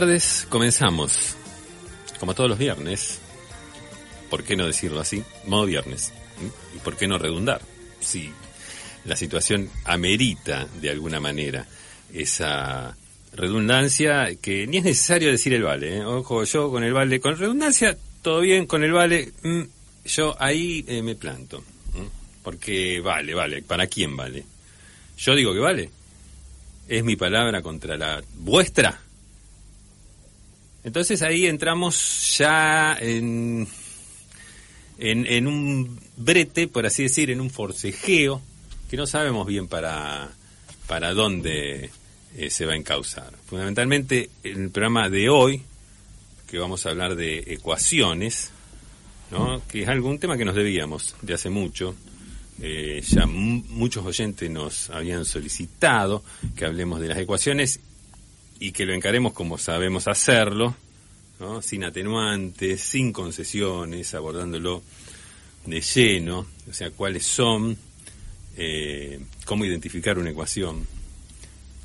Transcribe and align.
Tardes, 0.00 0.46
comenzamos. 0.48 1.36
Como 2.18 2.34
todos 2.34 2.48
los 2.48 2.58
viernes, 2.58 3.18
¿por 4.30 4.44
qué 4.44 4.56
no 4.56 4.66
decirlo 4.66 4.98
así? 4.98 5.22
Modo 5.46 5.66
viernes. 5.66 6.14
¿Y 6.74 6.78
por 6.78 6.96
qué 6.96 7.06
no 7.06 7.18
redundar? 7.18 7.60
Si 8.00 8.32
la 9.04 9.14
situación 9.14 9.68
amerita 9.84 10.66
de 10.80 10.88
alguna 10.88 11.20
manera 11.20 11.66
esa 12.14 12.96
redundancia, 13.34 14.34
que 14.36 14.66
ni 14.66 14.78
es 14.78 14.84
necesario 14.84 15.30
decir 15.30 15.52
el 15.52 15.64
vale. 15.64 15.98
¿eh? 15.98 16.04
Ojo, 16.06 16.44
yo 16.44 16.70
con 16.70 16.82
el 16.82 16.94
vale, 16.94 17.20
con 17.20 17.36
redundancia, 17.36 17.94
todo 18.22 18.40
bien, 18.40 18.64
con 18.64 18.82
el 18.82 18.92
vale, 18.92 19.30
mm, 19.42 19.62
yo 20.06 20.34
ahí 20.38 20.82
eh, 20.88 21.02
me 21.02 21.14
planto. 21.14 21.60
¿Mm? 21.60 22.42
Porque 22.42 23.02
vale, 23.02 23.34
vale, 23.34 23.60
¿para 23.60 23.86
quién 23.86 24.16
vale? 24.16 24.46
Yo 25.18 25.34
digo 25.34 25.52
que 25.52 25.60
vale. 25.60 25.90
Es 26.88 27.04
mi 27.04 27.16
palabra 27.16 27.60
contra 27.60 27.98
la 27.98 28.22
vuestra. 28.38 28.98
Entonces 30.82 31.22
ahí 31.22 31.46
entramos 31.46 32.36
ya 32.38 32.96
en, 32.98 33.68
en, 34.98 35.46
un 35.46 36.00
brete, 36.16 36.68
por 36.68 36.86
así 36.86 37.02
decir, 37.04 37.30
en 37.30 37.40
un 37.40 37.50
forcejeo, 37.50 38.40
que 38.88 38.96
no 38.96 39.06
sabemos 39.06 39.46
bien 39.46 39.68
para, 39.68 40.30
para 40.86 41.12
dónde 41.12 41.90
eh, 42.36 42.50
se 42.50 42.66
va 42.66 42.72
a 42.72 42.76
encauzar. 42.76 43.32
Fundamentalmente, 43.46 44.30
en 44.42 44.64
el 44.64 44.70
programa 44.70 45.08
de 45.10 45.28
hoy, 45.28 45.62
que 46.48 46.58
vamos 46.58 46.86
a 46.86 46.90
hablar 46.90 47.14
de 47.14 47.44
ecuaciones, 47.48 48.50
¿no? 49.30 49.62
que 49.68 49.82
es 49.82 49.88
algún 49.88 50.18
tema 50.18 50.36
que 50.36 50.44
nos 50.44 50.54
debíamos 50.54 51.14
de 51.22 51.34
hace 51.34 51.50
mucho. 51.50 51.94
Eh, 52.62 53.02
ya 53.06 53.24
muchos 53.26 54.04
oyentes 54.04 54.50
nos 54.50 54.90
habían 54.90 55.24
solicitado 55.24 56.22
que 56.56 56.66
hablemos 56.66 57.00
de 57.00 57.08
las 57.08 57.18
ecuaciones 57.18 57.80
y 58.60 58.72
que 58.72 58.84
lo 58.86 58.94
encaremos 58.94 59.32
como 59.32 59.58
sabemos 59.58 60.06
hacerlo, 60.06 60.76
sin 61.62 61.82
atenuantes, 61.84 62.82
sin 62.82 63.12
concesiones, 63.12 64.14
abordándolo 64.14 64.82
de 65.64 65.80
lleno, 65.80 66.46
o 66.68 66.72
sea, 66.72 66.90
cuáles 66.90 67.24
son, 67.24 67.76
eh, 68.58 69.18
cómo 69.46 69.64
identificar 69.64 70.18
una 70.18 70.30
ecuación, 70.30 70.86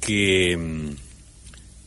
que, 0.02 0.94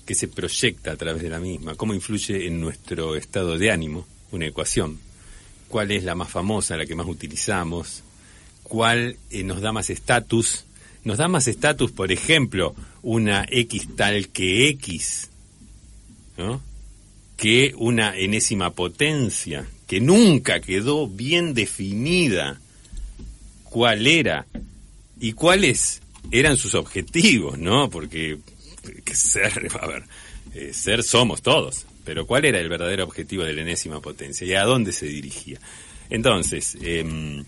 que 0.07 0.15
se 0.15 0.29
proyecta 0.29 0.93
a 0.93 0.97
través 0.97 1.23
de 1.23 1.29
la 1.29 1.39
misma, 1.39 1.75
cómo 1.75 1.93
influye 1.93 2.47
en 2.47 2.59
nuestro 2.59 3.15
estado 3.15 3.59
de 3.59 3.71
ánimo 3.71 4.07
una 4.33 4.47
ecuación, 4.47 4.99
cuál 5.69 5.91
es 5.91 6.05
la 6.05 6.15
más 6.15 6.31
famosa, 6.31 6.79
la 6.79 6.87
que 6.87 6.95
más 6.95 7.07
utilizamos, 7.07 8.03
cuál 8.63 9.19
eh, 9.31 9.45
nos 9.45 9.61
da 9.61 9.73
más 9.73 9.91
estatus, 9.91 10.65
nos 11.09 11.17
da 11.17 11.27
más 11.27 11.49
estatus, 11.49 11.91
por 11.91 12.13
ejemplo, 12.13 12.75
una 13.01 13.47
X 13.51 13.97
tal 13.97 14.29
que 14.29 14.69
X, 14.69 15.31
¿no? 16.37 16.61
que 17.39 17.73
una 17.79 18.15
enésima 18.15 18.75
potencia, 18.75 19.67
que 19.87 20.03
nunca 20.03 20.61
quedó 20.61 21.09
bien 21.09 21.55
definida 21.55 22.61
cuál 23.65 24.07
era 24.07 24.45
y 25.19 25.33
cuáles 25.33 26.03
eran 26.31 26.59
sus 26.59 26.75
objetivos, 26.75 27.59
¿no? 27.59 27.89
Porque 27.89 28.37
ser, 29.11 29.67
a 29.81 29.87
ver, 29.87 30.05
eh, 30.55 30.75
ser 30.75 31.03
somos 31.03 31.41
todos, 31.41 31.87
pero 32.05 32.27
¿cuál 32.27 32.45
era 32.45 32.61
el 32.61 32.69
verdadero 32.69 33.05
objetivo 33.05 33.45
de 33.45 33.55
la 33.55 33.63
enésima 33.63 34.03
potencia 34.03 34.47
y 34.47 34.53
a 34.53 34.65
dónde 34.65 34.93
se 34.93 35.07
dirigía? 35.07 35.59
Entonces, 36.11 36.77
eh, 36.83 37.43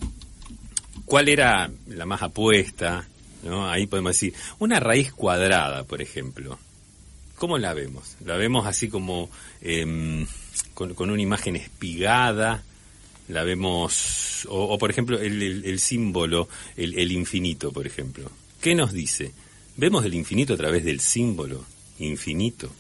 ¿cuál 1.04 1.28
era 1.28 1.70
la 1.88 2.06
más 2.06 2.22
apuesta? 2.22 3.06
¿No? 3.42 3.68
Ahí 3.68 3.86
podemos 3.86 4.12
decir, 4.12 4.34
una 4.58 4.80
raíz 4.80 5.12
cuadrada, 5.12 5.84
por 5.84 6.02
ejemplo. 6.02 6.58
¿Cómo 7.36 7.58
la 7.58 7.72
vemos? 7.72 8.16
La 8.24 8.36
vemos 8.36 8.66
así 8.66 8.88
como 8.88 9.30
eh, 9.62 10.26
con, 10.74 11.10
una 11.10 11.22
imagen 11.22 11.56
espigada, 11.56 12.62
la 13.28 13.44
vemos, 13.44 14.46
o, 14.50 14.76
por 14.76 14.90
ejemplo 14.90 15.18
el 15.18 15.78
símbolo, 15.78 16.48
el, 16.76 16.98
el, 16.98 17.12
infinito, 17.12 17.72
por 17.72 17.86
ejemplo. 17.86 18.30
¿Qué 18.60 18.74
nos 18.74 18.92
dice? 18.92 19.32
¿Vemos 19.76 20.04
el 20.04 20.14
infinito 20.14 20.52
a 20.52 20.56
través 20.58 20.84
del 20.84 21.00
símbolo 21.00 21.64
infinito? 21.98 22.70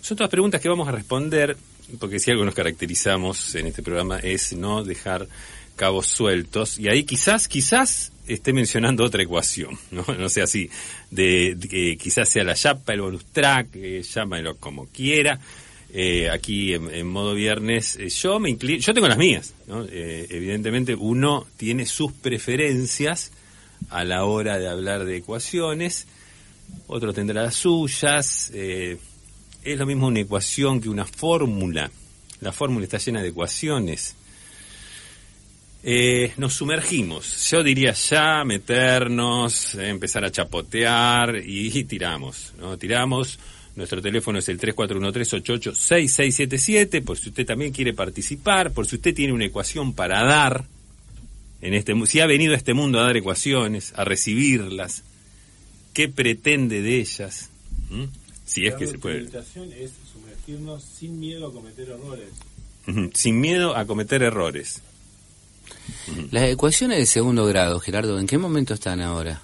Son 0.00 0.16
todas 0.16 0.30
preguntas 0.30 0.60
que 0.60 0.68
vamos 0.68 0.88
a 0.88 0.92
responder, 0.92 1.56
porque 1.98 2.20
si 2.20 2.30
algo 2.30 2.44
nos 2.44 2.54
caracterizamos 2.54 3.54
en 3.54 3.66
este 3.66 3.82
programa 3.82 4.18
es 4.18 4.52
no 4.52 4.84
dejar 4.84 5.26
cabos 5.80 6.08
sueltos, 6.08 6.78
y 6.78 6.90
ahí 6.90 7.04
quizás, 7.04 7.48
quizás 7.48 8.12
esté 8.28 8.52
mencionando 8.52 9.02
otra 9.02 9.22
ecuación, 9.22 9.78
no, 9.90 10.04
no 10.18 10.28
sé 10.28 10.42
así, 10.42 10.68
de, 11.10 11.54
de, 11.56 11.68
que 11.68 11.96
quizás 11.96 12.28
sea 12.28 12.44
la 12.44 12.54
chapa, 12.54 12.92
el 12.92 13.00
bonus 13.00 13.24
track, 13.32 13.68
eh, 13.76 14.02
llámalo 14.02 14.58
como 14.58 14.86
quiera. 14.88 15.40
Eh, 15.92 16.30
aquí 16.30 16.74
en, 16.74 17.08
modo 17.08 17.34
viernes, 17.34 17.96
eh, 17.96 18.10
yo 18.10 18.38
me 18.38 18.50
inclino, 18.50 18.78
yo 18.78 18.94
tengo 18.94 19.08
las 19.08 19.18
mías. 19.18 19.54
Eh, 19.90 20.26
evidentemente 20.30 20.94
uno 20.94 21.46
tiene 21.56 21.84
sus 21.86 22.12
preferencias 22.12 23.32
a 23.88 24.04
la 24.04 24.24
hora 24.24 24.58
de 24.58 24.68
hablar 24.68 25.04
de 25.04 25.16
ecuaciones, 25.16 26.06
otro 26.86 27.12
tendrá 27.12 27.42
las 27.42 27.54
suyas, 27.54 28.52
eh, 28.54 28.98
es 29.64 29.78
lo 29.78 29.86
mismo 29.86 30.06
una 30.06 30.20
ecuación 30.20 30.80
que 30.80 30.90
una 30.90 31.06
fórmula, 31.06 31.90
la 32.40 32.52
fórmula 32.52 32.84
está 32.84 32.98
llena 32.98 33.22
de 33.22 33.28
ecuaciones, 33.28 34.14
eh, 35.82 36.34
nos 36.36 36.52
sumergimos, 36.52 37.48
yo 37.50 37.62
diría 37.62 37.92
ya 37.92 38.44
meternos, 38.44 39.74
eh, 39.76 39.88
empezar 39.88 40.22
a 40.24 40.30
chapotear 40.30 41.36
y, 41.36 41.74
y, 41.76 41.84
tiramos, 41.84 42.52
¿no? 42.58 42.76
Tiramos, 42.76 43.38
nuestro 43.76 44.02
teléfono 44.02 44.40
es 44.40 44.48
el 44.50 44.60
3413886677, 44.60 47.02
por 47.02 47.16
si 47.16 47.30
usted 47.30 47.46
también 47.46 47.72
quiere 47.72 47.94
participar, 47.94 48.72
por 48.72 48.86
si 48.86 48.96
usted 48.96 49.14
tiene 49.14 49.32
una 49.32 49.46
ecuación 49.46 49.94
para 49.94 50.22
dar, 50.22 50.66
en 51.62 51.72
este 51.72 51.94
si 52.06 52.20
ha 52.20 52.26
venido 52.26 52.52
a 52.52 52.56
este 52.56 52.74
mundo 52.74 53.00
a 53.00 53.04
dar 53.04 53.16
ecuaciones, 53.16 53.94
a 53.96 54.04
recibirlas, 54.04 55.02
qué 55.94 56.08
pretende 56.08 56.82
de 56.82 56.98
ellas, 56.98 57.48
¿Mm? 57.88 58.04
si 58.44 58.66
es 58.66 58.74
que 58.74 58.86
se 58.86 58.98
puede. 58.98 59.30
La 59.30 59.40
es 59.40 59.92
sumergirnos 60.12 60.84
sin 60.84 61.18
miedo 61.18 61.46
a 61.46 61.52
cometer 61.52 61.88
errores. 61.88 62.28
Sin 63.14 63.40
miedo 63.40 63.74
a 63.76 63.86
cometer 63.86 64.22
errores. 64.22 64.82
Las 66.30 66.44
ecuaciones 66.44 66.98
de 66.98 67.06
segundo 67.06 67.46
grado, 67.46 67.80
Gerardo, 67.80 68.18
¿en 68.18 68.26
qué 68.26 68.38
momento 68.38 68.74
están 68.74 69.00
ahora? 69.00 69.40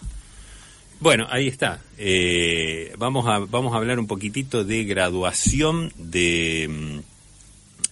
Bueno, 1.01 1.27
ahí 1.31 1.49
está. 1.49 1.81
Eh, 1.99 2.93
vamos, 2.99 3.27
a, 3.27 3.41
vamos 3.41 3.75
a 3.75 3.77
hablar 3.77 3.99
un 3.99 4.07
poquitito 4.07 4.65
de 4.65 4.85
graduación 4.85 5.93
de 5.97 6.69
mm, 6.69 6.99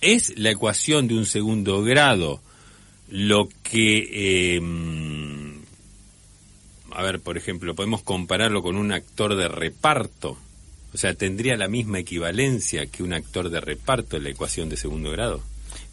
¿Es 0.05 0.37
la 0.37 0.51
ecuación 0.51 1.09
de 1.09 1.15
un 1.15 1.25
segundo 1.25 1.83
grado 1.83 2.43
lo 3.09 3.49
que... 3.63 4.09
eh, 4.13 4.61
a 6.91 7.03
ver, 7.03 7.21
por 7.21 7.39
ejemplo, 7.39 7.75
podemos 7.75 8.03
compararlo 8.03 8.63
con 8.63 8.77
un 8.77 8.93
actor 8.93 9.35
de 9.35 9.49
reparto? 9.49 10.37
O 10.93 10.99
sea, 10.99 11.15
¿tendría 11.15 11.57
la 11.57 11.69
misma 11.69 12.01
equivalencia 12.01 12.85
que 12.87 13.03
un 13.03 13.15
actor 13.15 13.49
de 13.49 13.61
reparto 13.61 14.19
en 14.19 14.25
la 14.25 14.31
ecuación 14.31 14.69
de 14.69 14.77
segundo 14.77 15.11
grado? 15.11 15.41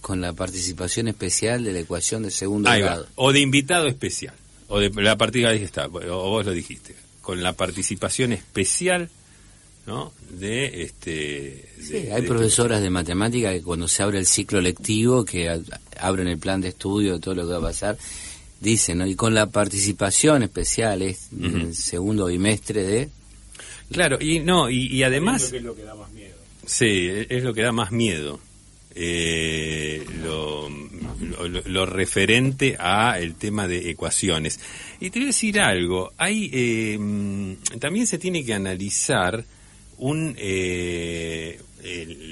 Con 0.01 0.21
la 0.21 0.33
participación 0.33 1.07
especial 1.07 1.63
de 1.63 1.73
la 1.73 1.79
ecuación 1.79 2.23
de 2.23 2.31
segundo 2.31 2.69
Ahí 2.69 2.81
va. 2.81 2.87
grado. 2.87 3.07
O 3.15 3.31
de 3.33 3.39
invitado 3.39 3.87
especial. 3.87 4.33
O 4.67 4.79
de 4.79 4.89
la 5.01 5.17
partida, 5.17 5.49
ahí 5.49 5.63
está, 5.63 5.87
o 5.87 6.29
vos 6.29 6.45
lo 6.45 6.51
dijiste. 6.53 6.95
Con 7.21 7.43
la 7.43 7.53
participación 7.53 8.31
especial, 8.33 9.09
¿no? 9.85 10.13
De 10.29 10.83
este. 10.83 11.69
Sí, 11.79 11.93
de- 11.93 12.13
hay 12.13 12.21
de- 12.21 12.27
profesoras 12.27 12.81
de 12.81 12.89
matemática 12.89 13.51
que 13.51 13.61
cuando 13.61 13.87
se 13.87 14.01
abre 14.03 14.17
el 14.19 14.25
ciclo 14.25 14.61
lectivo, 14.61 15.25
que 15.25 15.49
abren 15.99 16.27
el 16.27 16.37
plan 16.37 16.61
de 16.61 16.69
estudio, 16.69 17.19
todo 17.19 17.35
lo 17.35 17.45
que 17.45 17.51
va 17.53 17.57
a 17.57 17.61
pasar, 17.61 17.97
dicen, 18.59 18.99
¿no? 18.99 19.05
Y 19.07 19.15
con 19.15 19.33
la 19.33 19.47
participación 19.47 20.43
especial 20.43 21.01
es 21.01 21.29
el 21.41 21.75
segundo 21.75 22.25
bimestre 22.27 22.83
de... 22.83 23.09
Claro, 23.91 24.17
y 24.21 24.39
no, 24.39 24.69
y, 24.69 24.87
y 24.87 25.03
además. 25.03 25.51
Es 25.51 25.61
lo 25.63 25.75
que 25.75 25.83
da 25.83 25.95
más 25.95 26.09
miedo. 26.11 26.35
Sí, 26.65 27.09
es 27.29 27.43
lo 27.43 27.53
que 27.53 27.61
da 27.61 27.71
más 27.73 27.91
miedo. 27.91 28.39
Eh, 28.95 30.03
lo, 30.21 30.69
lo- 30.69 31.61
lo 31.65 31.85
referente 31.85 32.75
a 32.79 33.17
el 33.19 33.35
tema 33.35 33.67
de 33.67 33.89
ecuaciones. 33.89 34.59
Y 34.99 35.09
te 35.09 35.19
voy 35.19 35.25
a 35.25 35.27
decir 35.27 35.59
algo, 35.59 36.11
hay 36.17 36.49
eh, 36.53 36.97
mm, 36.99 37.53
también 37.79 38.05
se 38.07 38.17
tiene 38.17 38.43
que 38.45 38.53
analizar 38.53 39.43
un 39.97 40.35
eh, 40.37 41.59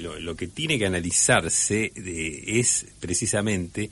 lo, 0.02 0.18
lo 0.20 0.36
que 0.36 0.48
tiene 0.48 0.78
que 0.78 0.86
analizarse 0.86 1.92
de- 1.94 2.58
es 2.60 2.86
precisamente 3.00 3.90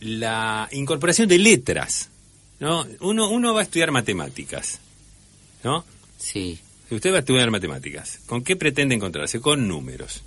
la 0.00 0.68
incorporación 0.72 1.28
de 1.28 1.38
letras. 1.38 2.10
¿no? 2.60 2.86
Uno, 3.00 3.28
uno 3.30 3.52
va 3.52 3.60
a 3.60 3.64
estudiar 3.64 3.90
matemáticas, 3.90 4.80
¿no? 5.62 5.84
Sí, 6.18 6.58
usted 6.90 7.10
va 7.12 7.16
a 7.16 7.20
estudiar 7.20 7.50
matemáticas, 7.50 8.20
¿con 8.26 8.42
qué 8.42 8.56
pretende 8.56 8.94
encontrarse? 8.94 9.40
Con 9.40 9.68
números. 9.68 10.22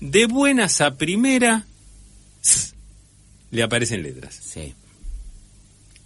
De 0.00 0.26
buenas 0.26 0.80
a 0.80 0.96
primera, 0.96 1.66
le 3.50 3.62
aparecen 3.62 4.02
letras. 4.02 4.34
sí. 4.34 4.74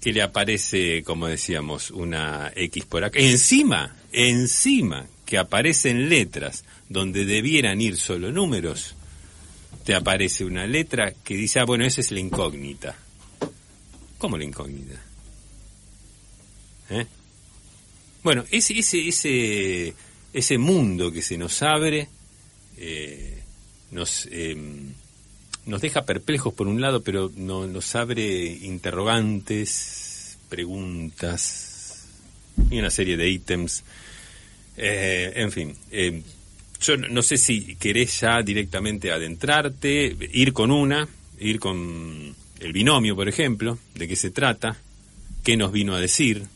Que 0.01 0.13
le 0.13 0.21
aparece, 0.21 1.05
como 1.05 1.29
decíamos, 1.29 1.93
una 1.93 2.53
X 2.57 2.87
por 2.87 3.05
acá. 3.05 3.21
Encima, 3.21 3.95
encima 4.11 5.07
que 5.25 5.39
aparecen 5.39 6.09
letras 6.09 6.65
donde 6.89 7.25
debieran 7.25 7.81
ir 7.81 7.97
solo 7.97 8.33
números, 8.33 8.97
te 9.85 9.95
aparece 9.95 10.45
una 10.45 10.67
letra 10.67 11.13
que 11.23 11.37
dice, 11.37 11.61
ah, 11.61 11.65
bueno, 11.65 11.85
esa 11.85 12.01
es 12.01 12.11
la 12.11 12.19
incógnita. 12.19 12.97
¿Cómo 14.19 14.37
la 14.37 14.45
incógnita? 14.45 15.01
¿Eh? 16.91 17.07
Bueno, 18.23 18.45
ese, 18.51 18.79
ese, 18.79 19.09
ese, 19.09 19.95
ese 20.33 20.59
mundo 20.59 21.13
que 21.13 21.23
se 21.23 21.39
nos 21.39 21.63
abre 21.63 22.09
eh, 22.77 23.42
nos, 23.93 24.27
eh, 24.31 24.57
nos 25.67 25.81
deja 25.81 26.05
perplejos 26.05 26.53
por 26.53 26.67
un 26.67 26.81
lado, 26.81 27.03
pero 27.03 27.31
no, 27.37 27.67
nos 27.67 27.95
abre 27.95 28.45
interrogantes, 28.45 30.39
preguntas 30.49 32.09
y 32.71 32.79
una 32.79 32.91
serie 32.91 33.17
de 33.17 33.31
ítems. 33.31 33.85
Eh, 34.77 35.33
en 35.37 35.53
fin, 35.53 35.77
eh, 35.91 36.23
yo 36.81 36.97
no 36.97 37.23
sé 37.23 37.37
si 37.37 37.77
querés 37.77 38.21
ya 38.21 38.43
directamente 38.43 39.13
adentrarte, 39.13 40.17
ir 40.33 40.53
con 40.53 40.71
una, 40.71 41.07
ir 41.39 41.61
con 41.61 42.35
el 42.59 42.73
binomio, 42.73 43.15
por 43.15 43.29
ejemplo, 43.29 43.79
de 43.95 44.09
qué 44.09 44.17
se 44.17 44.31
trata, 44.31 44.77
qué 45.45 45.57
nos 45.57 45.71
vino 45.71 45.95
a 45.95 46.01
decir. 46.01 46.47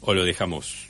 ¿O 0.00 0.14
lo 0.14 0.24
dejamos? 0.24 0.86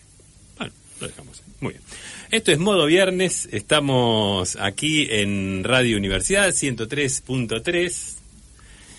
Bueno, 0.59 0.73
lo 1.01 1.09
dejamos. 1.09 1.43
Muy 1.61 1.73
bien. 1.73 1.83
Esto 2.31 2.53
es 2.53 2.59
Modo 2.59 2.87
Viernes. 2.87 3.49
Estamos 3.53 4.57
aquí 4.61 5.07
en 5.11 5.65
Radio 5.65 5.97
Universidad 5.97 6.51
103.3 6.51 8.15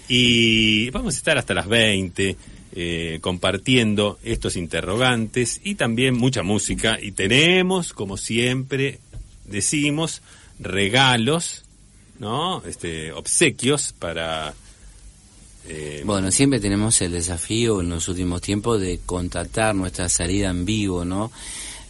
y 0.08 0.90
vamos 0.90 1.14
a 1.14 1.18
estar 1.18 1.38
hasta 1.38 1.54
las 1.54 1.68
20 1.68 2.36
eh, 2.76 3.20
compartiendo 3.22 4.18
estos 4.24 4.56
interrogantes 4.56 5.62
y 5.64 5.76
también 5.76 6.16
mucha 6.18 6.42
música. 6.42 6.98
Y 7.00 7.12
tenemos, 7.12 7.94
como 7.94 8.18
siempre 8.18 9.00
decimos, 9.46 10.24
regalos, 10.60 11.64
¿no? 12.18 12.64
Este, 12.66 13.12
obsequios 13.12 13.94
para... 13.94 14.56
eh, 15.68 16.02
Bueno, 16.04 16.32
siempre 16.32 16.60
tenemos 16.60 17.00
el 17.02 17.12
desafío 17.12 17.82
en 17.82 17.90
los 17.90 18.08
últimos 18.08 18.42
tiempos 18.42 18.82
de 18.82 19.00
contactar 19.06 19.76
nuestra 19.76 20.10
salida 20.10 20.50
en 20.50 20.66
vivo, 20.66 21.06
¿no? 21.06 21.32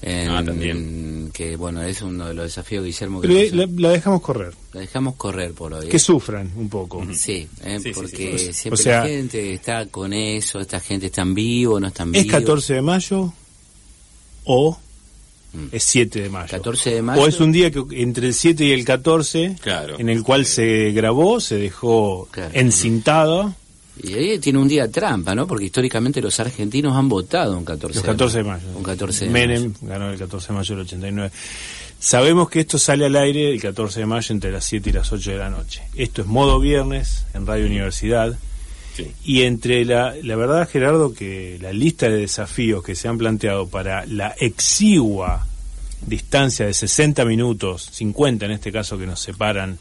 En- 0.01 0.29
Ah, 0.29 0.43
también. 0.45 1.29
que 1.33 1.55
bueno, 1.57 1.81
es 1.83 2.01
uno 2.01 2.27
de 2.27 2.33
los 2.33 2.45
desafíos, 2.45 2.85
Guillermo, 2.85 3.19
que 3.21 3.27
Pero 3.27 3.55
la, 3.55 3.67
la 3.75 3.89
dejamos 3.89 4.21
correr. 4.21 4.53
la 4.73 4.79
dejamos 4.81 5.15
correr 5.15 5.51
por 5.51 5.73
hoy. 5.73 5.87
¿eh? 5.87 5.89
Que 5.89 5.99
sufran 5.99 6.49
un 6.55 6.69
poco. 6.69 7.05
Sí, 7.13 7.47
¿eh? 7.63 7.79
Sí, 7.79 7.89
sí, 7.89 7.91
porque 7.93 8.37
sí. 8.39 8.53
siempre 8.53 8.79
O 8.79 8.83
sea- 8.83 9.01
la 9.01 9.07
gente 9.09 9.53
está 9.53 9.85
con 9.87 10.13
eso, 10.13 10.59
esta 10.59 10.79
gente 10.79 11.07
está 11.07 11.23
en 11.23 11.33
vivo, 11.35 11.79
no 11.79 11.87
está 11.87 12.03
en 12.03 12.15
¿Es 12.15 12.23
vivo. 12.23 12.31
14 12.37 12.73
de 12.75 12.81
mayo 12.81 13.33
o 14.45 14.77
Mm. 15.51 15.65
es 15.71 15.83
7 15.83 16.21
de 16.21 16.29
mayo? 16.29 16.47
14 16.49 16.91
de 16.93 17.01
mayo. 17.01 17.21
O 17.23 17.27
es 17.27 17.39
un 17.39 17.51
día 17.51 17.71
que 17.71 17.83
entre 17.91 18.27
el 18.27 18.33
7 18.33 18.63
y 18.65 18.71
el 18.71 18.85
14, 18.85 19.55
Claro. 19.61 19.99
en 19.99 20.07
el 20.09 20.23
cual 20.23 20.45
se 20.45 20.91
grabó, 20.91 21.39
se 21.39 21.55
dejó 21.57 22.27
Claro. 22.31 22.51
encintado 22.53 23.55
Y 24.01 24.13
ahí 24.13 24.39
tiene 24.39 24.59
un 24.59 24.67
día 24.67 24.89
trampa, 24.89 25.35
¿no? 25.35 25.45
Porque 25.45 25.65
históricamente 25.65 26.21
los 26.21 26.39
argentinos 26.39 26.95
han 26.95 27.09
votado 27.09 27.57
un 27.57 27.65
14 27.65 27.95
los 27.97 28.05
14 28.05 28.37
de 28.37 28.43
mayo. 28.43 28.67
Un 28.75 28.83
14 28.83 29.25
de 29.25 29.31
Menem 29.31 29.63
mayo. 29.63 29.75
ganó 29.81 30.09
el 30.11 30.17
14 30.17 30.47
de 30.47 30.53
mayo 30.53 30.75
del 30.75 30.85
89. 30.85 31.31
Sabemos 31.99 32.49
que 32.49 32.61
esto 32.61 32.77
sale 32.77 33.05
al 33.05 33.15
aire 33.17 33.51
el 33.51 33.61
14 33.61 33.99
de 33.99 34.05
mayo 34.05 34.33
entre 34.33 34.51
las 34.51 34.63
7 34.65 34.89
y 34.89 34.93
las 34.93 35.11
8 35.11 35.31
de 35.31 35.37
la 35.37 35.49
noche. 35.49 35.83
Esto 35.95 36.21
es 36.21 36.27
modo 36.27 36.59
viernes 36.59 37.25
en 37.33 37.45
Radio 37.45 37.65
Universidad. 37.65 38.37
sí. 38.95 39.11
Y 39.23 39.41
entre 39.41 39.83
la, 39.83 40.15
la 40.23 40.35
verdad, 40.37 40.69
Gerardo, 40.69 41.13
que 41.13 41.57
la 41.61 41.73
lista 41.73 42.07
de 42.07 42.17
desafíos 42.17 42.83
que 42.83 42.95
se 42.95 43.09
han 43.09 43.17
planteado 43.17 43.67
para 43.67 44.05
la 44.05 44.29
exigua 44.39 45.45
distancia 46.05 46.65
de 46.65 46.73
60 46.73 47.25
minutos, 47.25 47.89
50 47.91 48.45
en 48.45 48.51
este 48.51 48.71
caso 48.71 48.97
que 48.97 49.05
nos 49.05 49.19
separan 49.19 49.77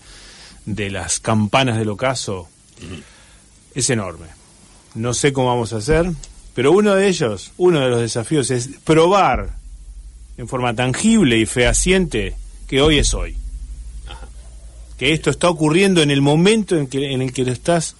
de 0.67 0.91
las 0.91 1.21
campanas 1.21 1.79
del 1.79 1.89
ocaso, 1.89 2.49
es 3.81 3.91
enorme. 3.91 4.27
No 4.95 5.15
sé 5.15 5.33
cómo 5.33 5.49
vamos 5.49 5.73
a 5.73 5.77
hacer, 5.77 6.11
pero 6.55 6.73
uno 6.73 6.95
de 6.95 7.09
ellos, 7.09 7.53
uno 7.57 7.81
de 7.81 7.89
los 7.89 8.01
desafíos 8.01 8.51
es 8.51 8.69
probar 8.85 9.51
en 10.37 10.49
forma 10.49 10.75
tangible 10.75 11.37
y 11.39 11.47
fehaciente 11.47 12.35
que 12.67 12.81
hoy 12.81 12.99
es 12.99 13.15
hoy. 13.15 13.37
Que 14.99 15.13
esto 15.13 15.31
está 15.31 15.49
ocurriendo 15.49 16.03
en 16.03 16.11
el 16.11 16.21
momento 16.21 16.77
en, 16.77 16.89
que, 16.89 17.13
en 17.13 17.23
el 17.23 17.33
que 17.33 17.45
lo 17.45 17.53
estás 17.53 17.95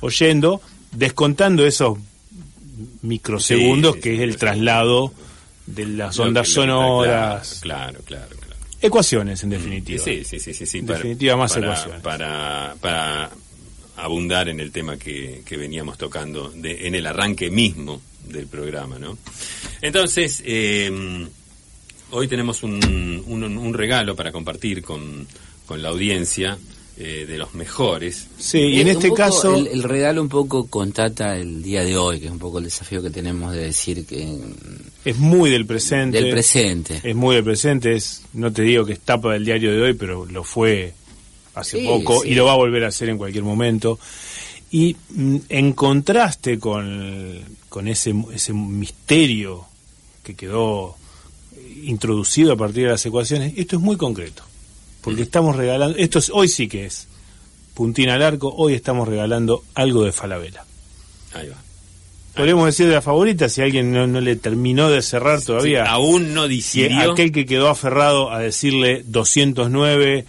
oyendo, 0.00 0.60
descontando 0.92 1.66
esos 1.66 1.98
microsegundos 3.02 3.94
Sí, 3.94 3.98
sí, 3.98 4.02
que 4.02 4.14
es 4.14 4.20
el 4.20 4.36
traslado 4.36 5.12
de 5.66 5.86
las 5.86 6.18
ondas 6.20 6.48
sonoras. 6.48 7.58
Claro, 7.62 7.98
claro, 8.04 8.28
claro. 8.28 8.36
claro. 8.40 8.56
Ecuaciones, 8.80 9.42
en 9.42 9.50
definitiva. 9.50 10.04
Sí, 10.04 10.22
sí, 10.24 10.38
sí, 10.38 10.54
sí, 10.54 10.66
sí. 10.66 10.78
En 10.78 10.86
para- 10.86 10.98
definitiva, 10.98 11.36
más 11.36 11.52
para, 11.54 11.66
ecuaciones. 11.66 12.00
Para, 12.02 12.74
para 12.80 13.30
abundar 13.96 14.48
en 14.48 14.60
el 14.60 14.70
tema 14.70 14.96
que, 14.96 15.42
que 15.44 15.56
veníamos 15.56 15.98
tocando 15.98 16.50
de, 16.50 16.86
en 16.86 16.94
el 16.94 17.06
arranque 17.06 17.50
mismo 17.50 18.00
del 18.28 18.46
programa, 18.46 18.98
¿no? 18.98 19.16
Entonces, 19.80 20.42
eh, 20.44 21.26
hoy 22.10 22.28
tenemos 22.28 22.62
un, 22.62 23.24
un, 23.26 23.42
un 23.42 23.74
regalo 23.74 24.14
para 24.16 24.32
compartir 24.32 24.82
con, 24.82 25.26
con 25.66 25.82
la 25.82 25.90
audiencia 25.90 26.58
eh, 26.98 27.26
de 27.28 27.36
los 27.36 27.54
mejores. 27.54 28.26
Sí, 28.38 28.58
y 28.58 28.80
en 28.80 28.88
este 28.88 29.12
caso... 29.12 29.54
El, 29.54 29.66
el 29.66 29.82
regalo 29.82 30.22
un 30.22 30.30
poco 30.30 30.66
contata 30.66 31.36
el 31.36 31.62
día 31.62 31.84
de 31.84 31.96
hoy, 31.96 32.20
que 32.20 32.26
es 32.26 32.32
un 32.32 32.38
poco 32.38 32.58
el 32.58 32.64
desafío 32.64 33.02
que 33.02 33.10
tenemos 33.10 33.52
de 33.52 33.64
decir 33.64 34.06
que. 34.06 34.38
Es 35.04 35.18
muy 35.18 35.50
del 35.50 35.66
presente. 35.66 36.20
del 36.20 36.30
presente. 36.30 37.00
Es 37.02 37.14
muy 37.14 37.34
del 37.34 37.44
presente. 37.44 37.94
Es, 37.94 38.22
no 38.32 38.50
te 38.50 38.62
digo 38.62 38.86
que 38.86 38.94
es 38.94 39.00
tapa 39.00 39.34
del 39.34 39.44
diario 39.44 39.72
de 39.72 39.82
hoy, 39.82 39.92
pero 39.94 40.24
lo 40.24 40.42
fue 40.42 40.94
hace 41.56 41.80
Sí, 41.80 41.86
poco 41.86 42.22
sí. 42.22 42.28
y 42.28 42.34
lo 42.34 42.44
va 42.44 42.52
a 42.52 42.56
volver 42.56 42.84
a 42.84 42.88
hacer 42.88 43.08
en 43.08 43.18
cualquier 43.18 43.42
momento. 43.44 43.98
Y 44.70 44.96
mm, 45.10 45.36
en 45.48 45.72
contraste 45.72 46.58
con, 46.58 47.40
con 47.68 47.88
ese, 47.88 48.14
ese 48.32 48.52
misterio 48.52 49.64
que 50.22 50.34
quedó 50.34 50.96
introducido 51.82 52.52
a 52.52 52.56
partir 52.56 52.84
de 52.84 52.90
las 52.90 53.04
ecuaciones, 53.06 53.54
esto 53.56 53.76
es 53.76 53.82
muy 53.82 53.96
concreto. 53.96 54.42
Porque 55.00 55.22
estamos 55.22 55.56
regalando, 55.56 55.96
esto 55.98 56.18
es, 56.18 56.30
hoy 56.30 56.48
sí 56.48 56.68
que 56.68 56.86
es 56.86 57.06
puntín 57.74 58.08
al 58.08 58.22
arco, 58.22 58.52
hoy 58.56 58.74
estamos 58.74 59.06
regalando 59.06 59.62
algo 59.74 60.02
de 60.04 60.10
Falabella. 60.12 60.64
Ahí 61.34 61.48
va. 61.48 61.56
podríamos 62.34 62.66
decir 62.66 62.86
de 62.88 62.94
la 62.94 63.02
favorita, 63.02 63.48
si 63.48 63.60
alguien 63.62 63.92
no, 63.92 64.06
no 64.06 64.20
le 64.20 64.34
terminó 64.36 64.88
de 64.90 65.02
cerrar 65.02 65.42
todavía. 65.42 65.84
Sí, 65.84 65.90
aún 65.90 66.34
no 66.34 66.48
decidió. 66.48 67.12
aquel 67.12 67.30
que 67.32 67.46
quedó 67.46 67.68
aferrado 67.68 68.32
a 68.32 68.40
decirle 68.40 69.04
209 69.06 70.24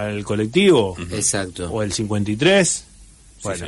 al 0.00 0.24
colectivo, 0.24 0.96
Exacto. 1.12 1.70
o 1.70 1.82
el 1.82 1.92
53, 1.92 2.84
bueno, 3.42 3.66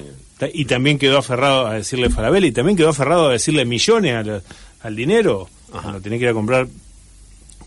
y 0.53 0.65
también 0.65 0.99
quedó 0.99 1.19
aferrado 1.19 1.67
a 1.67 1.75
decirle 1.75 2.11
Falabella, 2.11 2.47
y 2.47 2.53
también 2.53 2.77
quedó 2.77 2.89
aferrado 2.91 3.29
a 3.29 3.33
decirle 3.33 3.65
millones 3.65 4.15
al, 4.17 4.43
al 4.83 4.97
dinero, 4.97 5.49
cuando 5.71 6.01
tenés 6.01 6.19
que 6.19 6.25
ir 6.25 6.31
a 6.31 6.35
comprar 6.35 6.67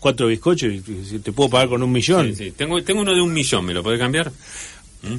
cuatro 0.00 0.26
bizcochos 0.26 0.70
y, 0.72 1.18
te 1.20 1.32
puedo 1.32 1.48
pagar 1.50 1.68
con 1.68 1.82
un 1.82 1.90
millón. 1.90 2.28
Sí, 2.36 2.44
sí. 2.46 2.50
Tengo, 2.50 2.82
tengo 2.82 3.00
uno 3.00 3.14
de 3.14 3.20
un 3.22 3.32
millón, 3.32 3.64
¿me 3.64 3.72
lo 3.72 3.82
puede 3.82 3.98
cambiar? 3.98 4.30
¿Mm? 5.02 5.16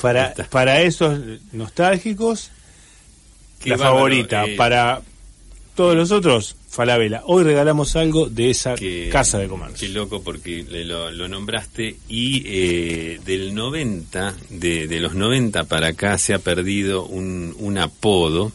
Para, 0.00 0.34
para 0.50 0.80
esos 0.82 1.20
nostálgicos, 1.52 2.50
Qué 3.60 3.70
la 3.70 3.76
bárbaro, 3.76 3.96
favorita. 3.96 4.44
eh, 4.46 4.56
Para 4.56 5.00
todos 5.76 5.94
los 5.96 6.10
otros, 6.10 6.56
Falabella. 6.74 7.22
Hoy 7.26 7.44
regalamos 7.44 7.94
algo 7.94 8.28
de 8.28 8.50
esa 8.50 8.74
Qué- 8.74 9.08
casa 9.12 9.38
de 9.38 9.44
Qué 9.44 9.50
comercio. 9.50 9.88
loco 9.90 10.22
porque 10.24 10.64
le- 10.68 10.84
lo, 10.84 11.10
lo 11.12 11.28
nombraste 11.28 11.96
y 12.08 12.42
eh, 12.46 13.20
del 13.24 13.54
90, 13.54 14.34
de, 14.50 14.88
de 14.88 14.98
los 15.00 15.14
90 15.14 15.64
para 15.64 15.88
acá 15.88 16.18
se 16.18 16.34
ha 16.34 16.40
perdido 16.40 17.06
un, 17.06 17.54
un 17.60 17.78
apodo, 17.78 18.50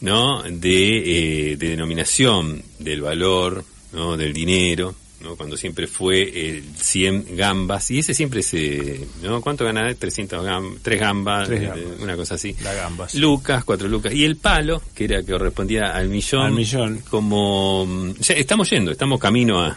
¿no? 0.00 0.42
De, 0.42 1.52
eh, 1.52 1.56
de 1.56 1.68
denominación 1.68 2.62
del 2.80 3.02
valor, 3.02 3.64
¿no? 3.92 4.16
Del 4.16 4.32
dinero, 4.32 4.96
¿no? 5.20 5.36
Cuando 5.36 5.56
siempre 5.56 5.86
fue 5.86 6.22
eh, 6.32 6.62
100 6.76 7.36
gambas 7.36 7.90
y 7.90 7.98
ese 8.00 8.14
siempre 8.14 8.42
se, 8.42 9.06
¿no? 9.22 9.40
¿Cuánto 9.40 9.64
gana? 9.64 9.94
300 9.94 10.44
gambas, 10.44 10.82
3 10.82 11.00
gambas, 11.00 11.48
Tres 11.48 11.62
eh, 11.62 11.66
gambas. 11.66 12.00
una 12.00 12.16
cosa 12.16 12.34
así. 12.36 12.54
La 12.62 12.72
gambas. 12.74 13.14
Lucas, 13.14 13.64
cuatro 13.64 13.88
lucas. 13.88 14.12
Y 14.14 14.24
el 14.24 14.36
palo, 14.36 14.82
que 14.94 15.04
era 15.04 15.22
que 15.22 15.32
correspondía 15.32 15.90
al 15.94 16.08
millón. 16.08 16.42
Al 16.46 16.52
millón. 16.52 17.02
Como. 17.10 17.86
mm, 17.86 18.12
estamos 18.28 18.70
yendo, 18.70 18.90
estamos 18.90 19.20
camino 19.20 19.60
a, 19.62 19.76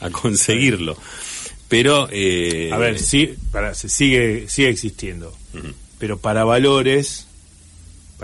a 0.00 0.10
conseguirlo. 0.10 0.96
Pero. 1.68 2.08
Eh, 2.10 2.70
A 2.72 2.78
ver, 2.78 2.98
sí, 2.98 3.34
para, 3.50 3.74
se 3.74 3.88
sigue, 3.88 4.48
sigue 4.48 4.68
existiendo. 4.68 5.34
Pero 5.98 6.18
para 6.18 6.44
valores, 6.44 7.26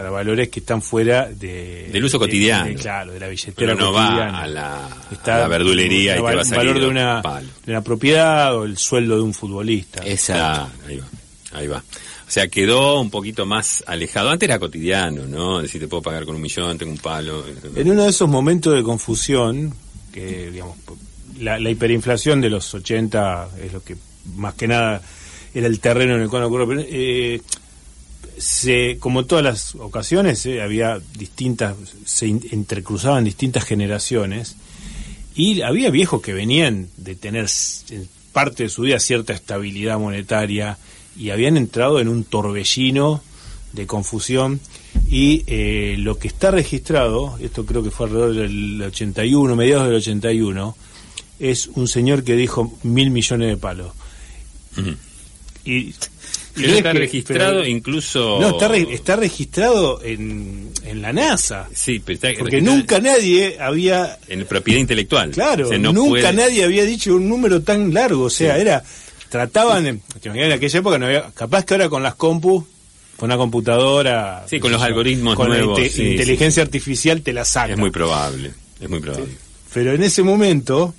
para 0.01 0.11
valores 0.11 0.49
que 0.49 0.61
están 0.61 0.81
fuera 0.81 1.29
de, 1.29 1.89
Del 1.93 2.05
uso 2.05 2.19
de- 2.19 2.25
cotidiano. 2.27 2.67
de- 2.69 2.75
claro, 2.75 3.13
de 3.13 3.21
la 3.21 3.29
billetera 3.29 3.55
Pero 3.57 3.75
no 3.75 3.93
cotidiana. 3.93 4.33
va 4.33 4.43
a 4.43 4.47
la, 4.47 4.89
Está 5.13 5.37
a 5.37 5.39
la 5.41 5.49
verdulería 5.49 6.13
y 6.13 6.15
te 6.17 6.21
un 6.23 6.27
va 6.27 6.41
a 6.41 6.45
salir 6.45 6.59
valor 6.69 6.81
de 6.81 6.87
un 6.87 6.93
una, 6.93 7.23
palo. 7.23 7.49
de 7.67 7.73
una 7.73 7.83
propiedad 7.83 8.57
o 8.57 8.65
el 8.65 8.79
sueldo 8.79 9.17
de 9.17 9.23
un 9.23 9.35
futbolista. 9.35 10.03
Exacto. 10.07 10.71
Ahí 10.89 10.97
va, 10.97 11.07
ahí 11.53 11.67
va. 11.67 11.79
O 11.79 12.31
sea, 12.33 12.49
quedó 12.49 13.01
un 13.01 13.11
poquito 13.11 13.45
más 13.45 13.85
alejado. 13.87 14.31
Antes 14.31 14.49
era 14.49 14.59
cotidiano, 14.59 15.27
¿no? 15.27 15.61
Decir, 15.61 15.81
te 15.81 15.89
puedo 15.89 16.03
pagar 16.03 16.25
con 16.25 16.37
un 16.37 16.41
millón, 16.41 16.79
tengo 16.79 16.93
un 16.93 16.99
palo. 16.99 17.45
En 17.77 17.91
uno 17.91 18.05
de 18.05 18.11
esos 18.11 18.29
momentos 18.29 18.73
de 18.75 18.83
confusión, 18.83 19.75
que 20.13 20.51
digamos, 20.51 20.77
la, 21.41 21.59
la 21.59 21.71
hiperinflación 21.71 22.41
de 22.41 22.49
los 22.51 22.73
80 22.73 23.49
es 23.65 23.73
lo 23.73 23.83
que 23.83 23.97
más 24.37 24.55
que 24.55 24.69
nada 24.69 25.03
era 25.53 25.67
el 25.67 25.81
terreno 25.81 26.15
en 26.15 26.23
el 26.23 26.29
cual 26.29 26.45
ocurrió. 26.45 26.85
eh, 26.89 27.41
se, 28.41 28.99
como 28.99 29.21
en 29.21 29.27
todas 29.27 29.45
las 29.45 29.75
ocasiones, 29.75 30.45
eh, 30.47 30.63
había 30.63 31.01
distintas, 31.19 31.77
se 32.05 32.27
entrecruzaban 32.27 33.25
distintas 33.25 33.65
generaciones 33.65 34.57
y 35.35 35.61
había 35.61 35.91
viejos 35.91 36.23
que 36.23 36.33
venían 36.33 36.89
de 36.97 37.15
tener 37.15 37.47
en 37.91 38.09
parte 38.33 38.65
de 38.65 38.69
su 38.69 38.83
vida 38.83 38.99
cierta 38.99 39.33
estabilidad 39.33 39.99
monetaria 39.99 40.79
y 41.17 41.31
habían 41.31 41.57
entrado 41.57 42.01
en 42.01 42.09
un 42.09 42.25
torbellino 42.25 43.23
de 43.73 43.87
confusión 43.87 44.61
y 45.09 45.45
eh, 45.47 45.97
lo 45.99 46.19
que 46.19 46.29
está 46.29 46.51
registrado, 46.51 47.39
esto 47.41 47.67
creo 47.67 47.83
que 47.83 47.91
fue 47.91 48.07
alrededor 48.07 48.35
del 48.35 48.83
81, 48.83 49.55
mediados 49.55 49.87
del 49.87 49.97
81, 49.97 50.77
es 51.39 51.67
un 51.69 51.89
señor 51.89 52.25
que 52.25 52.37
dijo 52.37 52.73
mil 52.83 53.11
millones 53.11 53.49
de 53.49 53.57
palos. 53.57 53.93
Y 55.65 55.95
Pero 56.55 56.67
no 56.67 56.73
es 56.73 56.79
está 56.79 56.93
que- 56.93 56.99
registrado 56.99 57.51
pero- 57.61 57.67
incluso... 57.67 58.39
no, 58.41 58.51
está, 58.51 58.69
re- 58.69 58.87
está 58.93 59.17
registrado 59.17 60.03
en, 60.03 60.71
en 60.85 61.03
la 61.03 61.13
NASA. 61.13 61.69
Sí, 61.75 62.01
pero 62.05 62.15
está 62.15 62.29
Porque 62.39 62.61
nunca 62.61 63.01
nadie 63.01 63.57
había 63.61 64.19
En 64.29 64.45
propiedad 64.47 64.81
intelectual. 64.81 65.31
Claro, 65.31 65.67
O 65.67 65.69
sea, 65.69 65.79
no 65.79 65.93
nunca 65.93 66.09
puede- 66.11 66.33
nadie 66.33 66.65
había 66.65 66.85
dicho 66.85 67.15
un 67.15 67.29
número 67.29 67.63
tan 67.63 67.95
largo, 67.95 68.25
o 68.25 68.31
sea, 68.31 68.59
era 68.59 68.83
trataban 69.29 69.87
imaginas, 69.87 70.47
en 70.47 70.53
aquella 70.53 70.79
época 70.81 70.99
no 70.99 71.07
había, 71.07 71.31
capaz 71.35 71.65
que 71.65 71.75
ahora 71.75 71.89
con 71.89 72.03
las 72.03 72.17
compu, 72.17 72.67
con 73.17 73.29
una 73.29 73.37
computadora, 73.37 74.45
Sí, 74.49 74.59
con 74.59 74.73
los 74.73 74.83
algoritmos 74.83 75.37
con 75.37 75.51
la 75.51 75.59
nuevos, 75.59 75.79
inte- 75.79 75.91
sí, 75.91 76.03
inteligencia 76.13 76.63
artificial 76.63 77.23
te 77.23 77.33
la 77.33 77.45
saca. 77.45 77.73
Es 77.75 77.79
muy 77.79 77.91
probable, 77.91 78.53
es 78.81 78.89
muy 78.91 78.99
probable. 79.01 79.29
Pero 79.73 79.93
en 79.95 80.03
ese 80.03 80.25
momento 80.25 80.95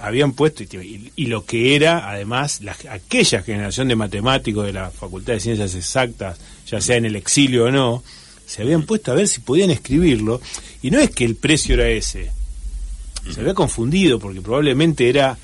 habían 0.00 0.32
puesto 0.32 0.62
y, 0.62 1.10
y- 1.16 1.26
lo 1.26 1.44
que 1.44 1.74
era 1.74 2.08
además 2.10 2.60
la- 2.62 2.76
aquella 2.90 3.42
generación 3.42 3.88
de 3.88 3.96
matemáticos 3.96 4.64
de 4.66 4.72
la 4.72 4.90
Facultad 4.90 5.32
de 5.34 5.40
Ciencias 5.40 5.74
Exactas, 5.74 6.38
ya 6.66 6.80
sea 6.80 6.96
en 6.96 7.04
el 7.06 7.16
exilio 7.16 7.64
o 7.64 7.70
no, 7.70 8.02
se 8.46 8.62
habían 8.62 8.82
puesto 8.84 9.10
a 9.12 9.14
ver 9.14 9.28
si 9.28 9.40
podían 9.40 9.70
escribirlo 9.70 10.40
y 10.82 10.90
no 10.90 10.98
es 11.00 11.10
que 11.10 11.24
el 11.24 11.34
precio 11.36 11.74
era 11.74 11.88
ese. 11.88 12.30
Se 13.32 13.40
había 13.40 13.52
confundido 13.54 14.18
porque 14.18 14.40
probablemente 14.40 15.08
era 15.08 15.36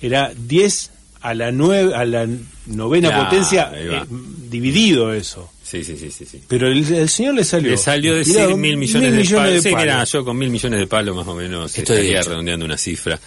era 0.00 0.32
10 0.36 0.90
a 1.20 1.34
la 1.34 1.50
nueve, 1.50 1.92
a 1.96 2.04
la 2.04 2.28
novena 2.66 3.08
potencia 3.24 3.72
eh, 3.74 4.04
dividido 4.50 5.12
eso. 5.12 5.50
Sí, 5.68 5.84
sí, 5.84 5.96
sí, 5.98 6.10
sí. 6.10 6.24
sí. 6.24 6.40
Pero 6.48 6.68
el, 6.68 6.78
el 6.94 7.08
señor 7.08 7.34
le 7.34 7.44
salió. 7.44 7.70
Le 7.70 7.76
salió 7.76 8.14
decir 8.14 8.34
tirado 8.34 8.56
mil 8.56 8.76
millones, 8.78 9.12
mil 9.12 9.28
de 9.28 9.34
palos. 9.34 9.62
Sí, 9.62 9.74
mira, 9.74 10.04
yo 10.04 10.24
con 10.24 10.38
mil 10.38 10.48
millones 10.50 10.78
de 10.78 10.86
palos 10.86 11.14
más 11.16 11.26
o 11.26 11.34
menos 11.34 11.76
Estoy 11.76 11.96
estaría 11.96 12.20
hecho. 12.20 12.30
redondeando 12.30 12.64
una 12.64 12.78
cifra. 12.78 13.20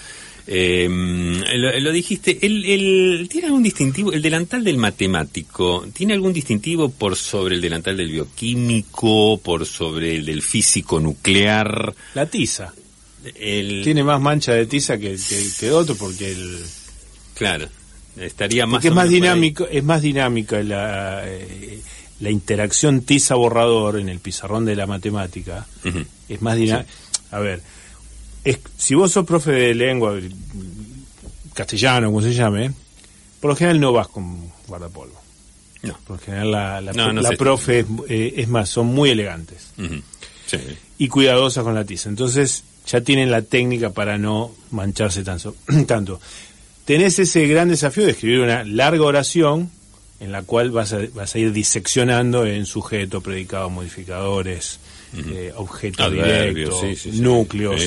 Eh, 0.48 0.89
lo, 0.89 1.79
lo 1.79 1.91
dijiste, 1.91 2.39
el, 2.41 2.65
el- 2.65 3.29
¿tiene 3.29 3.45
algún 3.48 3.62
distintivo? 3.62 4.12
El 4.12 4.24
delantal 4.24 4.63
del 4.63 4.77
matemático, 4.77 5.86
¿tiene 5.93 6.13
algún 6.13 6.33
distintivo 6.33 6.89
por 6.89 7.15
sobre 7.15 7.55
el 7.55 7.62
delantal 7.62 7.95
del 7.95 8.10
bioquímico, 8.12 9.39
por 9.43 9.65
sobre 9.67 10.15
el 10.15 10.25
del 10.25 10.41
físico 10.41 11.00
nuclear? 11.00 11.93
La 12.15 12.25
tiza. 12.25 12.74
El, 13.36 13.81
Tiene 13.83 14.03
más 14.03 14.19
mancha 14.19 14.53
de 14.53 14.65
tiza 14.65 14.98
que, 14.98 15.15
que, 15.15 15.48
que 15.60 15.69
otro 15.71 15.93
porque 15.95 16.31
el 16.31 16.57
Claro, 17.36 17.67
estaría 18.17 18.65
más 18.65 18.77
porque 18.77 18.88
es 18.88 18.93
más 18.95 19.10
dinámico, 19.10 19.67
es 19.67 19.83
más 19.83 20.01
dinámica 20.01 20.62
la, 20.63 21.21
eh, 21.25 21.79
la 22.22 22.30
interacción 22.30 23.01
tiza 23.01 23.36
borrador 23.36 24.00
en 24.00 24.08
el 24.08 24.20
pizarrón 24.20 24.63
de 24.66 24.75
la 24.75 24.88
matemática. 24.88 25.66
Es 26.30 26.42
más 26.42 26.56
dinámica. 26.56 26.88
A 27.32 27.40
ver, 27.40 27.62
es, 28.44 28.60
si 28.78 28.96
vos 28.96 29.12
sos 29.12 29.25
profe 29.25 29.51
de 29.51 29.75
lengua 29.75 30.18
castellano, 31.54 32.08
como 32.08 32.22
se 32.22 32.34
llame, 32.34 32.72
por 33.40 33.50
lo 33.50 33.56
general 33.56 33.80
no 33.80 33.92
vas 33.92 34.08
con 34.08 34.51
guardapolvo. 34.68 35.20
No. 35.82 35.98
Por 36.06 36.18
lo 36.18 36.24
general 36.24 36.51
la, 36.51 36.82
la, 36.82 36.94
No, 36.94 37.12
no 37.12 37.22
la 37.22 37.30
sé. 37.30 37.38
profe 37.38 37.80
es, 37.80 37.86
eh, 38.08 38.34
es 38.38 38.48
más, 38.48 38.70
son 38.70 38.88
muy 38.88 39.10
elegantes. 39.10 39.72
Sí. 40.46 40.58
y 40.98 41.08
cuidadosas 41.08 41.63
con 41.63 41.74
la 41.74 41.86
tiza. 41.86 42.10
Entonces 42.10 42.63
ya 42.86 43.01
tienen 43.01 43.32
la 43.32 43.42
técnica 43.42 43.90
para 43.92 44.18
no 44.18 44.51
mancharse 44.72 45.24
tanto. 45.24 45.56
tanto. 45.88 46.20
Tenés 46.86 47.18
ese 47.20 47.48
gran 47.48 47.70
desafío 47.70 48.04
de 48.06 48.12
escribir 48.12 48.42
una 48.42 48.63
larga 48.63 49.06
oración 49.06 49.72
en 50.22 50.32
la 50.32 50.44
cual 50.44 50.72
vas 50.72 50.94
a, 50.94 51.00
vas 51.13 51.36
a 51.36 51.40
ir 51.40 51.51
diseccionando 51.51 52.46
en 52.46 52.66
sujeto, 52.66 53.20
predicado, 53.20 53.70
modificadores, 53.70 54.80
eh, 55.18 55.51
Adverbios, 55.98 56.13
directos, 56.13 56.80
sí, 56.82 56.96
sí, 56.96 57.12
sí. 57.12 57.20
núcleos. 57.22 57.82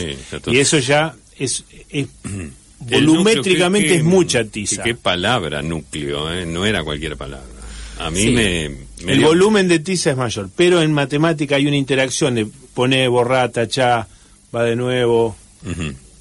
Y 0.49 0.59
eso 0.59 0.79
ya 0.81 1.14
es, 1.38 1.64
volumétricamente 2.81 3.95
es 3.95 3.97
¿qué- 3.99 4.03
mucha 4.03 4.45
tiza. 4.45 4.83
Qué, 4.83 4.95
palabra 4.95 5.62
núcleo, 5.62 6.33
¿eh? 6.33 6.47
no 6.47 6.67
era 6.67 6.83
cualquier 6.85 7.17
palabra. 7.17 7.47
A 7.99 8.11
mí 8.11 8.26
me, 8.31 8.71
me 9.05 9.12
El 9.12 9.19
dio- 9.19 9.29
volumen 9.29 9.69
de 9.69 9.79
tiza 9.79 10.11
es 10.11 10.17
mayor, 10.17 10.50
pero 10.57 10.83
en 10.83 10.93
matemática 10.93 11.57
hay 11.57 11.67
una 11.67 11.76
interacción 11.76 12.35
de 12.35 12.47
poner, 12.75 13.09
borrar, 13.09 13.50
tachar, 13.53 14.07
va 14.55 14.64
de 14.64 14.75
nuevo, 14.76 15.37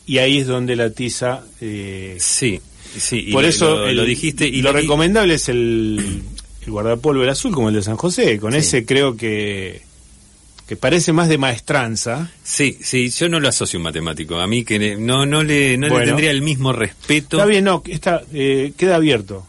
y 0.06 0.20
ahí 0.20 0.38
es 0.40 0.48
donde 0.48 0.76
la 0.76 0.90
tiza 0.92 1.44
eh, 1.60 2.16
Sí, 2.20 2.62
sí. 2.98 3.26
y 3.28 3.32
por 3.32 3.44
lo- 3.44 3.50
eso 3.50 3.76
lo, 3.78 3.88
el- 3.88 3.98
lo 3.98 4.06
dijiste 4.06 4.48
y 4.48 4.62
lo 4.62 4.72
recomendable 4.74 5.36
es 5.36 5.50
el, 5.50 6.22
el 6.66 6.72
guardapolvo 6.72 7.24
el 7.24 7.30
azul 7.30 7.52
como 7.54 7.70
el 7.70 7.76
de 7.76 7.82
San 7.84 7.98
José 7.98 8.40
con 8.40 8.54
ese 8.54 8.86
creo 8.86 9.16
que 9.18 9.82
que 10.68 10.78
parece 10.78 11.12
más 11.12 11.28
de 11.28 11.38
maestranza 11.38 12.32
Sí, 12.42 12.78
sí, 12.82 13.10
yo 13.10 13.28
no 13.28 13.40
lo 13.42 13.50
asocio 13.50 13.78
a 13.78 13.80
un 13.80 13.84
matemático. 13.84 14.40
A 14.40 14.48
mí 14.48 14.64
que 14.64 14.96
no, 14.96 15.26
no 15.26 15.44
le, 15.44 15.78
no 15.78 15.90
le 16.00 16.06
tendría 16.06 16.32
el 16.32 16.42
mismo 16.42 16.72
respeto. 16.72 17.36
está 17.36 17.46
bien 17.46 17.66
no 17.66 17.84
está 17.86 18.22
eh, 18.34 18.72
queda 18.78 18.96
abierto. 18.96 19.46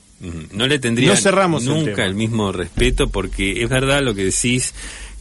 No 0.52 0.66
le 0.66 0.78
tendría 0.80 1.10
No 1.10 1.16
cerramos 1.16 1.62
el 1.64 1.68
nunca 1.68 1.94
tema. 1.96 2.06
el, 2.06 2.14
mismo 2.14 2.50
respeto 2.50 3.10
porque 3.10 3.62
es 3.62 3.68
verdad 3.68 4.02
lo 4.02 4.14
que 4.14 4.24
decís 4.24 4.74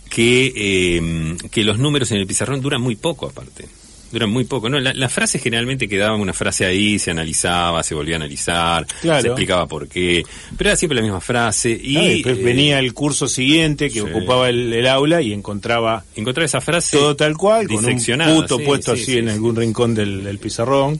que, 0.10 0.52
eh, 0.56 1.36
que 1.52 1.64
los 1.64 1.78
números 1.78 2.10
en 2.12 2.18
el 2.18 2.26
pizarrón 2.28 2.62
duran 2.62 2.82
muy 2.82 2.96
poco 2.96 3.28
aparte. 3.28 3.66
Duran 4.14 4.30
muy 4.30 4.46
poco. 4.46 4.70
No, 4.70 4.80
la, 4.80 4.94
la 4.94 5.10
frase 5.10 5.40
generalmente 5.40 5.88
quedaba 5.90 6.16
una 6.16 6.34
frase 6.34 6.66
ahí, 6.66 7.00
se 7.00 7.12
analizaba, 7.12 7.84
se 7.84 7.96
volvía 7.96 8.16
a 8.16 8.18
analizar, 8.18 8.86
Claro. 9.02 9.22
se 9.22 9.28
explicaba 9.28 9.68
por 9.68 9.88
qué, 9.88 10.24
pero 10.58 10.70
era 10.70 10.78
siempre 10.78 10.96
la 10.96 11.02
misma 11.02 11.20
frase 11.22 11.78
y 11.82 11.98
Ah, 11.98 12.02
después 12.04 12.38
eh, 12.38 12.44
venía 12.44 12.80
el 12.80 12.94
curso 12.94 13.28
siguiente 13.28 13.88
que 13.88 13.96
sí. 13.96 14.00
ocupaba 14.02 14.50
el, 14.50 14.72
el 14.74 14.88
aula 14.88 15.22
y 15.22 15.34
encontraba 15.34 16.04
encontrar 16.16 16.46
esa 16.46 16.62
frase 16.62 16.96
todo 16.98 17.16
tal 17.16 17.36
cual, 17.36 17.68
con 17.68 17.84
un 17.86 17.98
puto 18.36 18.58
sí, 18.60 18.64
puesto 18.66 18.96
sí, 18.96 19.02
así 19.02 19.12
sí, 19.14 19.18
en 19.18 19.30
algún 19.30 19.56
rincón 19.56 19.94
del, 19.96 20.24
del 20.24 20.38
pizarrón. 20.40 21.00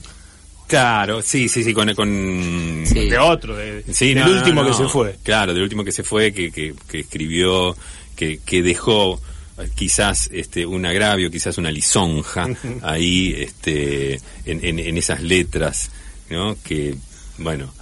Claro, 0.68 1.22
sí, 1.22 1.50
sí, 1.50 1.64
sí, 1.64 1.74
con, 1.74 1.94
con 1.94 2.84
Sí. 2.86 3.10
De 3.10 3.18
otro, 3.20 3.56
de, 3.56 3.84
Sí, 3.92 4.14
del 4.14 4.26
no, 4.26 4.32
último 4.32 4.64
no. 4.64 4.70
que 4.70 4.74
se 4.74 4.86
fue. 4.88 5.16
Claro, 5.22 5.54
del 5.54 5.62
último 5.64 5.84
que 5.84 5.92
se 5.92 6.04
fue, 6.04 6.34
que, 6.34 6.52
que, 6.52 6.74
que 6.90 7.02
escribió, 7.02 7.76
que, 8.16 8.40
que 8.44 8.64
dejó 8.64 9.22
quizás 9.76 10.30
este 10.32 10.66
un 10.66 10.86
agravio, 10.86 11.30
quizás 11.32 11.58
una 11.58 11.72
lisonja 11.72 12.48
ahí 12.82 13.34
este 13.38 14.16
en, 14.46 14.64
en, 14.64 14.80
en 14.80 14.98
esas 14.98 15.22
letras, 15.22 15.90
¿no? 16.30 16.56
Que 16.64 16.96
bueno, 17.38 17.74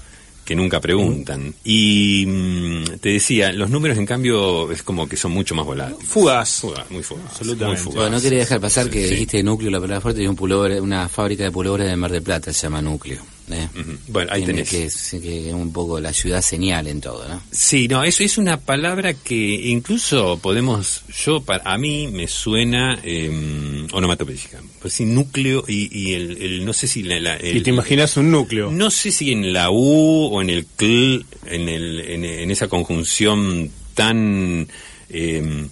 que 0.45 0.55
nunca 0.55 0.81
preguntan. 0.81 1.53
Y 1.63 2.25
mm, 2.27 2.83
te 2.99 3.09
decía, 3.09 3.51
los 3.53 3.69
números 3.69 3.97
en 3.97 4.05
cambio 4.05 4.71
es 4.71 4.83
como 4.83 5.07
que 5.07 5.15
son 5.15 5.31
mucho 5.31 5.55
más 5.55 5.65
volátiles. 5.65 6.07
Fugaz. 6.07 6.59
Fugaz, 6.61 6.89
muy 6.91 7.03
fugaz. 7.03 7.25
Absolutamente. 7.31 7.83
muy 7.83 7.93
Bueno, 7.95 8.09
no 8.17 8.21
quería 8.21 8.39
dejar 8.39 8.59
pasar 8.59 8.89
que 8.89 9.05
Sí. 9.07 9.13
dijiste 9.13 9.43
núcleo, 9.43 9.69
la 9.71 9.79
palabra 9.79 10.01
fuerte, 10.01 10.23
y 10.23 10.27
un 10.27 10.35
pullover, 10.35 10.81
una 10.81 11.07
fábrica 11.09 11.43
de 11.43 11.51
pullovers 11.51 11.85
de 11.85 11.95
Mar 11.95 12.11
del 12.11 12.23
Plata 12.23 12.51
se 12.51 12.63
llama 12.63 12.81
núcleo. 12.81 13.21
¿Eh? 13.53 13.69
Ujú. 13.73 13.97
Bueno, 14.07 14.31
ahí 14.33 14.43
tenés. 14.43 14.69
Que, 14.69 14.89
que 15.19 15.47
es 15.49 15.53
un 15.53 15.71
poco 15.73 15.99
la 15.99 16.13
ciudad 16.13 16.41
señal 16.41 16.87
en 16.87 17.01
todo, 17.01 17.27
¿no? 17.27 17.41
Sí, 17.51 17.87
no, 17.87 18.03
eso 18.03 18.23
es 18.23 18.37
una 18.37 18.59
palabra 18.59 19.13
que 19.13 19.35
incluso 19.69 20.39
podemos, 20.41 21.03
yo, 21.25 21.41
para, 21.41 21.63
a 21.71 21.77
mí 21.77 22.07
me 22.07 22.27
suena 22.27 22.99
eh, 23.03 23.87
onomatopéyica. 23.91 24.61
Pues 24.81 24.93
sí, 24.93 25.05
núcleo 25.05 25.63
y, 25.67 25.89
y 25.97 26.13
el, 26.13 26.41
el- 26.41 26.65
no 26.65 26.73
sé 26.73 26.87
si 26.87 27.03
la, 27.03 27.19
la- 27.19 27.37
el- 27.37 27.57
y 27.57 27.61
te 27.61 27.69
imaginas 27.69 28.17
un 28.17 28.31
núcleo. 28.31 28.71
no 28.71 28.89
sé 28.91 29.11
si 29.11 29.31
en 29.31 29.53
la 29.53 29.69
U 29.71 30.29
o 30.31 30.41
en 30.41 30.49
el 30.49 30.65
cl, 30.77 31.25
en, 31.45 31.69
el, 31.69 31.99
en, 32.01 32.25
en 32.25 32.51
esa 32.51 32.67
conjunción 32.67 33.69
tan 33.93 34.67
eh, 35.09 35.67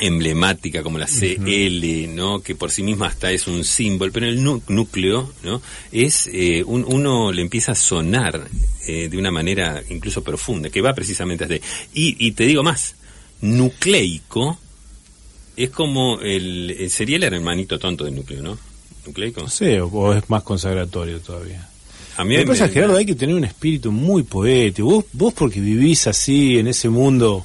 emblemática 0.00 0.82
como 0.82 0.98
la 0.98 1.06
CL, 1.06 2.08
¿no? 2.14 2.40
Que 2.40 2.54
por 2.54 2.70
sí 2.70 2.82
misma 2.82 3.06
hasta 3.08 3.30
es 3.32 3.46
un 3.46 3.64
símbolo, 3.64 4.10
pero 4.12 4.26
el 4.26 4.42
núcleo, 4.42 5.32
¿no? 5.44 5.60
Es 5.92 6.28
eh, 6.32 6.62
un- 6.66 6.84
uno 6.86 7.32
le 7.32 7.42
empieza 7.42 7.72
a 7.72 7.74
sonar 7.74 8.48
eh, 8.86 9.08
de 9.08 9.18
una 9.18 9.30
manera 9.30 9.82
incluso 9.90 10.22
profunda, 10.24 10.70
que 10.70 10.80
va 10.80 10.94
precisamente 10.94 11.44
hasta 11.44 11.54
ahí. 11.54 11.60
Y, 11.94 12.26
y 12.26 12.32
te 12.32 12.44
digo 12.44 12.62
más, 12.62 12.94
nucleico 13.40 14.58
es 15.56 15.70
como 15.70 16.20
el, 16.20 16.86
sería 16.90 17.16
el 17.16 17.24
hermanito 17.24 17.78
tonto 17.78 18.04
del 18.04 18.14
núcleo, 18.14 18.42
¿no? 18.42 18.58
Nucleico. 19.06 19.48
Sé, 19.48 19.80
o, 19.80 19.88
o 19.88 20.14
es 20.14 20.28
más 20.30 20.42
consagratorio 20.42 21.20
todavía. 21.20 21.66
A 22.16 22.24
mí 22.24 22.36
me- 22.36 22.46
pasa, 22.46 22.68
Gerardo, 22.68 22.96
hay 22.96 23.06
que 23.06 23.14
tener 23.14 23.34
un 23.34 23.44
espíritu 23.44 23.90
muy 23.92 24.22
poético. 24.22 24.88
Vos, 24.88 25.04
vos 25.12 25.34
porque 25.34 25.60
vivís 25.60 26.06
así, 26.06 26.58
en 26.58 26.68
ese 26.68 26.88
mundo 26.88 27.44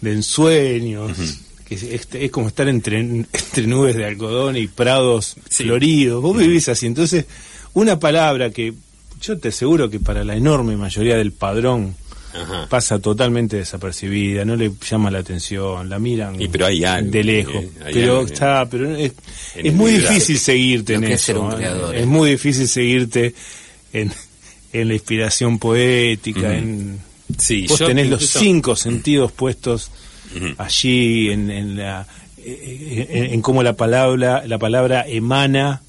de 0.00 0.12
ensueños, 0.12 1.16
que 1.66 1.74
es, 1.74 1.82
es- 1.82 2.30
como 2.30 2.48
estar 2.48 2.68
entre, 2.68 2.98
entre 3.00 3.66
nubes 3.66 3.96
de 3.96 4.04
algodón 4.06 4.56
y 4.56 4.68
prados 4.68 5.36
Sí. 5.50 5.64
floridos. 5.64 6.22
Vos 6.22 6.36
vivís 6.38 6.68
así. 6.68 6.86
Entonces, 6.86 7.26
una 7.74 7.98
palabra 7.98 8.50
que 8.50 8.72
yo 9.20 9.38
te 9.38 9.48
aseguro 9.48 9.90
que 9.90 9.98
para 10.00 10.24
la 10.24 10.36
enorme 10.36 10.76
mayoría 10.76 11.16
del 11.16 11.32
padrón 11.32 11.94
Ajá. 12.34 12.66
pasa 12.68 12.98
totalmente 12.98 13.56
desapercibida, 13.56 14.44
no 14.44 14.56
le 14.56 14.70
llama 14.88 15.10
la 15.10 15.20
atención, 15.20 15.88
la 15.88 15.98
miran 15.98 16.40
Y 16.40 16.48
pero 16.48 16.66
hay 16.66 16.84
algo, 16.84 17.10
de 17.10 17.24
lejos. 17.24 17.54
eh, 17.64 17.70
hay 17.84 17.94
pero 17.94 18.12
algo, 18.18 18.22
eh, 18.28 18.32
está, 18.32 18.68
pero 18.70 18.94
es, 18.94 19.12
es 19.56 19.72
muy 19.74 19.92
difícil 19.92 20.38
seguirte 20.38 20.94
en 20.94 21.04
eso. 21.04 21.24
ser 21.24 21.38
un 21.38 21.52
¿eh? 21.62 22.00
Es 22.00 22.06
muy 22.06 22.30
difícil 22.30 22.68
seguirte 22.68 23.34
en, 23.94 24.12
en 24.74 24.88
la 24.88 24.94
inspiración 24.94 25.58
poética, 25.58 26.54
en 26.56 27.00
Sí, 27.38 27.66
vos 27.68 27.78
yo 27.80 27.86
tenés 27.86 28.08
los 28.08 28.24
cinco 28.26 28.76
sentidos 28.76 29.32
puestos 29.32 29.90
Allí 30.58 31.30
en, 31.30 31.50
en 31.50 31.76
la 31.76 32.06
eh, 32.38 33.06
en, 33.10 33.24
en 33.34 33.42
cómo 33.42 33.62
la 33.62 33.74
palabra 33.76 34.44
la 34.46 34.58
palabra 34.58 35.04
emana 35.08 35.82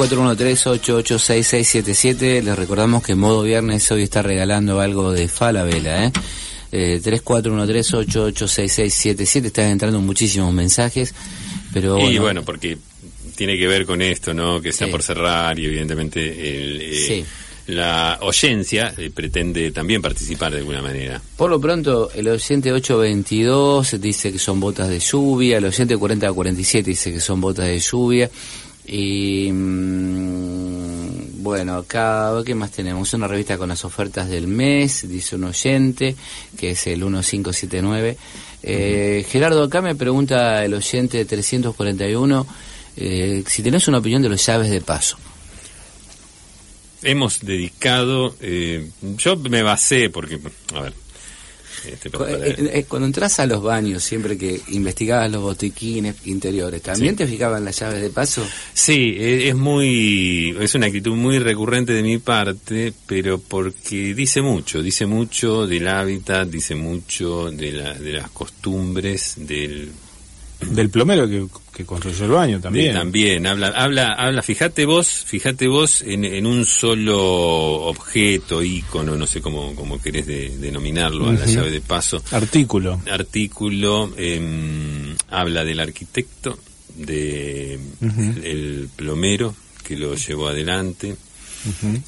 3413886677. 0.07 2.41
Les 2.43 2.55
recordamos 2.55 3.03
que 3.03 3.15
Modo 3.15 3.41
Viernes 3.43 3.91
hoy 3.91 4.03
está 4.03 4.21
regalando 4.21 4.79
algo 4.79 5.11
de 5.11 5.27
Falabella, 5.27 6.05
¿eh? 6.05 6.11
Eh, 6.71 7.01
3413886677. 7.03 9.45
Están 9.45 9.69
entrando 9.69 9.99
muchísimos 10.01 10.53
mensajes, 10.53 11.13
pero 11.73 11.97
Y 11.99 12.03
bueno, 12.03 12.21
bueno, 12.21 12.43
porque 12.43 12.77
tiene 13.35 13.57
que 13.57 13.67
ver 13.67 13.85
con 13.85 14.01
esto, 14.01 14.33
¿no? 14.33 14.61
Que 14.61 14.69
está 14.69 14.85
Sí. 14.85 14.91
por 14.91 15.03
cerrar 15.03 15.59
y 15.59 15.65
evidentemente 15.65 16.21
el, 16.61 16.81
eh, 16.81 17.03
Sí. 17.07 17.25
la 17.67 18.17
oyencia 18.21 18.93
eh, 18.97 19.09
pretende 19.13 19.71
también 19.71 20.01
participar 20.01 20.51
de 20.53 20.59
alguna 20.59 20.81
manera. 20.81 21.21
Por 21.35 21.49
lo 21.49 21.59
pronto, 21.59 22.11
el 22.13 22.27
oyente 22.29 22.71
822 22.71 23.99
dice 23.99 24.31
que 24.31 24.39
son 24.39 24.59
botas 24.59 24.87
de 24.89 24.99
lluvia, 24.99 25.57
el 25.57 25.65
oyente 25.65 25.97
4047 25.97 26.89
dice 26.91 27.11
que 27.13 27.19
son 27.19 27.41
botas 27.41 27.65
de 27.67 27.79
lluvia. 27.79 28.29
Y 28.87 29.51
mm, 29.51 31.43
bueno, 31.43 31.75
acá, 31.75 32.31
¿qué 32.45 32.55
más 32.55 32.71
tenemos? 32.71 33.13
Una 33.13 33.27
revista 33.27 33.57
con 33.57 33.69
las 33.69 33.85
ofertas 33.85 34.29
del 34.29 34.47
mes, 34.47 35.07
dice 35.07 35.35
un 35.35 35.45
oyente, 35.45 36.15
que 36.57 36.71
es 36.71 36.87
el 36.87 36.99
1579. 36.99 38.17
Eh, 38.63 39.25
Gerardo, 39.29 39.63
acá 39.63 39.81
me 39.81 39.95
pregunta 39.95 40.63
el 40.65 40.73
oyente 40.73 41.23
341 41.23 42.47
eh, 42.97 43.43
si 43.45 43.61
tenés 43.61 43.87
una 43.87 43.97
opinión 43.97 44.21
de 44.21 44.29
los 44.29 44.45
llaves 44.45 44.69
de 44.69 44.81
paso. 44.81 45.17
Hemos 47.03 47.41
dedicado, 47.41 48.35
eh, 48.39 48.89
yo 49.01 49.35
me 49.35 49.61
basé 49.61 50.09
porque, 50.09 50.39
a 50.73 50.81
ver, 50.81 50.93
este, 51.91 52.09
eh, 52.09 52.69
eh, 52.73 52.85
Cuando 52.87 53.05
entras 53.07 53.39
a 53.39 53.45
los 53.45 53.61
baños, 53.61 54.03
siempre 54.03 54.37
que 54.37 54.59
investigabas 54.69 55.31
los 55.31 55.41
botiquines 55.41 56.15
interiores, 56.25 56.81
¿también 56.81 57.15
te 57.15 57.27
fijaban 57.27 57.63
las 57.65 57.79
llaves 57.79 58.01
de 58.01 58.09
paso? 58.09 58.45
Sí, 58.73 59.15
e- 59.17 59.49
es 59.49 59.55
muy, 59.55 60.55
es 60.59 60.75
una 60.75 60.87
actitud 60.87 61.15
muy 61.15 61.39
recurrente 61.39 61.93
de 61.93 62.03
mi 62.03 62.17
parte, 62.17 62.93
pero 63.05 63.39
porque 63.39 64.13
dice 64.13 64.41
mucho, 64.41 64.81
dice 64.81 65.05
mucho 65.05 65.67
del 65.67 65.87
hábitat, 65.87 66.47
dice 66.49 66.75
mucho 66.75 67.51
de, 67.51 67.71
la, 67.71 67.93
de 67.93 68.13
las 68.13 68.29
costumbres, 68.31 69.33
del 69.37 69.91
Del 70.61 70.89
plomero 70.89 71.27
que, 71.27 71.45
que 71.75 71.85
construyó 71.85 72.25
el 72.25 72.31
baño 72.31 72.59
también. 72.61 72.93
de- 72.93 72.99
también 72.99 73.45
habla, 73.47 73.67
habla, 73.75 74.13
habla. 74.13 74.41
Fíjate 74.41 74.85
vos, 74.85 75.07
fíjate 75.25 75.67
vos 75.67 76.01
en, 76.01 76.23
en 76.25 76.45
un 76.45 76.65
solo 76.65 77.17
objeto, 77.87 78.63
ícono, 78.63 79.15
no 79.15 79.27
sé 79.27 79.41
cómo, 79.41 79.75
cómo 79.75 80.01
querés 80.01 80.25
de- 80.25 80.57
denominarlo, 80.57 81.27
a 81.29 81.33
la 81.33 81.45
llave 81.45 81.71
de 81.71 81.81
paso. 81.81 82.23
Artículo. 82.31 83.01
Artículo 83.11 84.11
em, 84.17 85.15
habla 85.29 85.63
del 85.65 85.79
arquitecto, 85.79 86.57
de 86.95 87.77
el 88.43 88.89
plomero 88.95 89.53
que 89.83 89.97
lo 89.97 90.15
llevó 90.15 90.47
adelante, 90.47 91.15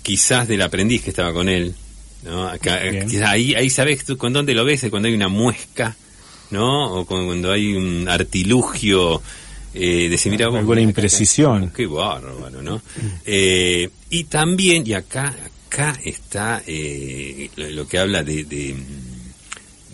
quizás 0.01 0.47
del 0.47 0.62
aprendiz 0.62 1.01
que 1.03 1.10
estaba 1.10 1.33
con 1.33 1.49
él. 1.49 1.75
¿no? 2.23 2.47
Acá- 2.47 2.79
ahí, 3.25 3.53
ahí 3.53 3.69
sabes 3.69 4.03
tú 4.05 4.17
con 4.17 4.33
dónde 4.33 4.53
lo 4.53 4.65
ves, 4.65 4.83
es 4.83 4.89
cuando 4.89 5.07
hay 5.07 5.13
una 5.13 5.27
muesca, 5.27 5.95
¿no? 6.51 6.93
O 6.93 7.05
cuando 7.05 7.51
hay 7.51 7.75
un 7.75 8.07
artilugio 8.10 9.21
eh, 9.73 10.03
de 10.03 10.10
decir, 10.10 10.31
mira, 10.31 10.47
vos, 10.47 10.57
Alguna 10.60 10.81
imprecisión. 10.81 11.71
qué 11.75 11.86
bárbaro, 11.86 12.62
¿no? 12.62 12.81
Eh, 13.25 13.89
y 14.10 14.23
también, 14.25 14.83
y 14.88 14.93
acá, 14.93 15.36
acá 15.67 15.99
está 16.03 16.63
eh, 16.65 17.49
lo, 17.55 17.69
lo 17.69 17.88
que 17.88 17.99
habla 17.99 18.23
de, 18.23 18.43
de, 18.45 18.75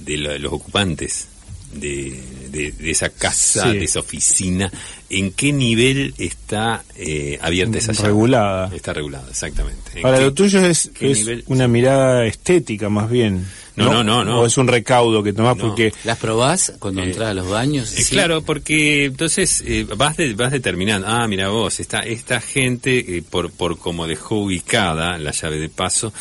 de 0.05 0.17
lo- 0.17 0.37
los 0.39 0.53
ocupantes. 0.53 1.27
De, 1.73 2.21
de- 2.53 2.71
de 2.71 2.91
esa 2.91 3.09
casa, 3.09 3.71
Sí. 3.71 3.79
de 3.79 3.83
esa 3.85 3.99
oficina, 3.99 4.71
¿en 5.09 5.31
qué 5.31 5.51
nivel 5.51 6.13
está 6.17 6.83
eh, 6.95 7.37
abierta 7.41 7.79
esa 7.79 7.91
llave? 7.91 8.07
Regulada. 8.09 8.71
Está 8.75 8.93
regulada, 8.93 9.27
exactamente. 9.29 9.99
¿En 9.99 10.05
Ahora, 10.05 10.19
qué- 10.19 10.23
lo 10.25 10.33
tuyo 10.33 10.65
es, 10.65 10.91
qué 10.97 11.11
es 11.11 11.17
nivel? 11.19 11.43
una 11.47 11.67
mirada 11.67 12.25
estética 12.25 12.87
más 12.89 13.09
bien. 13.09 13.45
No, 13.75 13.91
no, 13.91 14.03
no, 14.03 14.23
no. 14.23 14.41
O 14.41 14.45
es 14.45 14.55
un 14.59 14.67
recaudo 14.67 15.23
que 15.23 15.33
tomás 15.33 15.57
No. 15.57 15.63
porque 15.69 15.91
¿Las 16.03 16.19
probás 16.19 16.73
cuando 16.77 17.01
Eh, 17.01 17.05
entras 17.05 17.29
a 17.29 17.33
los 17.33 17.49
baños? 17.49 17.91
Eh, 17.97 18.03
Sí. 18.03 18.11
Claro, 18.13 18.43
porque 18.43 19.05
entonces 19.05 19.63
eh, 19.65 19.87
vas 19.97 20.15
de- 20.15 20.35
vas 20.35 20.51
determinando, 20.51 21.07
ah, 21.07 21.27
mira 21.27 21.49
vos, 21.49 21.79
esta, 21.79 21.99
esta 22.01 22.39
gente, 22.39 23.17
eh, 23.17 23.23
por, 23.27 23.49
por 23.51 23.79
como 23.79 24.05
dejó 24.05 24.35
ubicada 24.43 25.17
la 25.17 25.31
llave 25.31 25.57
de 25.57 25.69
paso, 25.69 26.13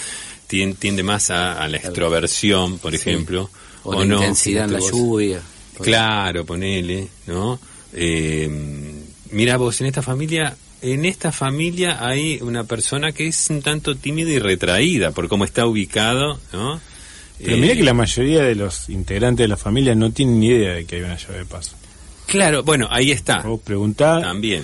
tien- 0.48 0.76
tiende 0.76 1.02
más 1.02 1.28
a, 1.30 1.62
a 1.62 1.68
la 1.68 1.76
extroversión, 1.76 2.78
por 2.78 2.94
ejemplo. 2.94 3.50
O 3.84 3.94
la 3.98 4.04
no, 4.06 4.14
intensidad 4.16 4.64
en 4.66 4.72
la 4.74 4.78
vos. 4.78 4.90
lluvia. 4.92 5.40
Claro, 5.80 6.44
ponele, 6.44 7.08
¿no? 7.26 7.58
Eh, 7.94 8.48
mira 9.30 9.56
vos, 9.56 9.80
en 9.80 9.86
esta 9.86 10.02
familia, 10.02 10.56
en 10.80 11.04
esta 11.04 11.32
familia 11.32 12.06
hay 12.06 12.38
una 12.42 12.64
persona 12.64 13.12
que 13.12 13.28
es 13.28 13.50
un 13.50 13.62
tanto 13.62 13.94
tímida 13.96 14.30
y 14.30 14.38
retraída 14.38 15.10
por 15.12 15.28
cómo 15.28 15.44
está 15.44 15.66
ubicado, 15.66 16.38
¿no? 16.52 16.80
Pero 17.38 17.56
Eh, 17.56 17.60
mira 17.60 17.74
que 17.74 17.82
la 17.82 17.94
mayoría 17.94 18.42
de 18.42 18.54
los 18.54 18.88
integrantes 18.88 19.44
de 19.44 19.48
la 19.48 19.56
familia 19.56 19.94
no 19.94 20.12
tienen 20.12 20.38
ni 20.40 20.46
idea 20.48 20.74
de 20.74 20.84
que 20.84 20.96
hay 20.96 21.02
una 21.02 21.16
llave 21.16 21.38
de 21.38 21.44
paso. 21.44 21.76
Claro, 22.26 22.62
bueno, 22.62 22.86
ahí 22.90 23.10
está. 23.10 23.40
Vos 23.42 23.60
preguntá, 23.64 24.20
También. 24.20 24.62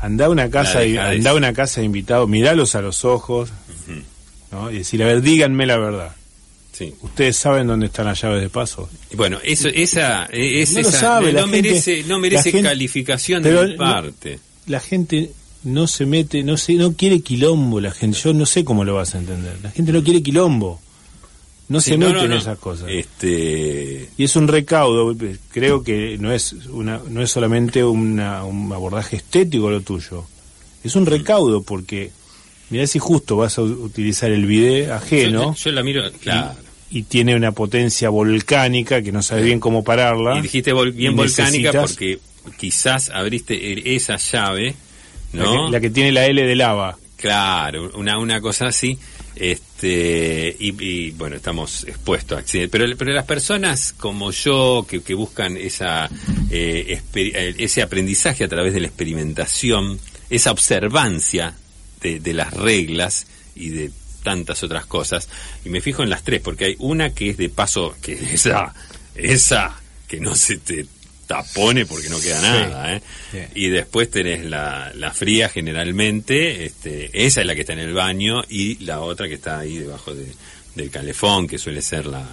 andá 0.00 0.26
a 0.26 0.30
una 0.30 0.50
casa, 0.50 0.84
y, 0.84 0.96
andá 0.96 1.30
a 1.30 1.34
una 1.34 1.52
casa 1.52 1.80
de 1.80 1.86
invitados, 1.86 2.28
miralos 2.28 2.74
a 2.74 2.82
los 2.82 3.04
ojos, 3.04 3.50
¿no? 4.50 4.70
Y 4.70 4.78
decir, 4.78 5.02
a 5.02 5.06
ver, 5.06 5.22
díganme 5.22 5.66
la 5.66 5.78
verdad. 5.78 6.16
Sí. 6.76 6.92
¿Ustedes 7.02 7.36
saben 7.36 7.68
dónde 7.68 7.86
están 7.86 8.06
las 8.06 8.20
llaves 8.20 8.42
de 8.42 8.50
paso? 8.50 8.88
Bueno, 9.14 9.38
eso, 9.44 9.68
esa, 9.68 10.26
eh, 10.26 10.60
es 10.62 10.72
No 10.74 10.80
lo 10.82 10.88
esa- 10.88 10.98
sabe, 11.00 11.32
no, 11.32 11.42
gente- 11.46 11.62
merece, 11.62 12.04
no 12.04 12.18
merece 12.18 12.50
gente- 12.50 12.68
calificación 12.68 13.42
de 13.44 13.52
mi 13.52 13.72
no- 13.72 13.76
parte. 13.78 14.40
La 14.66 14.80
gente 14.80 15.30
no 15.62 15.86
se 15.86 16.04
mete, 16.04 16.42
no 16.42 16.56
sé, 16.56 16.74
no 16.74 16.94
quiere 16.94 17.20
quilombo 17.20 17.80
la 17.80 17.92
gente. 17.92 18.18
Yo 18.18 18.32
no 18.34 18.44
sé 18.44 18.64
cómo 18.64 18.84
lo 18.84 18.94
vas 18.94 19.14
a 19.14 19.18
entender. 19.18 19.56
La 19.62 19.70
gente 19.70 19.92
no 19.92 20.02
quiere 20.02 20.20
quilombo. 20.22 20.80
No 21.68 21.80
Sí, 21.80 21.92
se 21.92 21.96
no, 21.96 22.08
mete 22.08 22.18
no, 22.18 22.24
en 22.24 22.32
esas 22.32 22.58
cosas. 22.58 22.88
Este, 22.90 24.08
Y 24.18 24.24
es 24.24 24.36
un 24.36 24.48
recaudo, 24.48 25.14
creo 25.50 25.82
que 25.82 26.18
no 26.18 26.32
es 26.32 26.52
una, 26.70 27.00
no 27.08 27.22
es 27.22 27.30
solamente 27.30 27.82
una- 27.84 28.44
un 28.44 28.70
abordaje 28.72 29.16
estético 29.16 29.70
lo 29.70 29.80
tuyo, 29.80 30.26
es 30.82 30.94
un 30.96 31.06
recaudo 31.06 31.62
porque 31.62 32.10
mirá 32.68 32.86
si 32.86 32.98
justo 32.98 33.36
vas 33.36 33.56
a 33.58 33.62
utilizar 33.62 34.30
el 34.30 34.44
bidet 34.44 34.90
ajeno 34.90 35.54
yo, 35.54 35.64
yo 35.64 35.72
la 35.72 35.82
miro, 35.82 36.02
claro. 36.20 36.56
Y 36.94 37.02
tiene 37.02 37.34
una 37.34 37.50
potencia 37.50 38.08
volcánica 38.08 39.02
que 39.02 39.10
no 39.10 39.20
sabes 39.20 39.44
bien 39.44 39.58
cómo 39.58 39.82
pararla. 39.82 40.38
Y 40.38 40.42
dijiste 40.42 40.72
vol- 40.72 40.94
bien 40.94 41.12
y 41.12 41.16
volcánica 41.16 41.72
porque 41.72 42.20
quizás 42.56 43.10
abriste 43.10 43.54
e- 43.72 43.96
esa 43.96 44.16
llave, 44.16 44.76
la, 45.32 45.42
¿no? 45.42 45.66
que, 45.66 45.72
la 45.72 45.80
que 45.80 45.90
tiene 45.90 46.12
la 46.12 46.24
L 46.26 46.40
de 46.40 46.54
lava. 46.54 46.96
Claro, 47.16 47.90
una, 47.96 48.16
una 48.18 48.40
cosa 48.40 48.68
así. 48.68 48.96
Este, 49.34 50.54
y, 50.60 50.74
y, 50.84 51.10
bueno, 51.10 51.34
estamos 51.34 51.82
expuestos 51.82 52.36
a 52.36 52.40
accidentes. 52.42 52.70
Pero, 52.70 52.96
pero 52.96 53.12
las 53.12 53.24
personas 53.24 53.92
como 53.92 54.30
yo, 54.30 54.86
que, 54.88 55.02
que 55.02 55.14
buscan 55.14 55.56
esa, 55.56 56.08
eh, 56.50 57.00
eh, 57.16 57.54
ese 57.58 57.82
aprendizaje 57.82 58.44
a 58.44 58.48
través 58.48 58.72
de 58.72 58.78
la 58.80 58.86
experimentación, 58.86 59.98
esa 60.30 60.52
observancia 60.52 61.56
de, 62.00 62.20
de 62.20 62.34
las 62.34 62.54
reglas 62.54 63.26
y 63.56 63.70
de 63.70 63.90
tantas 64.24 64.64
otras 64.64 64.86
cosas, 64.86 65.28
y 65.64 65.68
me 65.68 65.80
fijo 65.80 66.02
en 66.02 66.10
las 66.10 66.24
tres, 66.24 66.40
porque 66.40 66.64
hay 66.64 66.76
una 66.80 67.10
que 67.14 67.30
es 67.30 67.36
de 67.36 67.48
paso, 67.50 67.94
que 68.02 68.14
es 68.14 68.32
esa, 68.32 68.74
esa 69.14 69.80
que 70.08 70.18
no 70.18 70.34
se 70.34 70.56
te 70.58 70.86
tapone 71.28 71.86
porque 71.86 72.08
no 72.10 72.20
queda 72.20 72.42
nada, 72.42 72.96
¿eh? 72.96 73.02
sí. 73.30 73.38
Y 73.54 73.68
después 73.68 74.10
tenés 74.10 74.44
la, 74.44 74.92
la 74.94 75.10
fría 75.12 75.48
generalmente, 75.48 76.64
este, 76.66 77.10
esa 77.26 77.40
es 77.40 77.46
la 77.46 77.54
que 77.54 77.60
está 77.62 77.72
en 77.74 77.78
el 77.78 77.94
baño 77.94 78.42
y 78.48 78.76
la 78.84 79.00
otra 79.00 79.28
que 79.28 79.34
está 79.34 79.60
ahí 79.60 79.78
debajo 79.78 80.14
de- 80.14 80.34
del 80.74 80.90
calefón, 80.90 81.46
que 81.46 81.56
suele 81.56 81.80
ser 81.82 82.06
la... 82.06 82.26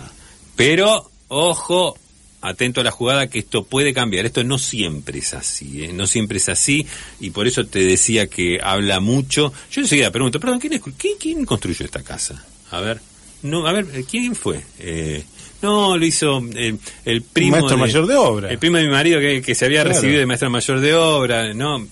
Pero, 0.56 1.10
ojo, 1.27 1.97
atento 2.41 2.82
a 2.82 2.84
la 2.84 2.91
jugada 2.91 3.27
que 3.27 3.39
esto 3.39 3.63
puede 3.63 3.93
cambiar. 3.93 4.25
Esto 4.25 4.43
no 4.43 4.58
siempre 4.58 5.19
es 5.19 5.34
así, 5.34 5.84
¿eh? 5.86 5.93
no 5.93 6.08
siempre 6.08 6.38
es 6.38 6.49
así 6.49 6.86
y 7.19 7.30
por 7.30 7.47
eso 7.47 7.65
te 7.65 7.80
decía 7.80 8.27
que 8.27 8.60
habla 8.63 8.99
mucho. 8.99 9.54
Yo 9.71 9.82
enseguida 9.82 10.12
pregunto, 10.12 10.39
perdón, 10.39 10.60
¿quién, 10.60 10.73
es- 10.73 10.82
quién, 10.97 11.13
quién 11.19 11.45
construyó 11.45 11.86
esta 11.86 12.01
casa? 12.04 12.43
A 12.71 12.80
ver, 12.82 12.99
no, 13.43 13.65
a 13.67 13.71
ver, 13.73 13.86
¿quién 14.10 14.36
fue? 14.36 14.62
Eh, 14.80 15.23
no, 15.62 15.95
lo 15.97 16.06
hizo 16.06 16.41
eh, 16.56 16.75
el 17.06 17.21
primo 17.21 17.51
maestro 17.58 17.77
mayor 17.77 18.08
de 18.08 18.15
obra. 18.15 18.49
El 18.49 18.58
primo 18.58 18.77
de 18.77 18.84
mi 18.86 18.89
marido 18.91 19.19
que, 19.19 19.41
que 19.41 19.54
se 19.56 19.65
había 19.65 19.82
Claro. 19.84 19.95
recibido 19.95 20.19
de 20.19 20.25
maestro 20.25 20.49
mayor 20.49 20.80
de 20.80 20.95
obra, 20.95 21.54
¿no? 21.54 21.88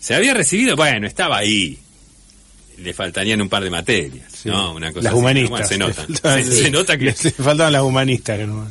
Se 0.00 0.14
había 0.16 0.34
recibido, 0.34 0.74
bueno, 0.74 1.06
estaba 1.06 1.36
ahí. 1.38 1.78
Le 2.78 2.92
faltarían 2.94 3.40
un 3.40 3.48
par 3.48 3.62
de 3.62 3.70
materias, 3.70 4.32
Sí. 4.42 4.48
¿no? 4.48 4.74
Una 4.74 4.90
cosa 4.92 5.04
las 5.04 5.12
así. 5.12 5.20
humanistas. 5.20 5.50
Bueno, 5.50 5.66
se 5.68 5.78
nota. 5.78 6.42
Se, 6.42 6.62
se 6.64 6.70
nota 6.72 6.98
que 6.98 7.04
le 7.04 7.12
faltaban 7.14 7.72
las 7.72 7.82
humanistas. 7.82 8.38
que 8.38 8.46
no- 8.46 8.68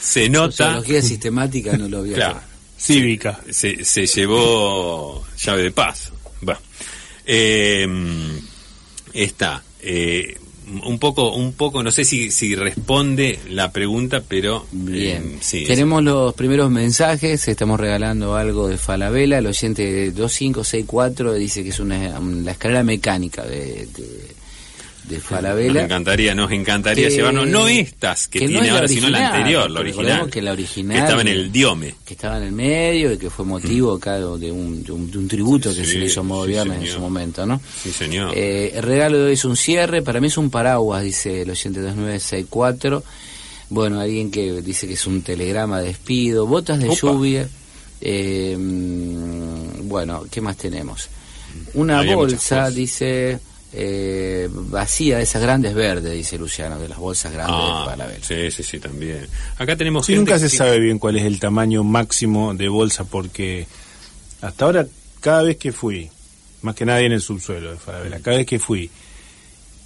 se 0.00 0.28
nota 0.28 0.50
Sociología 0.74 1.02
sistemática 1.02 1.76
no 1.76 1.88
lo 1.88 1.98
había 1.98 2.14
Claro. 2.16 2.40
Cívica. 2.78 3.40
se, 3.50 3.84
se 3.84 4.06
llevó 4.06 5.24
llave 5.36 5.62
de 5.62 5.70
paso. 5.72 6.12
Bueno, 6.40 6.60
eh, 7.26 7.86
está. 9.12 9.62
eh, 9.82 10.36
un 10.84 10.98
poco, 10.98 11.32
un 11.34 11.54
poco, 11.54 11.82
no 11.82 11.90
sé 11.90 12.04
si, 12.04 12.30
si 12.30 12.54
responde 12.54 13.38
la 13.50 13.72
pregunta, 13.72 14.22
pero 14.26 14.66
Bien, 14.70 15.36
eh, 15.36 15.38
sí, 15.40 15.64
tenemos 15.66 16.02
los 16.02 16.34
primeros 16.34 16.70
mensajes, 16.70 17.48
estamos 17.48 17.80
regalando 17.80 18.36
algo 18.36 18.68
de 18.68 18.76
Falabella, 18.76 19.38
el 19.38 19.46
oyente 19.46 20.10
2564 20.10 21.34
dice 21.34 21.62
que 21.62 21.70
es 21.70 21.80
una, 21.80 22.20
la 22.20 22.50
escalera 22.52 22.82
mecánica 22.82 23.44
de, 23.46 23.88
de, 23.96 24.36
de 25.08 25.16
Nos 25.16 25.24
Falabella. 25.24 25.82
encantaría, 25.84 26.34
nos 26.34 26.52
encantaría 26.52 27.08
Que- 27.08 27.14
llevarnos, 27.16 27.46
no 27.48 27.66
estas 27.68 28.28
que, 28.28 28.38
que 28.40 28.44
no 28.46 28.50
tiene 28.52 28.66
es 28.68 28.72
ahora, 28.74 28.88
sino 28.88 29.08
la 29.08 29.28
anterior, 29.34 29.70
la 29.70 29.80
original. 29.80 30.30
que 30.30 30.42
la 30.42 30.52
original- 30.52 30.96
que 30.96 31.02
estaba 31.02 31.22
en 31.22 31.28
el 31.28 31.50
diome. 31.52 31.94
que 32.04 32.14
estaba 32.14 32.36
en 32.38 32.42
el 32.44 32.52
medio 32.52 33.12
y 33.12 33.18
que 33.18 33.30
fue 33.30 33.44
motivo 33.44 33.94
acá 33.94 34.18
de 34.18 34.24
un, 34.24 34.40
de 34.40 34.92
un, 34.92 35.10
de 35.10 35.18
un 35.18 35.26
tributo 35.28 35.70
que 35.74 35.84
Sí, 35.84 35.92
se 35.92 35.98
le 35.98 36.06
hizo 36.06 36.20
a 36.20 36.22
Modo 36.22 36.44
sí, 36.44 36.50
Viernes 36.50 36.80
en 36.82 36.86
su 36.94 37.00
momento, 37.00 37.44
¿no? 37.46 37.60
Sí, 37.82 37.90
señor. 37.90 38.32
Eh, 38.36 38.72
el 38.76 38.82
regalo 38.82 39.18
de 39.18 39.24
hoy 39.26 39.32
es 39.32 39.44
un 39.44 39.56
cierre, 39.56 40.02
para 40.02 40.20
mí 40.20 40.26
es 40.28 40.36
un 40.38 40.50
paraguas, 40.50 41.02
dice 41.02 41.42
el 41.42 41.50
oyente 41.50 41.80
2964. 41.80 43.02
Bueno, 43.70 44.00
alguien 44.00 44.30
que 44.30 44.62
dice 44.62 44.86
que 44.86 44.94
es 44.94 45.06
un 45.06 45.22
telegrama 45.22 45.80
de 45.80 45.88
despido, 45.88 46.46
botas 46.46 46.78
de 46.78 46.86
Opa. 46.88 46.96
lluvia. 47.00 47.48
eh, 48.00 48.56
mm, 48.56 49.88
bueno, 49.88 50.24
¿qué 50.30 50.40
más 50.40 50.56
tenemos? 50.56 51.08
Una 51.74 51.98
Había 51.98 52.14
bolsa, 52.16 52.70
dice, 52.70 53.38
eh, 53.72 54.48
vacía 54.50 55.18
de 55.18 55.24
esas 55.24 55.42
grandes 55.42 55.74
verdes, 55.74 56.12
dice 56.14 56.38
Luciano, 56.38 56.78
de 56.78 56.88
las 56.88 56.98
bolsas 56.98 57.32
grandes 57.32 57.56
Ah, 57.58 57.82
para 57.86 58.06
ver. 58.06 58.20
sí, 58.24 58.50
sí, 58.50 58.62
sí, 58.62 58.78
también. 58.78 59.26
Acá 59.58 59.76
tenemos 59.76 60.06
Sí, 60.06 60.14
gente 60.14 60.30
nunca 60.32 60.38
se 60.38 60.50
que- 60.50 60.56
sabe 60.56 60.80
bien 60.80 60.98
cuál 60.98 61.16
es 61.16 61.24
el 61.24 61.38
tamaño 61.38 61.84
máximo 61.84 62.54
de 62.54 62.68
bolsa 62.68 63.04
porque 63.04 63.66
hasta 64.40 64.64
ahora 64.64 64.86
cada 65.20 65.42
vez 65.42 65.56
que 65.58 65.72
fui, 65.72 66.08
más 66.62 66.74
que 66.74 66.86
nadie 66.86 67.06
en 67.06 67.12
el 67.12 67.20
subsuelo 67.20 67.72
de 67.72 67.76
Falabella, 67.76 68.20
cada 68.20 68.38
vez 68.38 68.46
que 68.46 68.58
fui 68.58 68.90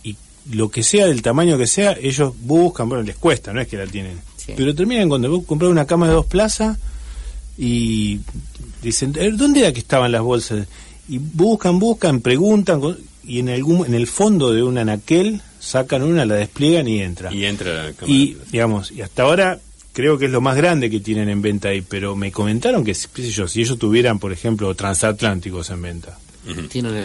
y 0.04 0.16
lo 0.52 0.68
que 0.70 0.82
sea 0.84 1.06
del 1.06 1.20
tamaño 1.22 1.58
que 1.58 1.66
sea, 1.66 1.96
ellos 2.00 2.32
buscan, 2.40 2.88
bueno, 2.88 3.02
les 3.02 3.16
cuesta, 3.16 3.52
no 3.52 3.60
es 3.60 3.66
que 3.68 3.76
la 3.78 3.86
tienen, 3.86 4.20
Sí. 4.36 4.52
pero 4.56 4.74
terminan 4.74 5.08
cuando 5.08 5.28
vos 5.30 5.44
comprar 5.44 5.70
una 5.70 5.86
cama 5.86 6.06
de 6.06 6.14
dos 6.14 6.26
plazas 6.26 6.78
y 7.58 8.20
dicen, 8.82 9.12
"Eh, 9.18 9.30
¿dónde 9.32 9.60
era 9.60 9.72
que 9.72 9.80
estaban 9.80 10.12
las 10.12 10.22
bolsas? 10.22 10.66
Y 11.08 11.18
buscan, 11.18 11.78
buscan, 11.78 12.20
preguntan 12.20 12.80
y 13.24 13.38
en 13.40 13.48
algún 13.48 13.86
en 13.86 13.94
el 13.94 14.06
fondo 14.06 14.52
de 14.52 14.62
un 14.62 14.78
anaquel 14.78 15.40
sacan 15.60 16.02
una, 16.02 16.24
la 16.24 16.34
despliegan 16.34 16.88
y 16.88 17.00
entra. 17.00 17.32
Y 17.32 17.44
entra 17.44 17.72
la 17.72 17.92
cámara. 17.92 18.06
Y, 18.18 18.36
digamos, 18.50 18.90
y 18.90 19.00
hasta 19.02 19.22
ahora 19.22 19.60
creo 19.92 20.18
que 20.18 20.24
es 20.26 20.30
lo 20.32 20.40
más 20.40 20.56
grande 20.56 20.90
que 20.90 21.00
tienen 21.00 21.28
en 21.28 21.42
venta 21.42 21.68
ahí, 21.68 21.82
pero 21.82 22.16
me 22.16 22.32
comentaron 22.32 22.82
que, 22.84 22.92
qué 22.92 23.22
sé 23.22 23.30
yo, 23.30 23.46
si 23.46 23.60
ellos 23.60 23.78
tuvieran, 23.78 24.18
por 24.18 24.32
ejemplo, 24.32 24.74
transatlánticos 24.74 25.70
en 25.70 25.82
venta. 25.82 26.18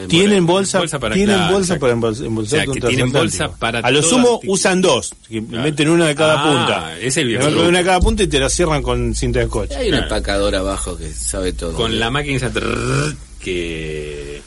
Tienen 0.07 0.47
bolsa, 0.47 0.79
bolsa 0.79 0.97
para- 0.99 1.13
tienen 1.13 1.35
claro, 1.35 1.53
bolsa 1.53 1.77
para 1.77 1.93
embol- 1.93 2.25
embolsar 2.25 2.59
O 2.59 2.61
sea, 2.63 2.69
un 2.69 2.73
que 2.73 2.87
tienen 2.87 3.11
bolsa 3.11 3.51
para 3.51 3.79
A 3.79 3.91
lo 3.91 4.01
sumo 4.01 4.39
usan 4.47 4.81
dos, 4.81 5.13
que 5.29 5.43
Claro. 5.45 5.63
meten 5.63 5.89
una 5.89 6.07
de 6.07 6.15
cada 6.15 6.41
Ah, 6.41 6.43
punta. 6.51 6.99
es 6.99 7.17
el 7.17 7.27
meten 7.37 7.55
una 7.59 7.77
de 7.77 7.85
cada 7.85 7.99
punta 7.99 8.23
y 8.23 8.27
te 8.27 8.39
la 8.39 8.49
cierran 8.49 8.81
con 8.81 9.13
cinta 9.13 9.37
de 9.39 9.45
scotch. 9.45 9.71
Hay 9.73 9.85
un 9.85 9.91
Claro. 9.91 10.03
empacador 10.05 10.55
abajo 10.55 10.97
que 10.97 11.13
sabe 11.13 11.53
todo. 11.53 11.73
Con 11.73 11.99
la 11.99 12.09
máquina 12.09 12.37
esa 12.37 12.49
trrr, 12.51 13.15
que 13.39 14.41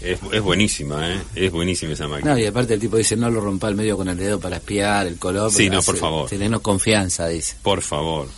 es, 0.00 0.18
es 0.32 0.42
buenísima, 0.42 1.12
¿eh? 1.12 1.18
Es 1.34 1.50
buenísima 1.52 1.92
esa 1.92 2.06
máquina. 2.08 2.32
No, 2.32 2.38
y 2.38 2.44
aparte 2.46 2.74
el 2.74 2.80
tipo 2.80 2.96
dice, 2.96 3.16
no 3.16 3.30
lo 3.30 3.40
rompa 3.40 3.68
al 3.68 3.74
medio 3.76 3.96
con 3.96 4.08
el 4.08 4.16
dedo 4.16 4.38
para 4.40 4.56
espiar 4.56 5.06
el 5.06 5.16
color. 5.16 5.50
Sí, 5.52 5.68
no, 5.70 5.78
hace- 5.78 5.86
por 5.92 5.96
favor. 6.00 6.28
Tenernos 6.28 6.60
confianza, 6.60 7.28
dice. 7.28 7.56
Por 7.62 7.82
favor. 7.82 8.28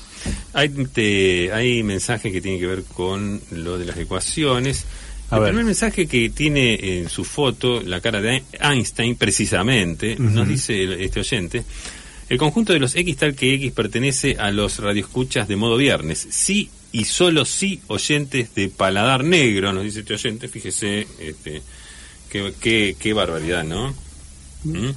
Hay, 0.52 0.68
te- 0.68 1.52
hay 1.52 1.82
mensajes 1.82 2.32
que 2.32 2.40
tienen 2.40 2.60
que 2.60 2.66
ver 2.66 2.82
con 2.84 3.40
lo 3.52 3.78
de 3.78 3.84
las 3.86 3.96
ecuaciones. 3.96 4.84
A 5.30 5.36
el 5.36 5.42
ver. 5.42 5.50
primer 5.50 5.64
mensaje 5.66 6.06
que 6.06 6.30
tiene 6.30 6.98
en 6.98 7.08
su 7.08 7.24
foto 7.24 7.80
la 7.82 8.00
cara 8.00 8.20
de 8.20 8.42
Einstein, 8.60 9.14
precisamente, 9.16 10.16
nos 10.18 10.48
dice 10.48 10.82
el- 10.82 11.00
este 11.02 11.20
oyente, 11.20 11.64
el 12.28 12.38
conjunto 12.38 12.72
de 12.72 12.78
los 12.78 12.94
X 12.96 13.16
tal 13.16 13.34
que 13.34 13.54
X 13.54 13.72
pertenece 13.72 14.36
a 14.38 14.50
los 14.50 14.78
radioescuchas 14.78 15.48
de 15.48 15.56
modo 15.56 15.76
viernes. 15.76 16.26
Sí 16.30 16.70
y 16.92 17.04
solo 17.04 17.44
sí 17.44 17.80
oyentes 17.88 18.54
de 18.54 18.68
paladar 18.68 19.24
negro, 19.24 19.72
nos 19.72 19.84
dice 19.84 20.00
este 20.00 20.14
oyente. 20.14 20.48
Fíjese, 20.48 21.06
este, 21.20 21.62
qué, 22.30 22.52
qué, 22.60 22.96
qué 22.98 23.12
barbaridad, 23.12 23.64
¿no? 23.64 23.94
¿Mm? 24.64 24.90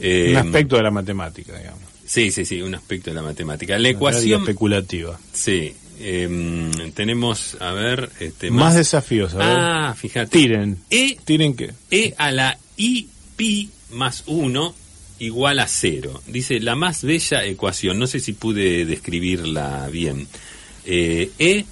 Eh, 0.00 0.28
Un 0.30 0.36
aspecto 0.36 0.76
de 0.76 0.82
la 0.82 0.90
matemática, 0.90 1.56
digamos. 1.56 1.82
Sí, 2.04 2.30
sí, 2.30 2.44
sí, 2.44 2.60
un 2.60 2.74
aspecto 2.74 3.10
de 3.10 3.16
la 3.16 3.22
matemática. 3.22 3.78
La 3.78 3.88
ecuación 3.88 4.40
especulativa. 4.40 5.18
Sí, 5.32 5.72
em, 6.00 6.70
tenemos, 6.92 7.56
a 7.60 7.72
ver, 7.72 8.10
este, 8.20 8.50
Más, 8.50 8.74
desafíos, 8.74 9.34
a 9.34 9.38
ver. 9.38 9.46
Ah, 9.48 9.94
fíjate. 9.96 10.30
Tiren. 10.30 10.78
E, 10.90 11.16
¿Tiren 11.24 11.54
qué? 11.54 11.72
e 11.90 12.14
a 12.18 12.30
la 12.30 12.58
i 12.76 13.06
pi 13.36 13.70
más 13.92 14.24
1 14.26 14.74
igual 15.20 15.60
a 15.60 15.68
0. 15.68 16.20
Dice, 16.26 16.58
la 16.60 16.74
más 16.74 17.04
bella 17.04 17.44
ecuación, 17.44 17.98
no 17.98 18.06
sé 18.06 18.18
si 18.20 18.32
pude 18.32 18.84
describirla 18.84 19.88
bien. 19.90 20.26
Eh, 20.84 21.30
e 21.38 21.64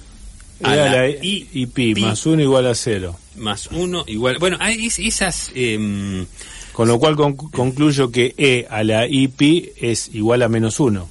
a 0.63 0.73
Era 0.75 0.85
la, 0.85 0.91
la 1.01 1.09
i, 1.09 1.47
y 1.53 1.65
pi, 1.67 1.95
más 1.95 2.25
uno 2.25 2.41
igual 2.41 2.67
a 2.67 2.75
cero. 2.75 3.17
más 3.37 3.67
1 3.71 4.03
igual... 4.07 4.37
Bueno, 4.39 4.57
hay 4.59 4.85
es- 4.85 4.99
esas... 4.99 5.51
em, 5.55 6.25
Con 6.73 6.87
lo 6.87 6.99
cual 6.99 7.15
con- 7.15 7.35
concluyo 7.35 8.11
que 8.11 8.33
e 8.37 8.67
a 8.69 8.83
la 8.83 9.07
i 9.07 9.27
pi 9.27 9.69
es 9.77 10.09
igual 10.13 10.41
a 10.43 10.49
menos 10.49 10.79
uno. 10.79 11.09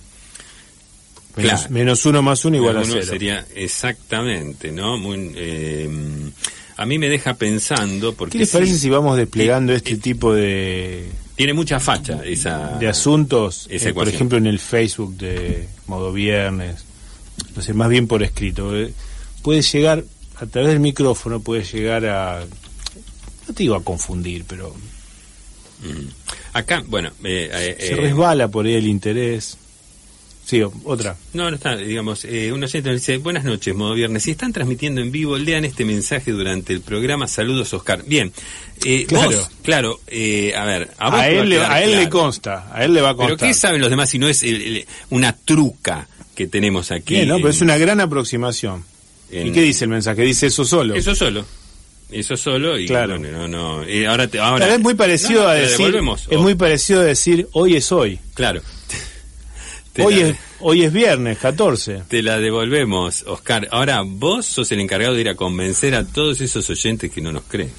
Menos, 1.36 1.52
Claro. 1.60 1.70
menos 1.74 2.06
uno 2.06 2.22
más 2.22 2.44
uno 2.44 2.56
igual 2.56 2.76
a 2.78 2.80
uno 2.80 2.92
cero. 2.92 3.06
sería 3.06 3.46
exactamente, 3.54 4.72
¿no? 4.72 4.98
Muy, 4.98 5.32
em, 5.36 6.30
a 6.76 6.86
mí 6.86 6.98
me 6.98 7.08
deja 7.08 7.34
pensando 7.34 8.14
porque 8.14 8.32
¿Qué 8.32 8.38
les 8.40 8.50
sí, 8.50 8.56
parece 8.56 8.74
si 8.78 8.88
vamos 8.90 9.16
desplegando 9.16 9.72
Eh, 9.72 9.76
este 9.76 9.92
eh, 9.92 9.96
tipo 9.98 10.32
de, 10.34 11.06
tiene 11.36 11.52
mucha 11.54 11.78
facha 11.80 12.20
esa 12.24 12.76
de 12.78 12.88
asuntos? 12.88 13.66
esa 13.70 13.90
eh, 13.90 13.94
por 13.94 14.08
ejemplo, 14.08 14.38
en 14.38 14.46
el 14.46 14.58
Facebook 14.58 15.16
de 15.18 15.68
Modo 15.86 16.12
Viernes. 16.12 16.84
No 17.56 17.62
sé, 17.62 17.72
más 17.74 17.88
bien 17.88 18.06
por 18.06 18.22
escrito. 18.22 18.76
Eh, 18.76 18.92
Puede 19.42 19.62
llegar, 19.62 20.04
a 20.36 20.46
través 20.46 20.70
del 20.70 20.80
micrófono, 20.80 21.40
puede 21.40 21.64
llegar 21.64 22.04
a. 22.06 22.40
No 23.48 23.54
te 23.54 23.62
digo 23.62 23.74
a 23.74 23.82
confundir, 23.84 24.44
pero 24.46 24.74
Mm. 25.82 26.08
Acá, 26.52 26.82
bueno, 26.86 27.08
eh, 27.24 27.48
eh, 27.50 27.76
se 27.78 27.94
eh, 27.94 27.96
resbala 27.96 28.48
por 28.48 28.66
ahí 28.66 28.74
el 28.74 28.86
interés. 28.86 29.56
Sí, 30.44 30.60
otra. 30.84 31.16
no, 31.32 31.48
no 31.48 31.56
está, 31.56 31.74
digamos, 31.76 32.24
eh, 32.26 32.52
un 32.52 32.62
oyente 32.62 32.90
nos 32.90 33.00
dice, 33.00 33.16
buenas 33.18 33.44
noches, 33.44 33.74
modo 33.74 33.94
viernes, 33.94 34.24
si 34.24 34.32
están 34.32 34.52
transmitiendo 34.52 35.00
en 35.00 35.10
vivo, 35.12 35.38
lean 35.38 35.64
este 35.64 35.84
mensaje 35.86 36.32
durante 36.32 36.72
el 36.74 36.80
programa, 36.82 37.28
saludos 37.28 37.72
Oscar. 37.72 38.02
Bien, 38.04 38.32
eh, 38.84 39.06
Claro. 39.06 39.30
vos, 39.30 39.50
claro, 39.62 40.00
eh, 40.08 40.52
a 40.56 40.64
ver, 40.66 40.90
a, 40.98 41.08
vos 41.10 41.20
A 41.20 41.28
él, 41.30 41.48
le, 41.48 41.60
a 41.64 41.82
él 41.82 41.92
le 41.92 42.08
consta, 42.10 42.68
a 42.74 42.84
él 42.84 42.92
le 42.92 43.00
va 43.00 43.10
a 43.10 43.16
Pero 43.16 43.28
constar. 43.30 43.48
¿qué 43.48 43.54
saben 43.54 43.80
los 43.80 43.88
demás 43.90 44.10
si 44.10 44.18
no 44.18 44.28
es 44.28 44.42
el- 44.42 44.60
el- 44.76 44.86
una 45.10 45.34
truca 45.34 46.08
que 46.40 46.46
tenemos 46.46 46.90
aquí? 46.90 47.14
Bien, 47.14 47.28
no, 47.28 47.34
pero 47.36 47.48
en- 47.48 47.54
es 47.54 47.60
una 47.60 47.76
gran 47.76 48.00
aproximación. 48.00 48.82
en- 49.30 49.48
¿Y 49.48 49.52
qué 49.52 49.60
dice 49.60 49.84
el 49.84 49.90
mensaje? 49.90 50.22
Dice 50.22 50.46
eso 50.46 50.64
solo. 50.64 50.94
Eso 50.94 51.14
solo. 51.14 51.44
Eso 52.10 52.34
solo 52.36 52.78
y 52.78 52.86
Claro. 52.86 53.18
bueno, 53.18 53.46
no, 53.46 53.48
no. 53.48 53.82
eh, 53.84 54.06
ahora 54.06 54.26
te, 54.26 54.38
ahora 54.40 54.64
Claro, 54.64 54.74
es 54.74 54.80
muy 54.80 54.94
parecido 54.94 55.42
No, 55.42 55.48
a 55.48 55.54
decir. 55.54 55.94
Es 56.30 56.38
muy 56.38 56.54
parecido 56.54 57.00
a 57.02 57.04
decir 57.04 57.46
hoy 57.52 57.76
es 57.76 57.92
hoy. 57.92 58.18
claro. 58.34 58.62
Hoy 59.98 60.14
la- 60.16 60.28
es, 60.28 60.36
hoy 60.60 60.82
es 60.84 60.92
viernes 60.92 61.36
14. 61.38 62.02
Te 62.08 62.22
la 62.22 62.38
devolvemos, 62.38 63.22
Oscar. 63.26 63.68
Ahora, 63.70 64.00
vos 64.02 64.46
sos 64.46 64.70
el 64.72 64.80
encargado 64.80 65.14
de 65.14 65.20
ir 65.20 65.28
a 65.28 65.34
convencer 65.34 65.94
a 65.94 66.04
todos 66.06 66.40
esos 66.40 66.70
oyentes 66.70 67.10
que 67.10 67.20
no 67.20 67.32
nos 67.32 67.42
creen. 67.42 67.70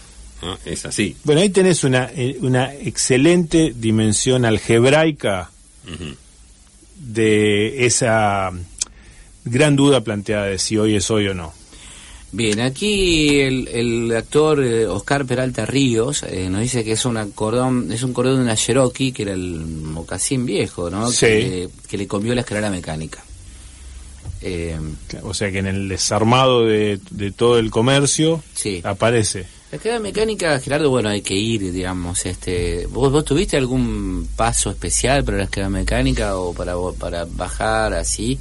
¿no? 0.43 0.57
Es 0.65 0.85
así. 0.85 1.15
Bueno, 1.23 1.41
ahí 1.41 1.49
tenés 1.49 1.83
una, 1.83 2.11
eh, 2.15 2.37
una 2.41 2.73
excelente 2.75 3.73
dimensión 3.75 4.45
algebraica 4.45 5.49
Ujú. 5.91 6.15
De 7.01 7.85
esa 7.85 8.51
gran 9.43 9.75
duda 9.75 10.01
planteada 10.01 10.45
de 10.45 10.59
si 10.59 10.77
hoy 10.77 10.95
es 10.95 11.09
hoy 11.09 11.27
o 11.27 11.33
no. 11.33 11.53
Bien, 12.33 12.61
aquí 12.61 13.41
el, 13.41 13.67
el 13.67 14.15
actor 14.15 14.63
eh, 14.63 14.87
Oscar 14.87 15.25
Peralta 15.25 15.65
Ríos 15.65 16.23
eh, 16.23 16.47
nos 16.49 16.61
dice 16.61 16.83
que 16.83 16.93
es 16.93 17.03
un 17.03 17.31
cordón, 17.31 17.91
es 17.91 18.03
un 18.03 18.13
cordón 18.13 18.37
de 18.37 18.43
una 18.43 18.55
Cherokee, 18.55 19.11
que 19.11 19.23
era 19.23 19.33
el 19.33 19.59
mocasín 19.59 20.45
viejo, 20.45 20.89
¿no? 20.89 21.09
Sí. 21.11 21.25
Que, 21.25 21.69
que 21.89 21.97
le 21.97 22.07
comió 22.07 22.33
la 22.33 22.41
escalera 22.41 22.69
mecánica. 22.69 23.21
Eh, 24.41 24.79
O 25.23 25.33
sea 25.33 25.51
que 25.51 25.59
en 25.59 25.67
el 25.67 25.89
desarmado 25.89 26.65
de, 26.65 26.99
de 27.09 27.31
todo 27.31 27.59
el 27.59 27.69
comercio 27.69 28.41
sí. 28.53 28.79
aparece. 28.83 29.45
La 29.71 29.77
escalera 29.77 29.99
mecánica, 30.01 30.59
Gerardo, 30.59 30.89
bueno, 30.89 31.07
hay 31.09 31.21
que 31.21 31.33
ir, 31.33 31.71
digamos, 31.71 32.25
este, 32.25 32.85
¿vos, 32.87 33.09
vos 33.09 33.23
tuviste 33.23 33.55
algún 33.55 34.27
paso 34.35 34.69
especial 34.69 35.23
para 35.23 35.37
la 35.37 35.43
escalera 35.45 35.69
mecánica 35.69 36.35
o 36.35 36.53
para, 36.53 36.75
para 36.99 37.23
bajar 37.25 37.93
así? 37.93 38.37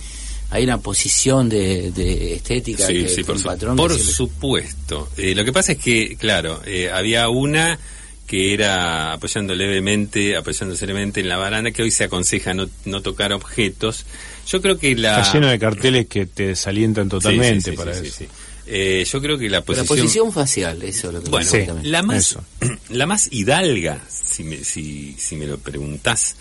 Hay 0.51 0.65
una 0.65 0.79
posición 0.79 1.49
de, 1.49 1.93
de 1.93 2.35
estética 2.35 2.85
Sí, 2.89 2.95
que, 3.05 3.09
sí, 3.09 3.23
por, 3.23 3.37
un 3.37 3.41
su- 3.43 3.47
patrón 3.47 3.77
por 3.77 3.93
siempre- 3.93 4.13
supuesto. 4.13 5.09
Eh, 5.17 5.37
lo 5.37 5.45
que 5.45 5.53
pasa 5.53 5.73
es 5.73 5.79
que, 5.79 6.17
claro, 6.17 6.61
eh, 6.67 6.91
había 6.93 7.29
una 7.29 7.79
que 8.27 8.53
era 8.53 9.13
apoyando 9.13 9.55
levemente, 9.55 10.37
apoyándose 10.37 10.85
levemente 10.87 11.21
en 11.21 11.29
la 11.29 11.37
baranda, 11.37 11.71
que 11.71 11.83
hoy 11.83 11.93
se 11.93 12.05
aconseja 12.05 12.55
no, 12.55 12.69
no 12.87 13.03
tocar 13.03 13.33
objetos. 13.33 14.05
Yo 14.49 14.61
creo 14.61 14.79
que 14.79 14.97
la... 14.97 15.21
Está 15.21 15.35
lleno 15.35 15.47
de 15.47 15.59
carteles 15.61 16.07
que 16.07 16.27
te 16.27 16.49
desalientan 16.49 17.09
totalmente 17.09 17.55
Sí, 17.57 17.61
sí, 17.63 17.71
sí, 17.71 17.77
para 17.77 17.95
sí, 17.95 18.07
eso. 18.09 18.25
Eh, 18.73 19.05
yo 19.11 19.21
creo 19.21 19.37
que 19.37 19.49
la 19.51 19.59
La 19.59 19.65
posición... 19.65 19.87
posición 19.99 20.33
facial, 20.33 20.83
eso 20.85 21.09
es 21.09 21.15
lo 21.15 21.23
que 21.25 21.31
Bueno, 21.31 21.51
Sí. 21.51 21.67
la 21.83 22.03
más, 22.03 22.17
eso. 22.19 22.45
la 22.91 23.07
más 23.07 23.29
hidalga, 23.33 24.01
si 24.09 24.45
me, 24.45 24.63
si, 24.63 25.15
si 25.19 25.35
me 25.37 25.47
lo 25.47 25.59
preguntás, 25.59 26.37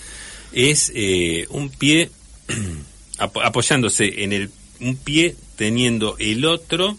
es 0.53 0.91
eh, 0.93 1.47
un 1.49 1.69
pie 1.71 2.11
apo- 3.17 3.41
apoyándose 3.43 4.23
en 4.23 4.33
el 4.33 4.49
un 4.81 4.95
pie 4.95 5.35
teniendo 5.57 6.15
el 6.19 6.45
otro 6.45 6.97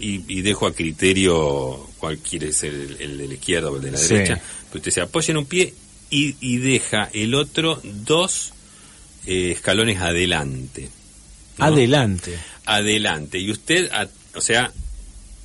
y, 0.00 0.22
y 0.26 0.40
dejo 0.42 0.66
a 0.66 0.74
criterio 0.74 1.86
cuál 1.98 2.18
quiere 2.18 2.52
ser 2.52 2.74
el, 2.74 2.96
el 3.00 3.18
de 3.18 3.28
la 3.28 3.34
izquierda 3.34 3.70
o 3.70 3.76
el 3.76 3.82
de 3.82 3.90
la 3.92 3.98
Sí. 3.98 4.14
derecha. 4.14 4.40
Pero 4.70 4.78
usted 4.80 4.90
se 4.90 5.00
apoya 5.02 5.30
en 5.30 5.36
un 5.36 5.46
pie 5.46 5.72
y, 6.10 6.34
y 6.40 6.56
deja 6.56 7.08
el 7.12 7.34
otro 7.36 7.80
dos 7.84 8.52
eh, 9.26 9.52
escalones 9.52 10.00
adelante. 10.00 10.88
¿no? 11.58 11.66
Adelante. 11.66 12.36
adelante. 12.64 13.38
Y 13.38 13.50
usted, 13.52 13.88
a- 13.92 14.08
o 14.34 14.40
sea, 14.40 14.72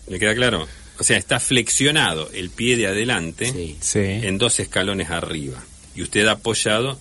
¿le 0.07 0.19
queda 0.19 0.35
claro? 0.35 0.67
O 0.99 1.03
sea, 1.03 1.17
está 1.17 1.39
flexionado 1.39 2.29
el 2.33 2.49
pie 2.49 2.77
de 2.77 2.87
adelante 2.87 3.75
Sí. 3.79 3.99
En 3.99 4.37
dos 4.37 4.59
escalones 4.59 5.09
arriba. 5.09 5.63
Y 5.95 6.01
usted 6.01 6.27
apoyado 6.27 6.99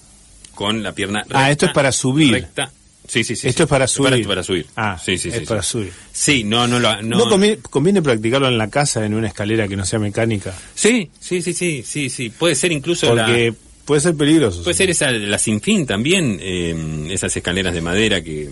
con 0.55 0.83
la 0.83 0.93
pierna 0.93 1.21
recta. 1.21 1.45
Ah, 1.45 1.51
esto 1.51 1.67
es 1.67 1.73
para 1.73 1.93
subir. 1.93 2.33
Recta. 2.33 2.73
Sí, 3.07 3.25
sí, 3.25 3.37
sí. 3.37 3.49
Esto 3.49 3.59
sí. 3.59 3.63
es 3.65 3.69
para 3.69 3.87
subir. 3.87 4.27
Para, 4.27 4.43
subir. 4.43 4.67
Ah, 4.77 4.99
sí, 5.03 5.19
sí, 5.19 5.29
es 5.29 5.35
sí, 5.35 5.41
para 5.47 5.63
sí. 5.63 5.71
subir. 5.71 5.93
Sí, 6.13 6.45
no, 6.45 6.67
no 6.67 6.79
lo... 6.79 7.03
No, 7.03 7.19
¿No, 7.19 7.29
conviene, 7.29 7.59
conviene 7.59 8.01
practicarlo 8.01 8.49
en 8.49 8.59
la 8.59 8.71
casa 8.71 9.05
en 9.05 9.15
una 9.15 9.29
escalera 9.29 9.67
que 9.69 9.77
no 9.77 9.85
sea 9.85 9.99
mecánica? 9.99 10.55
Sí, 10.75 11.11
sí, 11.21 11.43
sí, 11.43 11.53
sí, 11.53 11.83
sí, 11.87 12.11
sí. 12.11 12.31
Puede 12.31 12.55
ser 12.55 12.73
incluso 12.73 13.15
la... 13.15 13.27
Porque 13.27 13.55
puede 13.85 14.01
ser 14.01 14.15
peligroso. 14.15 14.63
Puede 14.63 14.77
ser 14.77 14.91
esa, 14.91 15.11
la 15.11 15.39
sin 15.39 15.61
fin 15.61 15.85
también, 15.87 16.39
eh, 16.41 17.09
esas 17.11 17.37
escaleras 17.37 17.75
de 17.75 17.81
madera 17.81 18.23
que... 18.23 18.51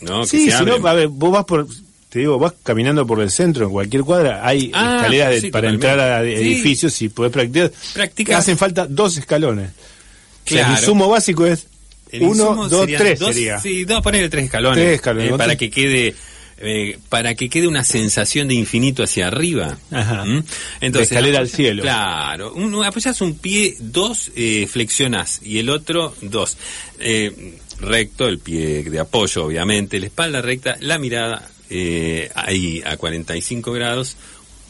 ¿no? 0.00 0.24
Sí, 0.24 0.50
si 0.50 0.64
no, 0.64 0.74
a 0.86 0.94
ver, 0.94 1.08
vos 1.08 1.32
vas 1.32 1.44
por, 1.44 1.66
te 2.08 2.20
digo, 2.20 2.38
vas 2.38 2.54
caminando 2.62 3.06
por 3.06 3.20
el 3.20 3.30
centro, 3.30 3.66
en 3.66 3.72
cualquier 3.72 4.02
cuadra, 4.02 4.46
hay 4.46 4.70
Ah, 4.74 4.96
escaleras 4.96 5.30
de- 5.30 5.40
sí, 5.42 5.50
para 5.50 5.68
totalmente. 5.68 5.86
entrar 5.88 6.20
a 6.20 6.24
Sí. 6.24 6.30
edificios 6.32 7.02
y 7.02 7.08
podés 7.10 7.32
practicar. 7.32 7.72
Practicás. 7.94 8.38
Hacen 8.40 8.56
falta 8.58 8.86
dos 8.86 9.16
escalones. 9.18 9.70
O 9.70 10.48
sea, 10.48 10.58
Claro. 10.60 10.72
el 10.74 10.78
insumo 10.80 11.08
básico 11.08 11.44
es 11.46 11.66
El 12.10 12.22
uno, 12.22 12.68
dos, 12.68 12.86
tres 12.86 13.18
dos- 13.18 13.34
sería. 13.34 13.60
Sí, 13.60 13.84
dos, 13.84 14.00
ponerle 14.02 14.30
tres 14.30 14.44
escalones. 14.46 14.82
Tres 14.82 14.94
escalones, 14.94 15.30
eh, 15.32 15.36
para 15.36 15.56
que 15.56 15.70
quede 15.70 16.14
eh, 16.60 16.98
para 17.08 17.36
que 17.36 17.48
quede 17.48 17.68
una 17.68 17.84
sensación 17.84 18.48
de 18.48 18.54
infinito 18.54 19.04
hacia 19.04 19.28
arriba. 19.28 19.78
Ajá. 19.92 20.24
¿Mm? 20.24 20.42
De 20.90 21.02
escalera 21.02 21.38
al 21.38 21.48
cielo. 21.48 21.82
Claro. 21.84 22.52
Un, 22.52 22.82
apoyas 22.84 23.20
un 23.20 23.38
pie, 23.38 23.76
dos, 23.78 24.32
eh, 24.34 24.66
flexionás 24.68 25.40
y 25.44 25.58
el 25.60 25.68
otro, 25.70 26.16
dos. 26.20 26.56
Eh, 26.98 27.58
recto, 27.78 28.26
el 28.26 28.40
pie 28.40 28.82
de 28.82 28.98
apoyo, 28.98 29.44
obviamente, 29.44 30.00
la 30.00 30.06
espalda 30.06 30.42
recta, 30.42 30.76
la 30.80 30.98
mirada 30.98 31.48
eh, 31.70 32.30
ahí 32.34 32.82
a 32.84 32.96
45 32.96 33.72
grados. 33.72 34.16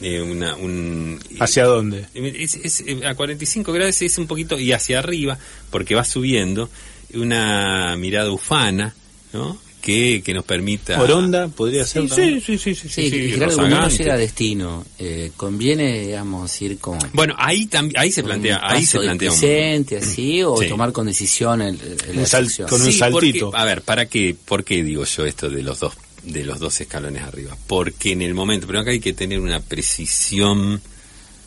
eh, 0.01 0.21
una, 0.23 0.55
un, 0.55 1.19
¿Hacia 1.41 1.65
dónde? 1.65 2.07
es- 2.15 2.55
es- 2.55 2.85
eh, 2.87 3.01
a 3.05 3.15
45 3.17 3.73
grados 3.73 4.01
es 4.01 4.17
un 4.19 4.29
poquito 4.29 4.57
y 4.59 4.71
hacia 4.73 5.01
arriba, 5.01 5.37
porque 5.71 5.97
va 5.97 6.05
subiendo, 6.05 6.71
una 7.15 7.97
mirada 7.97 8.31
ufana, 8.31 8.95
¿no? 9.33 9.59
Que, 9.83 10.23
que 10.25 10.35
nos 10.35 10.45
permita... 10.45 11.01
Oronda 11.01 11.49
podría 11.49 11.85
ser. 11.85 12.09
Sí, 12.11 12.41
sí, 12.45 12.59
sí, 12.59 12.59
sí, 12.59 12.75
sí, 12.75 12.89
Sí, 12.89 13.11
sí, 13.11 13.17
y 13.17 13.31
Gerardo, 13.31 13.55
cuando 13.57 13.77
uno 13.77 13.85
rozagante. 13.85 14.03
llega 14.05 14.15
a 14.15 14.19
destino, 14.19 14.87
eh, 14.99 15.31
conviene, 15.37 16.01
digamos, 16.01 16.63
ir 16.63 16.79
con... 16.79 16.99
Bueno, 17.13 17.35
ahí 17.39 17.67
también, 17.67 17.99
ahí 17.99 18.13
se 18.13 18.23
plantea, 18.23 18.59
un 18.59 18.65
ahí 18.65 18.81
paso 18.81 18.99
se 18.99 18.99
plantea 19.01 19.33
un- 19.33 19.39
presente, 19.41 19.97
así, 19.99 20.43
o 20.43 20.57
Sí. 20.59 20.69
tomar 20.69 20.93
con 20.93 21.07
decisión 21.07 21.63
el, 21.63 21.79
el- 22.09 22.19
Un 22.19 22.27
sal- 22.27 22.49
con 22.69 22.81
un 22.83 22.87
Sí, 22.93 22.99
saltito. 22.99 23.47
porque- 23.47 23.61
a 23.61 23.65
ver, 23.65 23.83
¿para 23.83 24.07
qué? 24.07 24.37
¿Por 24.45 24.63
qué 24.65 24.83
digo 24.83 25.05
yo 25.05 25.25
esto 25.25 25.49
de 25.49 25.63
los 25.63 25.81
dos 25.81 25.95
de 26.23 26.45
los 26.45 26.59
dos 26.59 26.81
escalones 26.81 27.23
arriba? 27.23 27.57
Porque 27.67 28.13
en 28.13 28.23
el 28.23 28.35
momento, 28.35 28.67
pero 28.67 28.81
acá 28.81 28.91
hay 28.91 29.01
que 29.01 29.13
tener 29.13 29.41
una 29.41 29.61
precisión, 29.61 30.81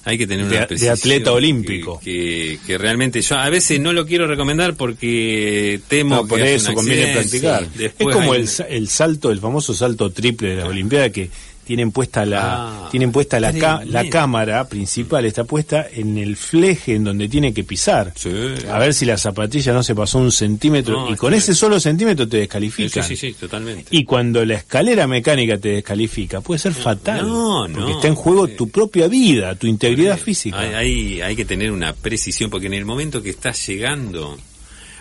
hay 0.03 0.17
que 0.17 0.25
tener 0.27 0.45
De- 0.45 0.51
una 0.51 0.62
de 0.62 0.67
precisión 0.67 0.93
atleta 0.93 1.23
que- 1.25 1.29
olímpico. 1.29 1.99
que, 2.03 2.60
que 2.65 2.77
realmente 2.77 3.21
yo 3.21 3.36
a 3.38 3.49
veces 3.49 3.79
no 3.79 3.93
lo 3.93 4.05
quiero 4.05 4.27
recomendar 4.27 4.75
porque 4.75 5.79
temo 5.88 6.15
No, 6.17 6.27
por 6.27 6.39
que 6.39 6.55
eso 6.55 6.73
conviene 6.73 7.13
practicar. 7.13 7.67
Sí, 7.77 7.86
es 7.86 7.93
como 7.97 8.34
el, 8.34 8.49
el 8.69 8.88
salto, 8.88 9.31
el 9.31 9.39
famoso 9.39 9.73
salto 9.73 10.10
triple 10.12 10.49
de 10.49 10.55
las 10.57 10.67
Olimpiadas 10.67 11.12
que 11.12 11.29
tienen 11.65 11.91
puesta 11.91 12.26
la 12.26 12.41
Ah, 12.86 12.88
tienen 12.91 13.12
puesta 13.12 13.39
la, 13.39 13.54
ca- 13.54 13.82
la 13.86 14.10
cámara 14.10 14.67
principal 14.67 15.26
está 15.26 15.43
puesta 15.45 15.86
en 15.91 16.17
el 16.17 16.36
fleje 16.36 16.95
en 16.95 17.04
donde 17.04 17.30
tiene 17.30 17.54
que 17.54 17.63
pisar. 17.63 18.13
Sí. 18.15 18.30
A 18.69 18.78
ver 18.80 18.93
si 18.93 19.06
la 19.06 19.17
zapatilla 19.17 19.71
no 19.74 19.82
se 19.84 19.95
pasó 19.95 20.17
un 20.19 20.32
centímetro 20.32 21.06
No, 21.06 21.12
y 21.13 21.15
con 21.15 21.34
ese 21.34 21.54
solo 21.56 21.80
centímetro 21.80 22.28
te 22.28 22.38
Sí, 22.38 22.41
descalifican. 22.41 23.04
sí, 23.04 23.15
sí, 23.15 23.34
totalmente. 23.34 23.86
Y 23.95 24.04
cuando 24.04 24.43
la 24.43 24.56
escalera 24.56 25.08
mecánica 25.08 25.58
te 25.58 25.69
descalifica, 25.69 26.41
puede 26.41 26.60
ser 26.60 26.74
fatal. 26.74 27.26
no, 27.28 27.67
no. 27.67 27.76
Porque 27.80 27.91
está 27.93 28.08
en 28.08 28.15
juego 28.15 28.47
tu 28.47 28.69
propia 28.69 29.08
vida, 29.08 29.56
tu 29.56 29.67
integridad 29.67 30.17
física. 30.19 30.60
Hay, 30.60 30.74
hay, 30.74 31.21
hay 31.21 31.36
que 31.36 31.45
tener 31.45 31.71
una 31.71 31.93
precisión, 31.93 32.50
porque 32.50 32.67
en 32.67 32.74
el 32.74 32.86
momento 32.86 33.21
que 33.21 33.30
estás 33.30 33.65
llegando, 33.67 34.38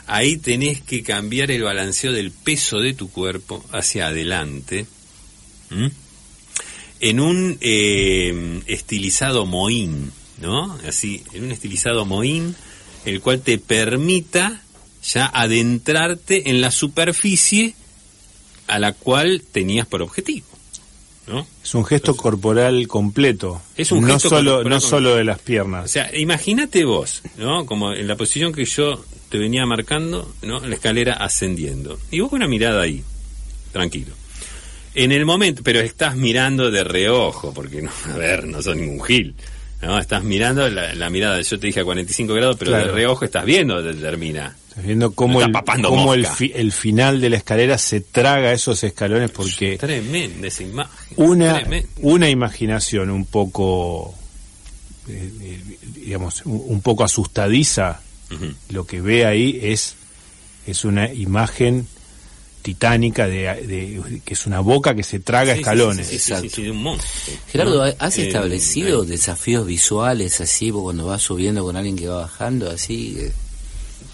ahí 0.07 0.37
tenés 0.37 0.81
que 0.83 1.03
cambiar 1.03 1.51
el 1.51 1.63
balanceo 1.63 2.13
del 2.13 2.31
peso 2.31 2.79
de 2.79 2.95
tu 2.95 3.11
cuerpo 3.11 3.65
hacia 3.73 4.09
adelante. 4.09 4.87
¿m? 5.71 5.91
En 7.01 7.21
un 7.21 7.57
eh, 7.61 8.61
estilizado 8.67 9.47
mohín, 9.47 10.13
¿no? 10.41 10.79
Así, 10.87 11.23
en 11.33 11.45
un 11.45 11.53
estilizado 11.53 12.05
mohín, 12.05 12.55
el 13.05 13.21
cual 13.21 13.41
te 13.41 13.59
permita 13.59 14.63
ya 15.03 15.27
adentrarte 15.27 16.51
en 16.51 16.61
la 16.61 16.71
superficie 16.71 17.75
a 18.67 18.79
la 18.79 18.93
cual 18.93 19.43
tenías 19.51 19.87
por 19.87 20.03
objetivo, 20.03 20.47
¿no? 21.27 21.47
Es 21.65 21.75
un 21.75 21.85
gesto 21.85 22.15
corporal 22.17 22.87
completo. 22.87 23.61
Es 23.77 23.91
un 23.93 24.03
no 24.03 24.15
gesto 24.15 24.29
solo, 24.29 24.63
no 24.65 24.79
solo 24.81 25.15
de 25.17 25.25
las 25.25 25.39
O 25.39 25.43
piernas. 25.43 25.91
sea, 25.91 26.15
imagínate 26.17 26.85
vos, 26.85 27.23
¿no? 27.39 27.65
Como 27.67 27.93
en 27.95 28.07
la 28.07 28.17
posición 28.17 28.53
que 28.53 28.65
yo 28.67 29.03
te 29.31 29.39
venía 29.39 29.65
marcando, 29.65 30.33
¿no? 30.43 30.61
La 30.61 30.75
escalera 30.75 31.15
ascendiendo. 31.15 31.99
Y 32.11 32.21
vos 32.21 32.31
con 32.31 32.37
una 32.39 32.49
mirada 32.49 32.83
ahí, 32.83 33.03
tranquilo. 33.73 34.13
En 34.95 35.13
el 35.13 35.25
momento, 35.25 35.63
pero 35.63 35.81
estás 35.81 36.17
mirando 36.17 36.71
de 36.71 36.83
reojo, 36.85 37.53
porque 37.55 37.83
no, 37.83 37.91
a 38.13 38.17
ver, 38.17 38.47
no 38.47 38.61
sos 38.63 38.77
ningún 38.77 39.03
gil. 39.05 39.35
¿no? 39.83 39.99
Estás 39.99 40.23
mirando 40.25 40.69
la, 40.69 40.95
la 40.95 41.09
mirada, 41.11 41.41
yo 41.41 41.59
te 41.59 41.69
dije 41.69 41.81
a 41.81 41.85
45 41.85 42.35
grados, 42.35 42.57
pero 42.59 42.73
de 42.73 42.85
reojo 42.93 43.25
estás 43.25 43.45
viendo 43.45 43.81
dónde 43.83 44.01
termina. 44.01 44.55
Estás 44.69 44.85
viendo 44.85 45.13
cómo, 45.13 45.41
el, 45.43 45.53
cómo 45.89 46.15
el, 46.15 46.27
fi- 46.27 46.53
el 46.55 46.71
final 46.73 47.21
de 47.21 47.31
la 47.31 47.37
escalera 47.39 47.79
se 47.79 48.01
traga 48.03 48.53
esos 48.53 48.83
escalones 48.85 49.31
porque 49.31 49.79
Tremenda 49.79 50.49
esa 50.49 50.63
imagen. 50.65 51.15
una, 51.17 51.55
una 52.03 52.29
imaginación 52.29 53.11
un 53.11 53.25
poco, 53.25 54.15
eh, 55.09 55.31
eh, 55.43 55.61
digamos, 55.95 56.43
un, 56.45 56.63
un 56.67 56.81
poco 56.83 57.03
asustadiza, 57.05 58.01
lo 58.69 58.87
que 58.87 59.01
ve 59.01 59.25
ahí 59.27 59.59
es, 59.63 59.95
es 60.67 60.85
una 60.85 61.13
imagen 61.13 61.87
titánica 62.63 63.27
de, 63.27 63.43
de- 63.67 64.21
que 64.25 64.35
es 64.35 64.47
una 64.47 64.61
boca 64.61 64.95
que 64.95 65.03
se 65.03 65.19
traga 65.21 65.55
Sí, 65.55 65.61
escalones. 65.61 66.07
sí, 66.07 66.19
sí, 66.19 66.35
sí, 66.35 66.41
sí, 66.43 66.49
sí, 66.49 66.63
de 66.65 66.71
un 66.71 66.83
monstruo. 66.83 67.37
Gerardo. 67.51 67.83
¿has 67.99 68.19
Eh, 68.19 68.27
establecido 68.27 69.03
ahí. 69.03 69.09
desafíos 69.09 69.67
visuales 69.67 70.41
así 70.41 70.71
vos 70.71 70.83
cuando 70.85 71.07
vas 71.07 71.23
subiendo 71.23 71.65
con 71.65 71.77
alguien 71.77 71.97
que 71.97 72.09
va 72.09 72.23
bajando 72.23 72.71
así? 72.71 73.17
eh? 73.19 73.33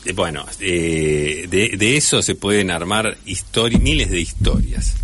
Eh, 0.07 0.13
Bueno, 0.13 0.47
eh, 0.61 1.47
de, 1.49 1.77
de 1.77 1.97
eso 1.97 2.23
se 2.23 2.35
pueden 2.37 2.71
armar 2.71 3.17
histori- 3.27 3.81
miles 3.81 4.11
de 4.11 4.21
historias. 4.21 4.95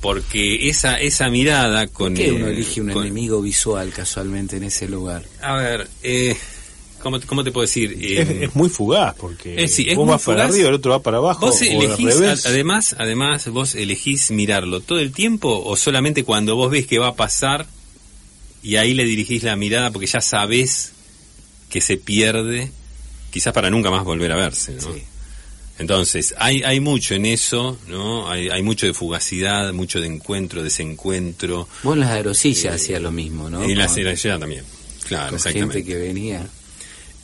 Porque 0.00 0.68
esa 0.70 0.98
esa 0.98 1.28
mirada 1.28 1.86
con... 1.88 2.14
¿Por 2.14 2.22
qué 2.24 2.32
uno 2.32 2.48
eh, 2.48 2.52
elige 2.52 2.80
un 2.80 2.90
con- 2.90 3.02
enemigo 3.02 3.42
visual 3.42 3.92
casualmente 3.92 4.56
en 4.56 4.64
ese 4.64 4.88
lugar? 4.88 5.24
A 5.42 5.56
ver, 5.56 5.88
eh, 6.02 6.34
¿cómo, 7.02 7.18
te- 7.20 7.26
¿cómo 7.26 7.42
te 7.44 7.50
puedo 7.52 7.62
decir? 7.66 7.96
Eh, 8.00 8.20
Es, 8.22 8.28
es 8.50 8.54
muy 8.56 8.68
fugaz 8.68 9.14
porque 9.18 9.64
Eh, 9.64 9.68
sí, 9.68 9.86
es 9.88 9.96
vos 9.96 10.08
vas 10.08 10.22
para 10.22 10.44
arriba, 10.44 10.68
el 10.68 10.74
otro 10.74 10.92
va 10.92 11.02
para 11.02 11.16
abajo. 11.18 11.46
Vos 11.46 11.60
o 11.60 11.64
al 11.64 11.70
elegís, 11.86 12.14
revés. 12.14 12.46
a- 12.46 12.48
además, 12.50 12.96
además, 12.98 13.48
vos 13.48 13.74
elegís 13.74 14.30
mirarlo 14.30 14.80
todo 14.80 14.98
el 15.00 15.12
tiempo 15.12 15.62
o 15.64 15.76
solamente 15.76 16.24
cuando 16.24 16.56
vos 16.56 16.70
ves 16.70 16.86
que 16.86 16.98
va 16.98 17.08
a 17.08 17.14
pasar 17.16 17.66
y 18.62 18.76
ahí 18.76 18.94
le 18.94 19.04
dirigís 19.04 19.42
la 19.42 19.56
mirada 19.56 19.90
porque 19.90 20.06
ya 20.06 20.20
sabés 20.20 20.92
que 21.70 21.80
se 21.80 21.96
pierde, 21.96 22.70
quizás 23.30 23.52
para 23.52 23.70
nunca 23.70 23.90
más 23.90 24.04
volver 24.04 24.32
a 24.32 24.36
verse, 24.36 24.72
¿no? 24.74 24.92
Sí. 24.92 25.02
Entonces, 25.78 26.34
hay, 26.36 26.62
hay 26.62 26.78
mucho 26.78 27.14
en 27.14 27.24
eso, 27.24 27.78
¿no? 27.88 28.28
Hay, 28.30 28.50
hay 28.50 28.62
mucho 28.62 28.84
de 28.86 28.92
fugacidad, 28.92 29.72
mucho 29.72 29.98
de 29.98 30.08
encuentro, 30.08 30.62
desencuentro. 30.62 31.66
Vos 31.82 31.94
en 31.94 32.00
las 32.00 32.10
aerosillas 32.10 32.74
hacías 32.74 33.00
lo 33.00 33.10
mismo, 33.12 33.48
¿no? 33.48 33.64
y 33.66 33.74
la 33.74 33.86
Con- 33.86 33.94
seriedad 33.94 34.38
también. 34.38 34.62
Claro, 35.08 35.28
con 35.28 35.36
exactamente. 35.36 35.74
gente 35.78 35.90
que 35.90 35.96
venía. 35.98 36.46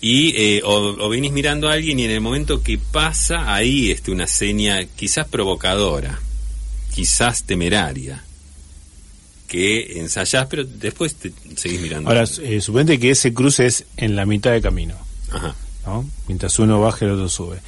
Y 0.01 0.35
eh, 0.37 0.63
o, 0.65 0.75
o 0.75 1.09
venís 1.09 1.33
mirando 1.33 1.69
a 1.69 1.73
alguien 1.73 1.99
y 1.99 2.05
en 2.05 2.11
el 2.11 2.21
momento 2.21 2.63
que 2.63 2.79
pasa, 2.79 3.53
ahí 3.55 3.91
este, 3.91 4.11
una 4.11 4.27
seña 4.27 4.85
quizás 4.85 5.27
provocadora, 5.27 6.21
quizás 6.95 7.45
temeraria, 7.45 8.23
que 9.49 9.99
ensayás, 9.99 10.47
pero 10.47 10.65
después 10.65 11.15
te 11.15 11.33
seguís 11.57 11.81
mirando. 11.81 12.11
Ahora, 12.11 12.25
eh, 12.43 12.61
suponete 12.61 12.99
que 12.99 13.11
ese 13.11 13.33
cruce 13.33 13.67
es 13.67 13.85
en 13.97 14.17
la 14.17 14.27
mitad 14.27 14.53
de 14.53 14.61
camino, 14.61 14.97
Ajá. 15.31 15.55
¿no? 15.87 16.09
Mientras 16.29 16.59
uno 16.59 16.81
baja, 16.81 17.05
el 17.05 17.13
otro 17.13 17.29
sube. 17.29 17.59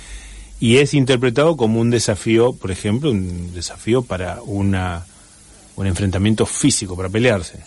Y 0.61 0.79
es 0.79 0.93
interpretado 0.93 1.57
como 1.57 1.81
un 1.81 1.91
desafío, 1.91 2.53
por 2.53 2.71
ejemplo, 2.71 3.11
un 3.11 3.55
desafío 3.55 4.03
para 4.03 4.43
una 4.43 5.07
un 5.79 5.87
enfrentamiento 5.87 6.45
físico 6.45 6.97
para 6.97 7.09
pelearse. 7.09 7.61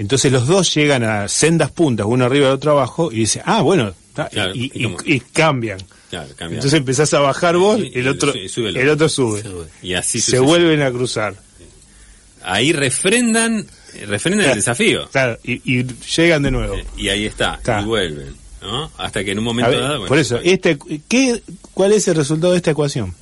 Entonces 0.00 0.32
los 0.32 0.46
dos 0.46 0.72
llegan 0.74 1.04
a 1.04 1.28
sendas 1.28 1.70
puntas, 1.70 2.06
uno 2.08 2.24
arriba 2.24 2.48
y 2.48 2.52
otro 2.52 2.70
abajo, 2.72 3.12
y 3.12 3.16
dicen, 3.16 3.42
ah, 3.44 3.60
bueno, 3.60 3.92
Claro, 4.14 4.52
y, 4.54 5.20
cambian. 5.32 5.78
Claro. 6.08 6.28
Entonces 6.40 6.72
empezás 6.72 7.12
a 7.14 7.20
bajar 7.20 7.56
vos, 7.58 7.78
Y- 7.80 7.92
el 7.98 8.08
otro, 8.08 8.32
sube- 8.32 8.80
el 8.80 8.88
otro 8.88 9.08
sube. 9.10 9.42
Sube. 9.42 9.66
y 9.82 9.92
así 9.94 10.20
Se 10.20 10.38
vuelven 10.38 10.80
a 10.82 10.90
cruzar. 10.90 11.34
Ahí 12.42 12.72
refrendan, 12.72 13.66
refrendan 14.06 14.48
el 14.48 14.54
desafío. 14.56 15.06
Claro, 15.10 15.38
y, 15.44 15.84
llegan 16.16 16.42
de 16.44 16.50
nuevo. 16.50 16.74
Eh, 16.76 16.84
Y 16.96 17.08
ahí 17.10 17.26
está, 17.26 17.56
Está. 17.56 17.82
y 17.82 17.84
vuelven. 17.84 18.34
¿no? 18.62 18.90
Hasta 18.96 19.22
que 19.22 19.32
en 19.32 19.38
un 19.38 19.44
momento 19.44 19.70
ver, 19.70 19.80
dado. 19.80 19.92
bueno, 19.98 20.08
por 20.08 20.18
eso, 20.18 20.38
este, 20.42 20.78
¿qué, 21.08 21.42
¿cuál 21.74 21.92
es 21.92 22.08
el 22.08 22.14
resultado 22.16 22.52
de 22.52 22.56
esta 22.58 22.70
ecuación? 22.70 23.14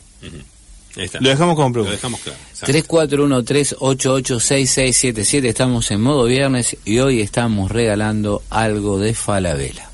Lo 1.21 1.29
dejamos 1.31 1.55
como 1.55 1.69
Lo 1.69 1.73
pregunta. 1.73 1.93
dejamos 1.93 2.21
claro. 2.21 2.39
exacto. 2.51 2.73
3413886677 2.73 5.45
estamos 5.45 5.91
en 5.91 6.01
modo 6.01 6.25
viernes 6.25 6.77
y 6.85 6.99
hoy 6.99 7.21
estamos 7.21 7.71
regalando 7.71 8.43
algo 8.51 8.99
de 8.99 9.15
Falabella. 9.15 9.88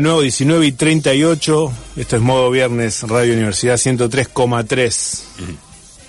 Nuevo, 0.00 0.20
19 0.22 0.66
y 0.66 0.72
38. 0.72 1.72
Esto 1.96 2.16
es 2.16 2.22
Modo 2.22 2.50
Viernes, 2.50 3.02
Radio 3.04 3.34
Universidad 3.34 3.76
103,3. 3.76 5.22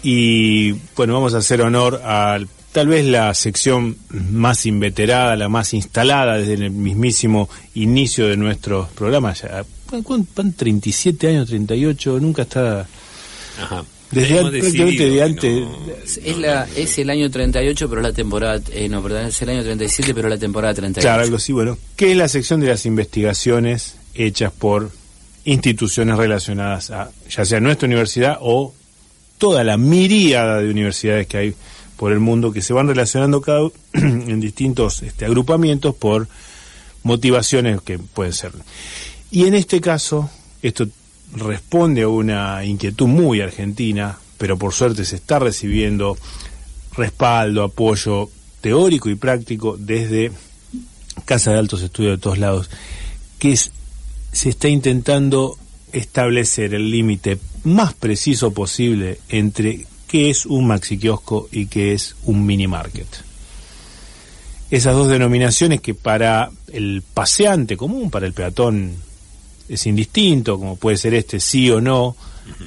Y 0.03 0.71
bueno, 0.95 1.13
vamos 1.13 1.33
a 1.33 1.37
hacer 1.39 1.61
honor 1.61 2.01
a 2.03 2.39
tal 2.71 2.87
vez 2.87 3.05
la 3.05 3.33
sección 3.33 3.97
más 4.09 4.65
inveterada, 4.65 5.35
la 5.35 5.49
más 5.49 5.73
instalada 5.73 6.37
desde 6.37 6.53
el 6.53 6.71
mismísimo 6.71 7.49
inicio 7.75 8.27
de 8.27 8.37
nuestros 8.37 8.89
programas. 8.91 9.41
Ya, 9.41 9.63
¿cuán- 9.89 10.25
cuán- 10.33 10.53
37 10.53 11.27
años, 11.27 11.47
38, 11.49 12.19
nunca 12.19 12.43
está... 12.43 12.87
Ajá. 13.61 13.83
Desde 14.12 14.38
Hemos 14.39 14.45
an- 14.53 14.59
prácticamente 14.59 15.03
decidido 15.03 15.09
de 15.09 15.16
que 15.16 15.24
antes. 15.24 15.62
no- 15.62 16.26
Es, 16.26 16.38
la, 16.38 16.68
es 16.76 16.97
el 16.97 17.09
año 17.09 17.30
38, 17.32 17.89
pero 17.89 18.01
la 18.01 18.12
temporada. 18.14 18.62
Eh, 18.74 18.89
no, 18.89 19.01
perdón, 19.01 19.28
es 19.28 19.41
el 19.41 19.49
año 19.49 19.64
37, 19.64 20.14
pero 20.14 20.28
la 20.30 20.38
temporada 20.38 20.74
38. 20.74 21.05
Claro, 21.05 21.24
algo 21.24 21.38
así, 21.38 21.53
bueno. 21.53 21.78
¿Qué 21.95 22.12
es 22.12 22.18
la 22.18 22.28
sección 22.28 22.59
de 22.59 22.68
las 22.68 22.86
investigaciones 22.86 23.95
hechas 24.14 24.51
por 24.51 24.91
instituciones 25.45 26.18
relacionadas 26.18 26.91
a, 26.91 27.09
ya 27.30 27.45
sea 27.45 27.59
nuestra 27.59 27.88
universidad 27.88 28.38
o 28.41 28.74
toda 29.38 29.64
la 29.64 29.78
miríada 29.78 30.59
de 30.59 30.70
universidades 30.70 31.26
que 31.28 31.38
hay 31.38 31.53
por 31.97 32.12
el 32.12 32.20
mundo 32.20 32.51
que 32.51 32.62
se 32.62 32.74
van 32.74 32.88
relacionando 32.88 33.41
cada 33.41 33.70
en 33.93 34.39
distintos 34.39 35.01
este, 35.03 35.26
agrupamientos 35.26 35.95
por 35.95 36.28
motivaciones 37.03 37.82
que 37.82 37.97
pueden 37.99 38.34
ser. 38.34 38.51
Y 39.32 39.45
en 39.45 39.55
este 39.55 39.82
caso, 39.82 40.30
esto 40.62 40.88
responde 41.34 42.01
a 42.03 42.07
una 42.09 42.63
inquietud 42.65 43.07
muy 43.07 43.41
argentina, 43.41 44.17
pero 44.38 44.57
por 44.57 44.73
suerte 44.73 45.05
se 45.05 45.15
está 45.15 45.39
recibiendo 45.39 46.17
respaldo, 46.95 47.63
apoyo 47.63 48.29
teórico 48.59 49.09
y 49.09 49.15
práctico 49.15 49.75
desde 49.79 50.32
Casa 51.25 51.51
de 51.51 51.59
Altos 51.59 51.82
Estudios 51.82 52.17
de 52.17 52.21
todos 52.21 52.38
lados, 52.38 52.69
que 53.39 53.53
es- 53.53 53.71
se 54.32 54.49
está 54.49 54.67
intentando 54.67 55.57
establecer 55.93 56.73
el 56.73 56.89
límite 56.89 57.38
más 57.63 57.93
preciso 57.93 58.51
posible 58.51 59.19
entre 59.29 59.86
qué 60.07 60.29
es 60.29 60.45
un 60.45 60.67
maxi 60.67 60.97
kiosco 60.97 61.47
y 61.51 61.67
qué 61.67 61.93
es 61.93 62.15
un 62.25 62.45
mini 62.45 62.67
market. 62.67 63.07
Esas 64.69 64.95
dos 64.95 65.09
denominaciones 65.09 65.82
que 65.82 65.93
para 65.93 66.49
el 66.71 67.03
paseante 67.13 67.75
común, 67.75 68.09
para 68.09 68.25
el 68.25 68.34
peatón, 68.34 68.95
es 69.74 69.86
indistinto, 69.88 70.57
como 70.59 70.76
puede 70.76 70.97
ser 70.97 71.13
este 71.13 71.39
sí 71.39 71.69
o 71.69 71.80
no, 71.82 72.15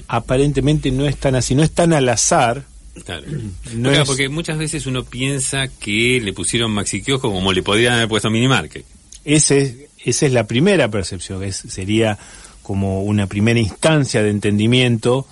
aparentemente 0.08 0.90
no 0.90 1.06
están 1.06 1.34
así, 1.34 1.54
no 1.54 1.62
están 1.62 1.92
al 1.92 2.08
azar. 2.08 2.64
Claro. 3.04 3.24
No 3.74 3.88
Claro, 3.90 4.02
es- 4.02 4.08
porque 4.08 4.28
muchas 4.28 4.58
veces 4.58 4.86
uno 4.86 5.04
piensa 5.04 5.68
que 5.68 6.20
le 6.22 6.32
pusieron 6.32 6.70
Maxi 6.70 7.02
Kiosco 7.02 7.30
como 7.32 7.52
le 7.52 7.62
podrían 7.62 7.94
haber 7.94 8.08
puesto 8.08 8.30
Mini 8.30 8.46
Market. 8.48 8.84
Ese, 9.24 9.88
esa 10.04 10.26
es 10.26 10.32
la 10.32 10.46
primera 10.46 10.88
percepción, 10.90 11.42
es, 11.42 11.56
sería 11.56 12.18
como 12.62 13.02
una 13.02 13.26
primera 13.26 13.58
instancia 13.58 14.22
de 14.22 14.30
entendimiento 14.30 15.26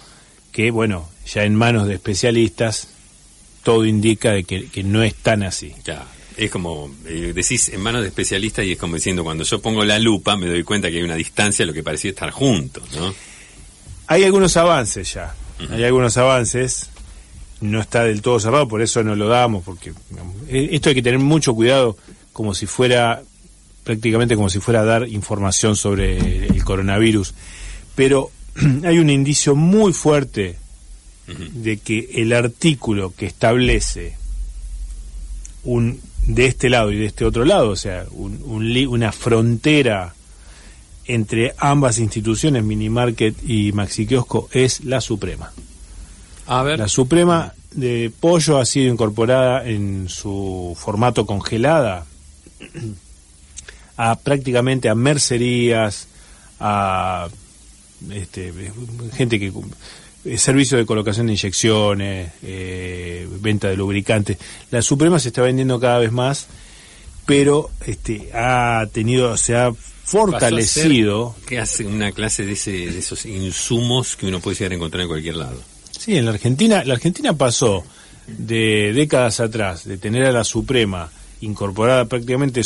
que, 0.51 0.71
bueno, 0.71 1.09
ya 1.33 1.45
en 1.45 1.55
manos 1.55 1.87
de 1.87 1.95
especialistas 1.95 2.89
todo 3.63 3.85
indica 3.87 4.33
de 4.33 4.45
que, 4.45 4.67
que 4.67 4.83
no 4.83 5.03
es 5.03 5.15
tan 5.15 5.43
así. 5.45 5.73
Claro. 5.85 6.05
Es 6.37 6.51
como, 6.51 6.91
eh, 7.07 7.33
decís 7.35 7.69
en 7.69 7.81
manos 7.81 8.03
de 8.03 8.09
especialistas 8.09 8.65
y 8.65 8.73
es 8.73 8.79
como 8.79 8.97
diciendo, 8.97 9.25
cuando 9.25 9.45
yo 9.45 9.61
pongo 9.61 9.85
la 9.85 9.99
lupa 9.99 10.37
me 10.37 10.47
doy 10.47 10.63
cuenta 10.63 10.91
que 10.91 10.97
hay 10.97 11.03
una 11.03 11.17
distancia 11.17 11.65
a 11.65 11.67
lo 11.67 11.73
que 11.73 11.83
parecía 11.83 12.11
estar 12.11 12.31
juntos, 12.31 12.85
¿no? 12.95 13.15
Hay 14.07 14.25
algunos 14.25 14.57
avances 14.57 15.15
ya, 15.15 15.35
hay 15.71 15.85
algunos 15.85 16.17
avances, 16.17 16.91
no 17.61 17.81
está 17.81 18.05
del 18.05 18.21
todo 18.21 18.41
cerrado, 18.41 18.69
por 18.69 18.83
eso 18.83 19.03
no 19.03 19.17
lo 19.17 19.29
damos, 19.29 19.65
porque 19.65 19.93
digamos, 20.11 20.37
eh, 20.49 20.71
esto 20.73 20.89
hay 20.89 20.95
que 20.95 21.03
tener 21.03 21.21
mucho 21.21 21.55
cuidado, 21.55 21.97
como 22.33 22.55
si 22.55 22.67
fuera, 22.67 23.23
prácticamente 23.85 24.35
como 24.37 24.51
si 24.51 24.61
fuera 24.61 24.81
a 24.81 24.85
dar 24.85 25.09
información 25.09 25.77
sobre 25.77 26.47
el 26.47 26.65
coronavirus, 26.65 27.35
pero 27.95 28.31
hay 28.85 28.99
un 28.99 29.11
indicio 29.11 29.55
muy 29.55 29.93
fuerte 29.93 30.57
de 31.27 31.79
que 31.79 32.11
el 32.15 32.33
artículo 32.33 33.15
que 33.17 33.27
establece 33.27 34.17
un 35.65 36.01
de 36.27 36.47
este 36.47 36.69
lado 36.71 36.93
y 36.93 36.97
de 36.99 37.07
este 37.07 37.25
otro 37.25 37.45
lado, 37.45 37.71
o 37.71 37.77
sea, 37.77 38.07
un- 38.13 38.41
un 38.45 38.73
li- 38.73 38.87
una 38.87 39.13
frontera 39.13 40.15
entre 41.07 41.55
ambas 41.59 41.99
instituciones, 41.99 42.63
Minimarket 42.63 43.35
y 43.49 43.73
Maxi 43.73 44.07
Kiosco, 44.07 44.49
es 44.53 44.85
la 44.85 45.01
Suprema. 45.01 45.53
A 46.47 46.63
ver. 46.63 46.79
La 46.79 46.89
Suprema 46.89 47.53
de 47.73 48.13
Pollo 48.21 48.59
ha 48.59 48.65
sido 48.65 48.93
incorporada 48.93 49.67
en 49.69 50.09
su 50.09 50.77
formato 50.79 51.27
congelada 51.27 52.07
a 53.97 54.17
prácticamente 54.17 54.89
a 54.89 54.95
mercerías, 54.95 56.07
a 56.61 57.29
este, 58.11 58.53
gente 59.15 59.39
que 59.39 59.53
servicio 60.37 60.79
de 60.79 60.87
colocación 60.87 61.27
de 61.27 61.33
inyecciones, 61.33 62.33
eh, 62.43 63.29
venta 63.41 63.69
de 63.69 63.77
lubricantes. 63.77 64.39
La 64.71 64.83
Suprema 64.83 65.19
se 65.19 65.29
está 65.29 65.43
vendiendo 65.43 65.81
cada 65.81 65.99
vez 65.99 66.13
más, 66.13 66.47
pero 67.27 67.71
este 67.87 68.31
ha 68.35 68.87
tenido, 68.93 69.37
se 69.37 69.57
ha 69.57 69.73
fortalecido. 69.73 71.35
que 71.47 71.59
hace 71.59 71.85
una 71.85 72.13
clase 72.13 72.45
de, 72.45 72.53
ese, 72.53 72.71
de 72.71 72.99
esos 72.99 73.25
insumos 73.27 74.17
que 74.17 74.27
uno 74.27 74.41
puede 74.41 74.57
llegar 74.57 74.73
a 74.73 74.75
encontrar 74.77 75.03
en 75.03 75.09
cualquier 75.09 75.37
lado. 75.37 75.61
Sí, 75.91 76.17
en 76.17 76.25
la 76.25 76.33
Argentina, 76.33 76.85
la 76.85 76.95
Argentina 76.95 77.33
pasó 77.33 77.85
de 78.27 78.93
décadas 78.93 79.41
atrás 79.41 79.85
de 79.85 79.99
tener 79.99 80.25
a 80.25 80.33
la 80.33 80.45
Suprema 80.45 81.11
incorporada 81.41 82.05
prácticamente 82.07 82.63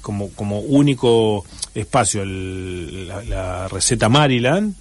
como, 0.00 0.30
como 0.30 0.60
único 0.60 1.44
espacio 1.74 2.24
la, 2.24 3.22
la, 3.22 3.68
receta 3.68 4.08
Maryland, 4.08 4.74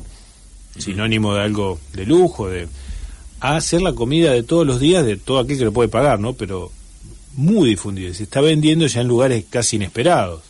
sinónimo 0.78 1.34
de 1.34 1.42
algo 1.42 1.80
de 1.94 2.06
lujo, 2.06 2.50
de 2.50 2.68
a 3.42 3.56
hacer 3.56 3.82
la 3.82 3.94
comida 3.94 4.32
de 4.32 4.44
todos 4.44 4.66
los 4.66 4.80
días 4.80 5.06
de 5.06 5.18
todo 5.18 5.40
aquel 5.40 5.58
que 5.58 5.66
lo 5.66 5.74
puede 5.74 5.90
pagar, 5.90 6.20
¿no? 6.20 6.34
Pero 6.34 6.72
muy 7.34 7.70
difundido, 7.70 8.14
se 8.14 8.24
está 8.24 8.40
vendiendo 8.40 8.86
ya 8.86 9.02
en 9.02 9.08
lugares 9.08 9.46
casi 9.50 9.78
inesperados. 9.78 10.44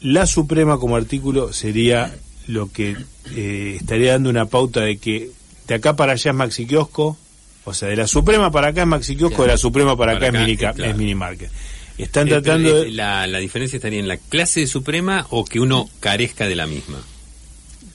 La 0.00 0.26
Suprema 0.26 0.78
como 0.78 0.96
artículo 0.96 1.52
sería 1.52 2.14
lo 2.46 2.70
que 2.70 2.96
eh, 3.34 3.76
estaría 3.80 4.12
dando 4.12 4.30
una 4.30 4.46
pauta 4.46 4.80
de 4.80 4.98
que 4.98 5.30
de 5.66 5.74
acá 5.74 5.96
para 5.96 6.12
allá 6.12 6.30
es 6.30 6.36
Maxi 6.36 6.66
Kiosco, 6.66 7.16
o 7.64 7.74
sea, 7.74 7.88
de 7.88 7.96
la 7.96 8.06
Suprema 8.06 8.50
para 8.50 8.68
acá 8.68 8.82
es 8.82 8.88
Maxi 8.88 9.16
Kiosco, 9.16 9.42
de 9.42 9.48
la 9.48 9.58
Suprema 9.58 9.96
para, 9.96 10.12
acá, 10.12 10.28
es, 10.28 10.96
mini, 10.96 11.14
Market. 11.14 11.50
Están 11.96 12.26
eh, 12.26 12.30
tratando 12.30 12.82
eh, 12.82 12.90
la, 12.90 13.26
la 13.26 13.38
diferencia 13.38 13.76
estaría 13.76 14.00
en 14.00 14.08
la 14.08 14.16
clase 14.16 14.60
de 14.60 14.66
Suprema 14.66 15.26
o 15.30 15.44
que 15.44 15.60
uno 15.60 15.88
carezca 16.00 16.46
de 16.46 16.56
la 16.56 16.66
misma. 16.66 16.98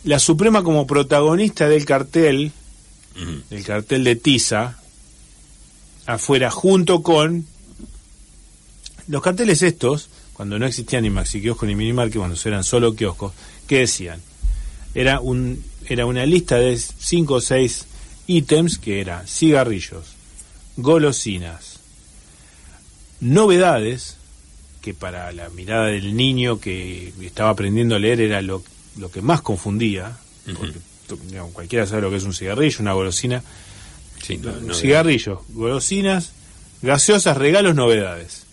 La 0.04 0.20
Suprema 0.20 0.64
como 0.64 0.86
protagonista 0.86 1.70
del 1.70 1.86
cartel, 1.86 2.52
el 3.50 3.64
cartel 3.64 4.04
de 4.04 4.16
Tiza, 4.16 4.78
afuera 6.06 6.52
junto 6.52 7.02
con 7.02 7.46
los 9.08 9.22
carteles 9.22 9.62
estos, 9.62 10.10
cuando 10.34 10.60
no 10.60 10.66
existían 10.66 11.04
ni 11.04 11.10
maxi 11.10 11.42
kiosco 11.42 11.66
ni 11.66 11.76
minimarket, 11.76 12.18
cuando 12.18 12.38
eran 12.44 12.64
solo 12.64 12.96
kioscos, 12.96 13.34
¿qué 13.68 13.80
decían? 13.80 14.22
Era 14.94 15.20
un 15.20 15.64
era 15.88 16.06
una 16.06 16.26
lista 16.26 16.58
de 16.58 16.78
cinco 16.78 17.36
o 17.36 17.42
seis 17.42 17.86
ítems 18.28 18.78
que 18.78 19.02
eran 19.02 19.28
cigarrillos, 19.28 20.16
golosinas, 20.78 21.80
novedades, 23.20 24.18
que 24.82 24.94
para 24.94 25.32
la 25.32 25.50
mirada 25.50 25.88
del 25.88 26.16
niño 26.16 26.60
que 26.60 27.14
estaba 27.22 27.50
aprendiendo 27.50 27.96
a 27.96 28.00
leer 28.00 28.22
era 28.22 28.42
lo, 28.42 28.64
lo 28.98 29.12
que 29.12 29.22
más 29.22 29.42
confundía, 29.42 30.18
porque 30.46 30.80
cualquiera 31.54 31.86
sabe 31.86 32.02
lo 32.02 32.10
que 32.10 32.18
es 32.18 32.24
un 32.24 32.34
cigarrillo, 32.34 32.78
una 32.80 32.94
golosina. 32.94 33.44
Sí, 34.22 34.40
cigarrillos, 34.74 35.40
golosinas, 35.50 36.32
gaseosas, 36.82 37.38
regalos, 37.38 37.76
novedades. 37.76 38.44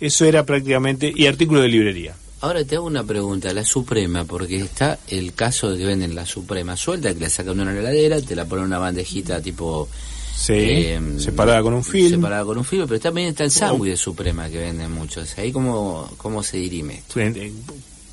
Eso 0.00 0.24
era 0.24 0.46
prácticamente, 0.46 1.12
y 1.14 1.26
artículos 1.26 1.62
de 1.62 1.68
librería. 1.68 2.14
Ahora 2.42 2.64
te 2.64 2.76
hago 2.76 2.86
una 2.86 3.04
pregunta, 3.04 3.52
la 3.52 3.64
Suprema, 3.64 4.24
porque 4.24 4.56
está 4.56 4.98
el 5.08 5.34
caso 5.34 5.70
de 5.70 5.78
que 5.78 5.84
venden 5.84 6.14
la 6.14 6.24
Suprema 6.24 6.74
suelta, 6.76 7.12
que 7.12 7.20
la 7.20 7.28
sacan 7.28 7.56
de 7.56 7.62
una 7.62 7.78
heladera, 7.78 8.20
te 8.22 8.34
la 8.34 8.46
ponen 8.46 8.64
en 8.64 8.68
una 8.68 8.78
bandejita 8.78 9.42
tipo... 9.42 9.88
Sí, 10.34 10.54
em, 10.54 11.18
separada 11.20 11.60
con 11.60 11.74
un 11.74 11.84
film. 11.84 12.12
Separada 12.12 12.44
con 12.46 12.56
un 12.56 12.64
film, 12.64 12.86
pero 12.88 12.98
también 12.98 13.28
está 13.28 13.44
el 13.44 13.50
sándwich 13.50 13.90
de 13.90 13.96
Suprema 13.98 14.48
que 14.48 14.56
venden 14.56 14.90
muchos. 14.90 15.36
Ahí 15.36 15.52
cómo, 15.52 16.10
cómo 16.16 16.42
se 16.42 16.56
dirime 16.56 17.02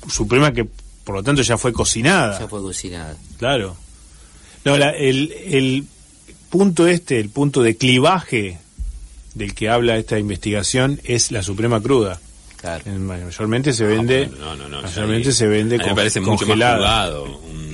Suprema 0.06 0.52
que 0.52 0.68
por 1.08 1.14
lo 1.14 1.22
tanto 1.22 1.40
ya 1.40 1.56
fue 1.56 1.72
cocinada. 1.72 2.38
Ya 2.38 2.48
fue 2.48 2.60
cocinada. 2.60 3.16
Claro. 3.38 3.78
No, 4.66 4.74
el, 4.74 5.32
el 5.32 5.86
punto 6.50 6.86
este, 6.86 7.18
el 7.18 7.30
punto 7.30 7.62
de 7.62 7.78
clivaje 7.78 8.58
del 9.32 9.54
que 9.54 9.70
habla 9.70 9.96
esta 9.96 10.18
investigación 10.18 11.00
es 11.04 11.32
la 11.32 11.42
Suprema 11.42 11.80
cruda. 11.80 12.20
Claro. 12.58 12.84
Mayormente 12.90 13.72
se 13.72 13.84
vende, 13.84 14.30
no, 14.38 14.54
no, 14.54 14.68
no, 14.68 14.82
mayormente 14.82 15.32
se 15.32 15.46
vende 15.46 15.78
con, 15.78 15.86
me 15.86 15.94
parece 15.94 16.20
mucho 16.20 16.44
más 16.44 16.74
jugado 16.74 17.24
un 17.24 17.67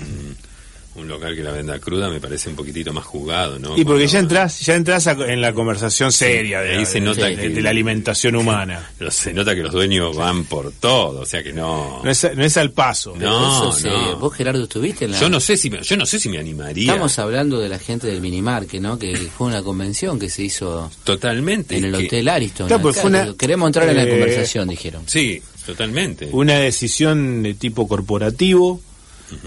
local 1.02 1.34
que 1.34 1.42
la 1.42 1.50
venda 1.50 1.78
cruda 1.78 2.08
me 2.08 2.20
parece 2.20 2.48
un 2.48 2.56
poquitito 2.56 2.92
más 2.92 3.04
jugado, 3.04 3.58
¿no? 3.58 3.76
Y 3.76 3.84
porque 3.84 4.06
ya 4.06 4.20
entras, 4.20 4.60
ya 4.60 4.74
entras 4.74 5.06
en 5.06 5.40
la 5.40 5.52
conversación 5.52 6.12
seria 6.12 6.60
de, 6.60 6.76
ahí 6.76 6.86
se 6.86 7.00
nota 7.00 7.26
de, 7.26 7.60
la 7.60 7.70
alimentación 7.70 8.36
humana. 8.36 8.90
se 9.10 9.32
nota 9.32 9.54
que 9.54 9.62
los 9.62 9.72
dueños 9.72 10.16
van 10.16 10.44
por 10.44 10.72
todo, 10.72 11.22
o 11.22 11.26
sea 11.26 11.42
que 11.42 11.52
no. 11.52 12.00
No 12.04 12.10
es, 12.10 12.30
no 12.36 12.44
es 12.44 12.56
al 12.56 12.70
paso. 12.70 13.14
No, 13.16 13.72
no. 13.72 14.16
Vos 14.18 14.34
Gerardo 14.34 14.62
estuviste 14.62 15.06
en 15.06 15.12
la. 15.12 15.20
Yo 15.20 15.28
no 15.28 15.40
sé 15.40 15.56
si 15.56 15.70
me, 15.70 15.82
yo 15.82 15.96
no 15.96 16.06
sé 16.06 16.20
si 16.20 16.28
me 16.28 16.38
animaría. 16.38 16.92
Estamos 16.92 17.18
hablando 17.18 17.58
de 17.58 17.68
la 17.68 17.78
gente 17.78 18.06
del 18.06 18.20
Minimarque, 18.20 18.80
¿no? 18.80 18.98
Que 18.98 19.16
fue 19.16 19.48
una 19.48 19.62
convención 19.62 20.18
que 20.18 20.28
se 20.28 20.44
hizo. 20.44 20.90
Totalmente. 21.02 21.76
En 21.76 21.84
el 21.86 21.94
hotel 21.94 22.28
Ariston. 22.28 22.68
Pues 22.80 23.00
queremos 23.36 23.68
entrar 23.68 23.88
en 23.88 23.96
la 23.96 24.04
eh, 24.04 24.10
conversación, 24.10 24.68
dijeron. 24.68 25.02
Sí, 25.06 25.42
totalmente. 25.66 26.28
Una 26.32 26.58
decisión 26.58 27.42
de 27.42 27.54
tipo 27.54 27.88
corporativo. 27.88 28.80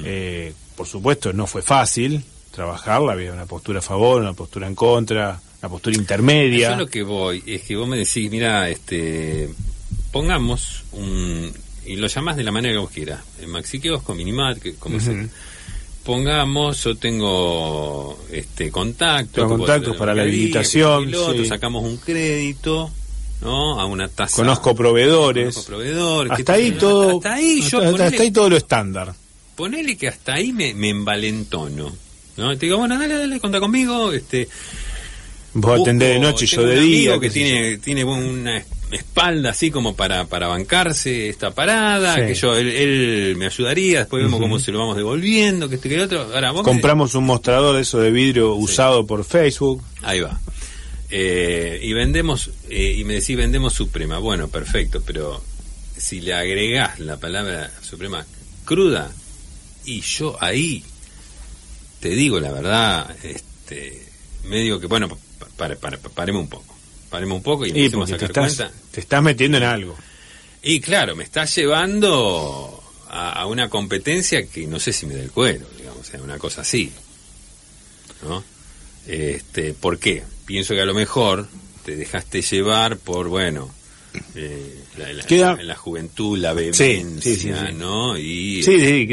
eh, 0.04 0.54
por 0.78 0.88
supuesto, 0.88 1.34
no 1.34 1.48
fue 1.48 1.62
fácil 1.62 2.24
trabajarla, 2.52 3.12
había 3.12 3.34
una 3.34 3.46
postura 3.46 3.80
a 3.80 3.82
favor, 3.82 4.22
una 4.22 4.34
postura 4.34 4.68
en 4.68 4.76
contra, 4.76 5.40
una 5.62 5.70
postura 5.70 5.98
intermedia. 5.98 6.72
Yo 6.72 6.78
lo 6.78 6.88
que 6.88 7.04
voy 7.04 7.44
es 7.46 7.64
que 7.64 7.76
vos 7.76 7.88
me 7.88 7.98
decís, 7.98 8.32
mira, 8.32 8.70
este, 8.70 9.50
pongamos 10.12 10.84
un, 10.94 11.52
y 11.86 11.96
lo 11.98 12.08
llamás 12.08 12.38
de 12.38 12.44
la 12.44 12.52
manera 12.52 12.76
que 12.76 12.80
vos 12.80 12.92
quieras, 12.92 13.22
en 13.42 13.50
Maxi 13.50 13.82
con 14.04 14.18
Minimat, 14.18 14.60
que, 14.60 14.76
como 14.76 15.00
se, 15.00 15.28
pongamos, 16.04 16.84
yo 16.84 16.96
tengo 16.96 18.18
este 18.32 18.72
contacto, 18.72 19.48
contactos 19.48 19.98
para 19.98 20.14
la 20.14 20.22
habilitación, 20.22 21.12
sacamos 21.48 21.84
un 21.84 21.98
crédito, 21.98 22.92
¿no? 23.42 23.80
A 23.80 23.86
una 23.86 24.08
tasa. 24.08 24.36
Conozco 24.36 24.76
proveedores. 24.76 25.54
Conozco 25.54 25.72
proveedores. 25.72 26.32
Hasta 26.32 26.54
ahí 26.54 26.72
todo. 26.72 27.18
Hasta 27.18 27.34
ahí 27.34 27.62
yo. 27.62 27.82
hasta 27.82 28.24
ahí 28.24 28.32
todo 28.32 28.50
lo 28.50 28.58
estándar 28.58 29.14
ponele 29.58 29.98
que 29.98 30.08
hasta 30.08 30.36
ahí 30.36 30.54
me, 30.54 30.74
me 30.74 30.90
envalentono. 30.90 31.92
¿no? 32.38 32.58
Te 32.58 32.68
digo, 32.68 32.78
bueno, 32.78 32.98
dale, 32.98 33.18
dale, 33.18 33.40
conta 33.42 33.60
conmigo. 33.60 34.14
Este, 34.14 34.48
Vos 35.54 35.82
atendés 35.82 36.14
de 36.14 36.20
noche 36.20 36.46
y 36.46 36.48
yo 36.48 36.62
de 36.64 36.80
día. 36.80 37.20
que 37.20 37.30
tiene, 37.30 37.78
tiene 37.80 38.04
una 38.06 38.64
espalda 38.92 39.50
así 39.50 39.72
como 39.72 39.96
para, 39.96 40.26
para 40.26 40.48
bancarse 40.48 41.28
esta 41.28 41.52
parada, 41.52 42.16
que 42.16 42.36
yo, 42.36 42.56
él, 42.56 43.36
me 43.38 43.48
ayudaría, 43.48 44.00
después 44.00 44.24
vemos 44.24 44.40
cómo 44.40 44.60
se 44.60 44.72
lo 44.72 44.80
vamos 44.80 44.96
devolviendo, 44.96 45.68
que 45.68 45.76
este 45.76 45.90
que 45.90 46.00
otro. 46.00 46.22
Ahora, 46.34 46.54
Compramos 46.54 47.16
un 47.16 47.26
mostrador 47.26 47.76
de 47.76 47.82
eso 47.82 48.00
de 48.00 48.12
vidrio 48.12 48.54
usado 48.54 49.06
por 49.06 49.26
Facebook. 49.26 49.84
Ahí 50.04 50.20
va. 50.20 50.40
Eh, 51.10 51.80
y 51.82 51.94
vendemos, 51.94 52.52
eh, 52.70 52.96
y 52.98 53.04
me 53.04 53.16
decís, 53.16 53.36
vendemos 53.36 53.74
Suprema. 53.74 54.20
Bueno, 54.20 54.48
perfecto, 54.50 55.02
pero 55.06 55.42
si 55.98 56.22
le 56.22 56.34
agregás 56.34 57.00
la 57.00 57.18
palabra 57.18 57.72
Suprema 57.82 58.26
cruda, 58.64 59.12
y 59.88 60.02
yo 60.02 60.38
ahí, 60.42 60.84
te 62.02 62.10
digo 62.10 62.40
la 62.40 62.52
verdad, 62.52 63.16
este, 63.24 64.06
medio 64.44 64.80
que, 64.80 64.88
bueno, 64.88 65.18
paremos 65.56 66.42
un 66.42 66.50
poco. 66.50 66.76
Paremos 67.10 67.38
un 67.38 67.44
poco 67.44 67.66
y, 67.66 67.70
empecemos 67.70 68.12
a 68.12 68.20
sacar 68.20 68.34
te 68.34 68.46
estás, 68.46 68.72
Te 68.92 69.00
estás 69.00 69.24
metiendo 69.24 69.58
en 69.58 69.64
algo. 69.64 69.96
Y 70.62 70.82
claro, 70.82 71.16
me 71.16 71.24
estás 71.24 71.56
llevando 71.56 72.84
a, 73.10 73.46
una 73.46 73.70
competencia 73.70 74.46
que 74.46 74.68
no 74.68 74.78
sé 74.78 74.92
si 74.92 75.06
me 75.06 75.16
da 75.16 75.24
el 75.24 75.32
cuero, 75.32 75.66
digamos, 75.78 76.12
una 76.22 76.38
cosa 76.38 76.62
así. 76.62 76.92
¿No? 78.24 78.44
Este, 79.08 79.74
¿Por 79.74 80.00
qué? 80.00 80.24
Pienso 80.46 80.74
que 80.74 80.82
a 80.82 80.86
lo 80.86 80.94
mejor 80.94 81.48
te 81.86 81.96
dejaste 81.96 82.42
llevar 82.42 82.98
por, 82.98 83.30
bueno, 83.30 83.74
eh, 84.36 84.84
la, 84.98 85.56
la, 85.64 85.76
juventud, 85.76 86.38
la 86.38 86.54
vehemencia, 86.54 87.72
¿no? 87.72 88.18
Y, 88.18 88.64
sí, 88.64 89.08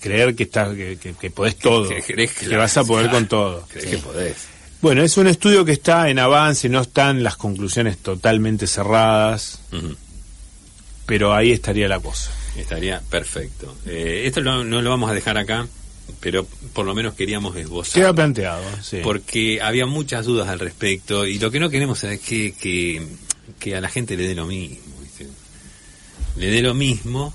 creer 0.00 0.34
que, 0.34 0.42
estás, 0.44 0.74
que, 0.74 0.98
que, 0.98 1.30
podés 1.30 1.56
todo, 1.56 1.88
que, 1.88 2.56
vas 2.56 2.76
a 2.76 2.84
poder 2.84 3.10
con 3.10 3.26
todo. 3.26 3.66
que 3.68 3.98
podés. 3.98 4.36
Bueno, 4.80 5.02
es 5.02 5.16
un 5.16 5.28
estudio 5.28 5.64
que 5.64 5.72
está 5.72 6.10
en 6.10 6.18
avance, 6.18 6.68
no 6.68 6.80
están 6.80 7.22
las 7.22 7.36
conclusiones 7.36 7.98
totalmente 7.98 8.66
cerradas, 8.66 9.60
pero 11.06 11.32
ahí 11.32 11.52
estaría 11.52 11.86
la 11.88 12.00
cosa. 12.00 12.32
Estaría 12.56 13.00
perfecto. 13.00 13.76
Eh, 13.86 14.24
esto 14.26 14.40
no 14.40 14.82
lo 14.82 14.90
vamos 14.90 15.10
a 15.10 15.14
dejar 15.14 15.38
acá, 15.38 15.68
pero 16.20 16.46
por 16.72 16.86
lo 16.86 16.94
menos 16.94 17.14
queríamos 17.14 17.56
esbozar. 17.56 17.94
Queda 17.94 18.12
planteado, 18.12 18.62
sí. 18.82 19.00
Porque 19.02 19.60
había 19.60 19.86
muchas 19.86 20.26
dudas 20.26 20.48
al 20.48 20.58
respecto 20.58 21.26
y 21.26 21.38
lo 21.38 21.50
que 21.50 21.60
no 21.60 21.70
queremos 21.70 22.02
es 22.04 22.20
que, 22.20 22.52
que 22.52 23.02
que 23.58 23.76
a 23.76 23.80
la 23.80 23.88
gente 23.88 24.16
le 24.16 24.26
dé 24.26 24.34
lo 24.34 24.46
mismo, 24.46 24.92
le 26.36 26.50
dé 26.50 26.62
lo 26.62 26.74
mismo 26.74 27.34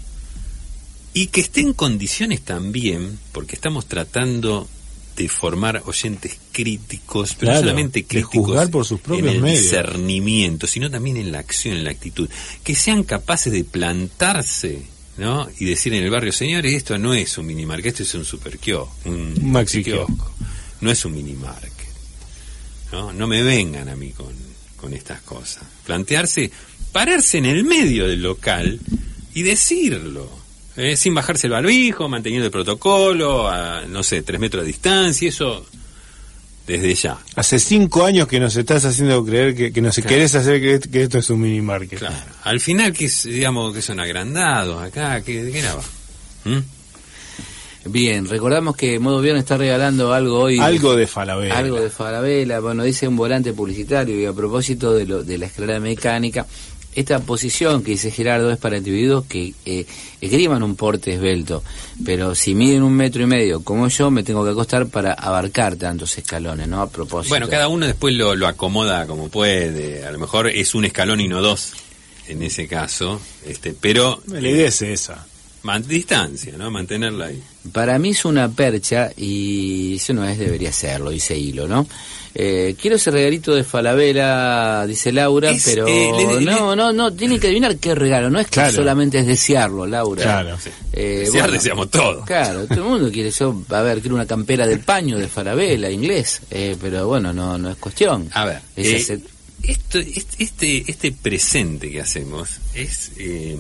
y 1.14 1.28
que 1.28 1.42
esté 1.42 1.62
en 1.62 1.74
condiciones 1.74 2.42
también, 2.42 3.18
porque 3.32 3.56
estamos 3.56 3.88
tratando 3.88 4.68
de 5.16 5.30
formar 5.30 5.82
oyentes 5.86 6.38
críticos, 6.52 7.34
pero 7.34 7.52
Claro, 7.52 7.56
no 7.56 7.62
solamente 7.70 8.06
críticos 8.06 8.70
por 8.70 8.86
sus 8.86 9.00
propios 9.00 9.28
en 9.30 9.36
el 9.36 9.42
medios. 9.42 9.64
discernimiento, 9.64 10.68
sino 10.68 10.92
también 10.92 11.18
en 11.18 11.32
la 11.32 11.40
acción, 11.40 11.76
en 11.76 11.84
la 11.86 11.92
actitud. 11.92 12.30
Que 12.64 12.76
sean 12.76 13.04
capaces 13.04 13.52
de 13.52 13.64
plantarse, 13.64 14.84
¿no? 15.18 15.48
Y 15.60 15.66
decir 15.66 15.94
en 15.96 16.04
el 16.04 16.12
barrio, 16.12 16.32
señores, 16.32 16.72
esto 16.74 16.98
no 17.00 17.16
es 17.16 17.36
un 17.40 17.48
minimarket, 17.48 17.94
esto 17.94 18.04
es 18.04 18.14
un 18.14 18.26
super 18.26 18.60
kiosco, 18.60 18.96
un, 19.06 19.34
Un 19.42 19.52
maxi 19.52 19.84
kiosco. 19.84 20.32
No 20.82 20.92
es 20.92 21.04
un 21.04 21.16
minimarket. 21.16 21.88
¿no? 22.92 23.12
No 23.12 23.26
me 23.26 23.42
vengan 23.42 23.90
a 23.90 23.96
mí 23.96 24.12
con, 24.12 24.28
con 24.78 24.94
estas 24.94 25.22
cosas. 25.22 25.64
Plantearse, 25.86 26.50
pararse 26.92 27.38
en 27.40 27.46
el 27.46 27.64
medio 27.66 28.08
del 28.08 28.22
local 28.22 28.80
y 29.34 29.42
decirlo. 29.44 30.30
¿eh? 30.76 30.96
Sin 30.96 31.14
bajarse 31.14 31.48
el 31.48 31.54
barbijo, 31.54 32.08
manteniendo 32.08 32.46
el 32.46 32.52
protocolo, 32.52 33.48
a, 33.50 33.82
no 33.88 34.04
sé, 34.04 34.22
tres 34.22 34.40
metros 34.40 34.64
de 34.64 34.68
distancia, 34.68 35.28
eso 35.30 35.66
desde 36.66 36.94
ya. 36.96 37.18
Hace 37.36 37.60
cinco 37.60 38.06
años 38.06 38.28
que 38.28 38.40
nos 38.40 38.56
estás 38.56 38.84
haciendo 38.86 39.24
creer 39.26 39.56
que, 39.56 39.72
que 39.72 39.82
nos 39.82 39.96
Claro. 39.96 40.10
querés 40.10 40.36
hacer 40.36 40.60
creer 40.60 40.80
que 40.82 41.04
esto 41.04 41.18
es 41.18 41.30
un 41.30 41.40
mini 41.42 41.62
market. 41.62 42.00
Claro. 42.00 42.16
Al 42.44 42.60
final, 42.60 42.92
que 42.94 43.06
es, 43.06 43.24
digamos, 43.24 43.74
que 43.74 43.82
son 43.82 44.00
agrandados 44.00 44.84
acá, 44.84 45.22
que, 45.22 45.44
¿de 45.44 45.52
qué 45.52 45.60
era? 45.60 45.76
¿Mm? 46.44 46.58
Bien, 47.88 48.28
recordamos 48.28 48.76
que 48.76 49.00
Modo 49.00 49.22
Viernes 49.22 49.44
está 49.44 49.58
regalando 49.58 50.14
algo 50.14 50.40
hoy. 50.40 50.60
Algo 50.60 50.96
de 50.96 51.08
Falabella. 51.08 51.58
Algo 51.58 51.80
de 51.80 51.90
Farabela, 51.90 52.60
bueno, 52.60 52.84
dice 52.84 53.08
un 53.08 53.16
volante 53.16 53.54
publicitario 53.54 54.20
y 54.20 54.26
a 54.26 54.34
propósito 54.34 54.94
de, 54.94 55.06
lo, 55.06 55.24
de 55.24 55.38
la 55.38 55.48
escalera 55.48 55.80
mecánica, 55.80 56.46
esta 56.98 57.20
posición 57.20 57.84
que 57.84 57.92
dice 57.92 58.10
Gerardo 58.10 58.52
es 58.52 58.58
para 58.58 58.78
individuos 58.78 59.26
que 59.26 59.54
eh, 59.66 59.86
esgriman 60.20 60.64
un 60.64 60.76
porte 60.76 61.14
esbelto, 61.14 61.64
pero 62.04 62.34
si 62.34 62.56
miden 62.56 62.82
un 62.82 62.94
metro 62.94 63.22
y 63.22 63.28
medio 63.28 63.64
como 63.64 63.88
yo, 63.88 64.10
me 64.10 64.24
tengo 64.24 64.44
que 64.44 64.50
acostar 64.50 64.88
para 64.88 65.14
abarcar 65.14 65.76
tantos 65.76 66.18
escalones, 66.18 66.68
¿no? 66.68 66.82
A 66.82 66.90
propósito. 66.90 67.30
Bueno, 67.30 67.48
cada 67.50 67.68
uno 67.68 67.86
después 67.86 68.16
lo, 68.16 68.36
lo 68.36 68.48
acomoda 68.48 69.06
como 69.06 69.30
puede. 69.30 70.06
A 70.06 70.12
lo 70.12 70.18
mejor 70.18 70.48
es 70.48 70.74
un 70.74 70.86
escalón 70.86 71.22
y 71.22 71.28
no 71.28 71.42
dos 71.42 71.74
en 72.28 72.42
ese 72.44 72.68
caso, 72.68 73.22
este, 73.46 73.74
pero 73.80 74.22
La 74.28 74.40
idea 74.40 74.68
es 74.68 74.82
esa. 74.82 75.26
Man- 75.68 75.88
distancia, 75.88 76.54
¿no? 76.58 76.72
Mantenerla 76.72 77.26
ahí. 77.28 77.42
Para 77.74 78.00
mí 78.00 78.10
es 78.12 78.24
una 78.26 78.50
percha 78.50 79.12
y 79.18 79.98
si 80.00 80.14
no 80.14 80.26
es, 80.28 80.38
debería 80.40 80.72
serlo, 80.72 81.10
dice 81.12 81.38
Hilo, 81.38 81.68
¿no? 81.68 81.86
Eh, 82.40 82.76
quiero 82.80 82.98
ese 82.98 83.10
regalito 83.12 83.54
de 83.56 83.64
Falabella, 83.64 84.86
dice 84.86 85.12
Laura, 85.12 85.50
Es, 85.52 85.64
pero 85.66 85.88
eh, 85.88 86.12
le- 86.16 86.40
le- 86.42 86.46
no, 86.52 86.76
no, 86.76 86.94
no, 86.94 87.12
tienen 87.12 87.40
que 87.40 87.48
adivinar 87.48 87.78
qué 87.78 87.96
regalo, 87.96 88.30
no 88.30 88.40
es 88.40 88.46
que 88.48 88.52
Claro. 88.54 88.74
solamente 88.74 89.20
es 89.20 89.26
desearlo, 89.28 89.86
Laura. 89.88 90.22
Claro. 90.24 90.58
Eh, 90.94 91.20
Desear, 91.26 91.44
bueno, 91.44 91.54
deseamos 91.54 91.90
todo. 91.92 92.22
Claro, 92.26 92.66
todo 92.68 92.80
el 92.84 92.86
mundo 92.90 93.12
quiere, 93.12 93.32
yo, 93.32 93.64
a 93.70 93.82
ver, 93.82 94.00
quiero 94.02 94.16
una 94.16 94.26
campera 94.28 94.66
del 94.68 94.80
paño 94.82 95.18
de 95.18 95.28
Falabella, 95.28 95.90
inglés, 95.90 96.42
eh, 96.52 96.76
pero 96.80 97.08
bueno, 97.08 97.34
no, 97.34 97.58
no 97.58 97.72
es 97.72 97.78
cuestión. 97.78 98.30
A 98.34 98.46
ver, 98.46 98.62
Es 98.76 98.86
eh, 98.88 98.96
ese- 98.98 99.22
esto, 99.64 99.98
este, 100.00 100.44
este, 100.44 100.92
este 100.92 101.12
presente 101.12 101.90
que 101.92 102.02
hacemos 102.02 102.50
es 102.76 103.12
eh, 103.18 103.58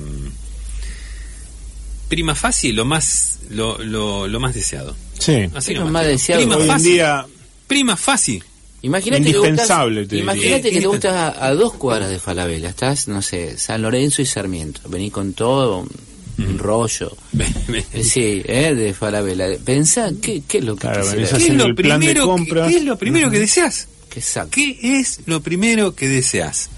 prima 2.07 2.35
facie 2.35 2.73
lo 2.73 2.85
más, 2.85 3.39
lo, 3.49 3.77
lo, 3.79 4.27
lo 4.27 4.39
más 4.39 4.53
deseado. 4.53 4.95
Sí. 5.19 5.49
Así 5.53 5.73
lo 5.73 5.85
más 5.85 6.05
deseado. 6.05 6.41
Prima 6.41 6.57
Hoy 6.57 6.69
en 6.69 6.83
día, 6.83 7.25
Prima 7.67 7.97
facie. 7.97 8.41
Imagínate 8.81 9.25
que 9.25 10.05
te 10.07 10.17
imagínate 10.17 10.71
que 10.71 10.79
te 10.79 10.87
gustas 10.87 11.13
a, 11.13 11.45
a 11.45 11.53
dos 11.53 11.73
cuadras 11.73 12.09
de 12.09 12.19
Falabella, 12.19 12.69
estás, 12.69 13.07
no 13.07 13.21
sé, 13.21 13.57
San 13.57 13.81
Lorenzo 13.81 14.21
y 14.21 14.25
Sarmiento, 14.25 14.81
vení 14.87 15.09
con 15.09 15.33
todo 15.33 15.85
un, 16.37 16.57
rollo. 16.59 17.15
Eh, 17.93 18.03
Sí, 18.03 18.41
eh, 18.45 18.73
de 18.75 18.93
Falabella. 18.93 19.47
Pensá, 19.65 20.11
¿qué, 20.21 20.43
qué 20.47 20.59
es 20.59 20.63
lo 20.63 20.75
que 20.75 20.81
Claro, 20.81 21.05
venís 21.11 21.29
¿Qué 21.29 21.47
es, 21.47 21.53
lo 21.55 21.75
primero 21.75 22.21
que, 22.21 22.27
compra. 22.27 22.67
qué 22.67 22.77
es 22.77 22.83
lo 22.83 22.97
primero 22.97 23.29
que 23.29 23.39
deseas? 23.39 23.87
Saque. 24.21 24.77
¿Qué 24.79 24.99
es 24.99 25.19
lo 25.25 25.41
primero 25.41 25.95
que 25.95 26.07
deseas? 26.07 26.69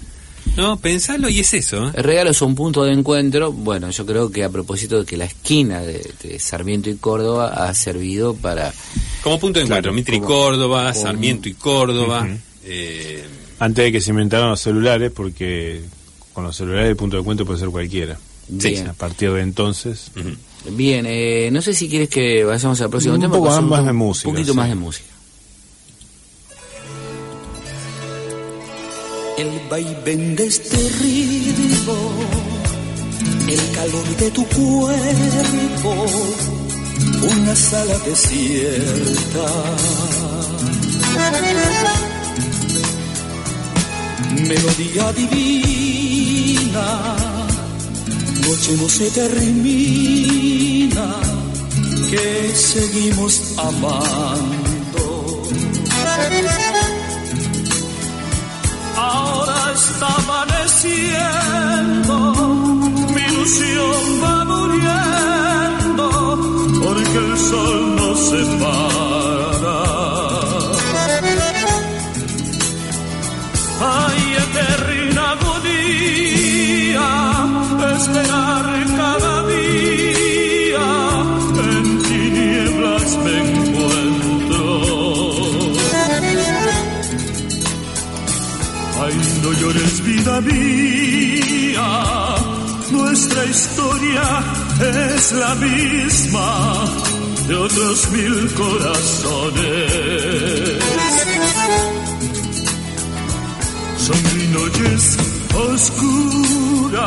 ¿No? 0.56 0.76
Pensalo 0.78 1.28
y 1.28 1.40
es 1.40 1.54
eso. 1.54 1.88
¿eh? 1.88 1.92
El 1.94 2.04
regalo 2.04 2.30
es 2.30 2.42
un 2.42 2.54
punto 2.54 2.84
de 2.84 2.92
encuentro. 2.92 3.52
Bueno, 3.52 3.90
yo 3.90 4.04
creo 4.04 4.30
que 4.30 4.44
a 4.44 4.48
propósito 4.50 4.98
de 5.00 5.06
que 5.06 5.16
la 5.16 5.24
esquina 5.24 5.80
de, 5.80 6.12
de 6.22 6.38
Sarmiento 6.38 6.90
y 6.90 6.96
Córdoba 6.96 7.48
ha 7.68 7.74
servido 7.74 8.34
para. 8.34 8.72
Como 9.22 9.38
punto 9.38 9.58
de 9.58 9.64
encuentro. 9.66 9.90
Claro, 9.90 9.94
Mitre 9.94 10.16
y 10.16 10.20
como- 10.20 10.28
Córdoba, 10.28 10.92
como- 10.92 11.02
Sarmiento 11.04 11.48
y 11.48 11.54
Córdoba. 11.54 12.28
Eh, 12.64 13.24
antes 13.58 13.84
de 13.84 13.92
que 13.92 14.00
se 14.00 14.10
inventaran 14.10 14.50
los 14.50 14.60
celulares, 14.60 15.10
porque 15.14 15.80
con 16.32 16.44
los 16.44 16.56
celulares 16.56 16.90
el 16.90 16.96
punto 16.96 17.16
de 17.16 17.20
encuentro 17.20 17.46
puede 17.46 17.58
ser 17.60 17.68
cualquiera. 17.68 18.18
Bien, 18.48 18.88
A 18.88 18.92
partir 18.94 19.30
de 19.32 19.42
entonces. 19.42 20.10
bien 20.70 21.06
eh, 21.08 21.48
no 21.52 21.62
sé 21.62 21.72
si 21.72 21.88
quieres 21.88 22.08
que 22.08 22.42
vayamos 22.44 22.80
al 22.80 22.90
próximo 22.90 23.14
Un 23.14 23.20
tema. 23.20 23.34
poco 23.36 23.48
más 23.62 23.80
un 23.80 23.86
de 23.86 23.92
música, 23.92 24.28
poquito 24.30 24.52
sí. 24.52 24.56
más 24.56 24.68
de 24.68 24.74
música. 24.74 25.06
El 29.40 29.58
vaivén 29.70 30.36
de 30.36 30.46
este 30.48 30.76
ritmo, 31.00 31.96
el 33.48 33.62
calor 33.74 34.08
de 34.18 34.30
tu 34.32 34.44
cuerpo, 34.44 35.92
una 37.22 37.56
sala 37.56 37.96
desierta. 38.04 39.46
Melodía 44.46 45.12
divina, 45.14 46.88
noche 48.42 48.72
no 48.76 48.88
se 48.90 49.10
termina, 49.10 51.06
que 52.10 52.52
seguimos 52.54 53.40
amando. 53.56 54.70
Ahora 59.40 59.72
está 59.72 60.08
amaneciendo, 60.22 62.14
mi 63.14 63.22
ilusión 63.22 64.02
va 64.22 64.44
muriendo, 64.44 66.06
porque 66.84 67.18
el 67.26 67.38
sol 67.38 67.96
no 67.96 68.08
se 68.16 68.40
para. 68.60 69.78
Ay, 73.80 74.20
eterna 74.44 75.22
agonía, 75.30 77.08
esperar 77.96 78.49
nuestra 92.90 93.44
historia 93.44 94.22
es 95.16 95.32
la 95.32 95.54
misma 95.56 96.84
de 97.48 97.54
otros 97.56 98.10
mil 98.12 98.54
corazones. 98.54 99.92
Son 103.98 104.22
noches 104.52 105.16
oscuras 105.68 107.00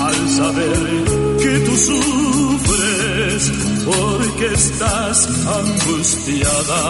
al 0.00 0.28
saber 0.30 1.04
que 1.42 1.58
tú 1.66 1.76
sufres 1.76 3.52
porque 3.84 4.46
estás 4.54 5.28
angustiada. 5.46 6.82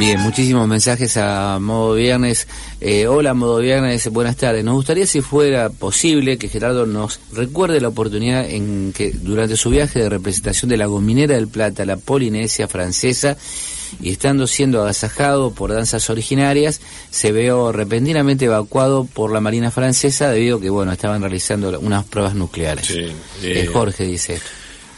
Bien, 0.00 0.18
muchísimos 0.18 0.66
mensajes 0.66 1.18
a 1.18 1.58
Modo 1.60 1.92
Viernes. 1.92 2.48
Eh, 2.80 3.06
hola 3.06 3.34
Modo 3.34 3.58
Viernes, 3.58 4.08
buenas 4.10 4.34
tardes. 4.34 4.64
Nos 4.64 4.76
gustaría 4.76 5.06
si 5.06 5.20
fuera 5.20 5.68
posible 5.68 6.38
que 6.38 6.48
Gerardo 6.48 6.86
nos 6.86 7.20
recuerde 7.34 7.82
la 7.82 7.88
oportunidad 7.88 8.48
en 8.48 8.94
que 8.94 9.12
durante 9.12 9.58
su 9.58 9.68
viaje 9.68 9.98
de 9.98 10.08
representación 10.08 10.70
de 10.70 10.78
la 10.78 10.86
Gominera 10.86 11.34
del 11.34 11.48
Plata, 11.48 11.84
la 11.84 11.98
Polinesia 11.98 12.66
francesa, 12.66 13.36
y 14.00 14.12
estando 14.12 14.46
siendo 14.46 14.80
agasajado 14.80 15.50
por 15.50 15.70
danzas 15.70 16.08
originarias, 16.08 16.80
se 17.10 17.30
vio 17.30 17.70
repentinamente 17.70 18.46
evacuado 18.46 19.04
por 19.04 19.30
la 19.30 19.42
Marina 19.42 19.70
francesa 19.70 20.30
debido 20.30 20.56
a 20.56 20.60
que, 20.62 20.70
bueno, 20.70 20.92
estaban 20.92 21.20
realizando 21.20 21.78
unas 21.78 22.06
pruebas 22.06 22.34
nucleares. 22.34 22.86
Sí, 22.86 23.00
Eh, 23.00 23.12
eh, 23.42 23.66
Jorge 23.66 24.04
dice 24.04 24.36
esto. 24.36 24.48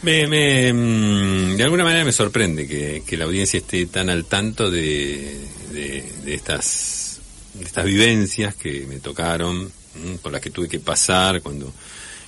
Me, 0.03 0.27
me, 0.27 0.73
mm, 0.73 1.55
de 1.57 1.63
alguna 1.63 1.83
manera 1.85 2.03
me 2.03 2.11
sorprende 2.11 2.67
que, 2.67 3.03
que 3.07 3.15
la 3.17 3.25
audiencia 3.25 3.57
esté 3.59 3.85
tan 3.85 4.09
al 4.09 4.25
tanto 4.25 4.69
de, 4.69 5.37
de, 5.71 6.03
de 6.25 6.33
estas, 6.33 7.19
de 7.53 7.63
estas 7.63 7.85
vivencias 7.85 8.53
que 8.55 8.85
me 8.87 8.99
tocaron, 8.99 9.63
mm, 9.65 10.15
por 10.21 10.31
las 10.33 10.41
que 10.41 10.49
tuve 10.49 10.67
que 10.67 10.79
pasar 10.81 11.41
cuando, 11.41 11.71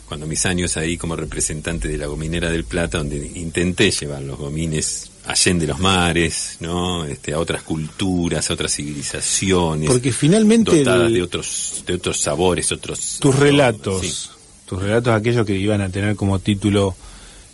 cuando 0.08 0.26
mis 0.26 0.46
años 0.46 0.78
ahí 0.78 0.96
como 0.98 1.18
representante 1.18 1.90
de 1.90 1.98
la 1.98 2.06
gominera 2.08 2.50
del 2.50 2.64
Plata, 2.64 3.00
donde 3.00 3.18
intenté 3.36 3.92
llevar 3.92 4.22
los 4.22 4.38
gomines 4.38 5.12
allende 5.26 5.68
los 5.68 5.80
mares, 5.80 6.58
¿no? 6.62 7.04
Este, 7.04 7.34
a 7.34 7.40
otras 7.40 7.64
culturas, 7.64 8.50
a 8.50 8.54
otras 8.54 8.74
civilizaciones. 8.74 9.90
Porque 9.90 10.14
finalmente 10.14 10.78
dotadas 10.78 11.08
el- 11.08 11.16
de 11.16 11.22
otros, 11.24 11.84
de 11.86 11.94
otros 11.96 12.22
sabores, 12.22 12.72
otros. 12.72 13.18
tus 13.20 13.34
¿no? 13.36 13.42
relatos, 13.42 14.02
Sí. 14.06 14.30
tus 14.66 14.82
relatos 14.82 15.14
aquellos 15.14 15.46
que 15.46 15.56
iban 15.58 15.82
a 15.82 15.90
tener 15.90 16.16
como 16.16 16.40
título 16.40 16.96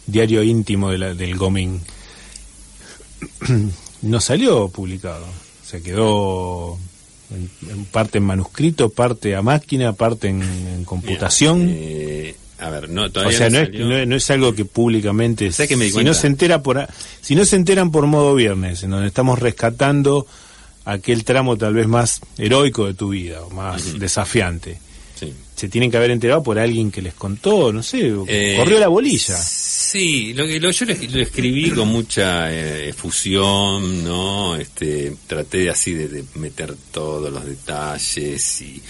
diario 0.07 0.43
íntimo 0.43 0.89
de 0.91 0.97
la- 0.97 1.13
del 1.13 1.35
Gomín, 1.37 1.81
no 4.01 4.19
salió 4.21 4.67
publicado. 4.69 5.25
Se 5.65 5.81
quedó 5.81 6.77
en, 7.33 7.49
en 7.69 7.85
parte 7.85 8.17
en 8.17 8.25
manuscrito, 8.25 8.89
parte 8.89 9.35
a 9.35 9.41
máquina, 9.41 9.93
parte 9.93 10.27
en, 10.27 10.41
en 10.41 10.83
computación. 10.85 11.65
Mira, 11.65 11.77
eh, 11.79 12.35
a 12.59 12.69
ver, 12.69 12.89
no, 12.89 13.05
o 13.05 13.09
sea, 13.31 13.49
no, 13.49 13.57
es, 13.59 13.65
salió. 13.67 13.87
no 13.87 13.97
es- 13.97 14.07
no 14.07 14.15
es 14.15 14.29
algo 14.31 14.53
que 14.53 14.65
públicamente 14.65 15.51
¿Sabes 15.51 15.69
qué 15.69 15.75
me 15.77 15.85
di 15.85 15.91
si 15.91 16.03
no 16.03 16.13
se 16.13 16.27
entera 16.27 16.61
por 16.61 16.85
si 17.21 17.35
no 17.35 17.45
se 17.45 17.55
enteran 17.55 17.91
por 17.91 18.05
modo 18.07 18.35
viernes, 18.35 18.83
en 18.83 18.91
donde 18.91 19.07
estamos 19.07 19.39
rescatando 19.39 20.27
aquel 20.85 21.23
tramo 21.23 21.57
tal 21.57 21.73
vez 21.73 21.87
más 21.87 22.21
heroico 22.37 22.85
de 22.87 22.93
tu 22.95 23.09
vida 23.09 23.41
o 23.43 23.49
más 23.51 23.97
desafiante. 23.99 24.79
Se 25.61 25.69
tienen 25.69 25.91
que 25.91 25.97
haber 25.97 26.09
enterado 26.09 26.41
por 26.41 26.57
alguien 26.57 26.89
que 26.89 27.03
les 27.03 27.13
contó, 27.13 27.71
no 27.71 27.83
sé, 27.83 28.11
Eh, 28.27 28.55
corrió 28.57 28.79
la 28.79 28.87
bolilla. 28.87 29.37
Sí, 29.37 30.33
lo 30.33 30.47
que 30.47 30.59
lo, 30.59 30.71
yo 30.71 30.85
lo, 30.87 30.93
escribí 31.21 31.69
con 31.69 31.87
mucha 31.87 32.51
eh, 32.51 32.89
efusión, 32.89 34.03
¿no? 34.03 34.55
Este, 34.55 35.13
traté 35.27 35.59
de 35.59 35.69
así 35.69 35.93
de, 35.93 36.07
de 36.07 36.23
meter 36.33 36.73
todos 36.91 37.31
los 37.31 37.45
detalles 37.45 38.61
y, 38.63 38.81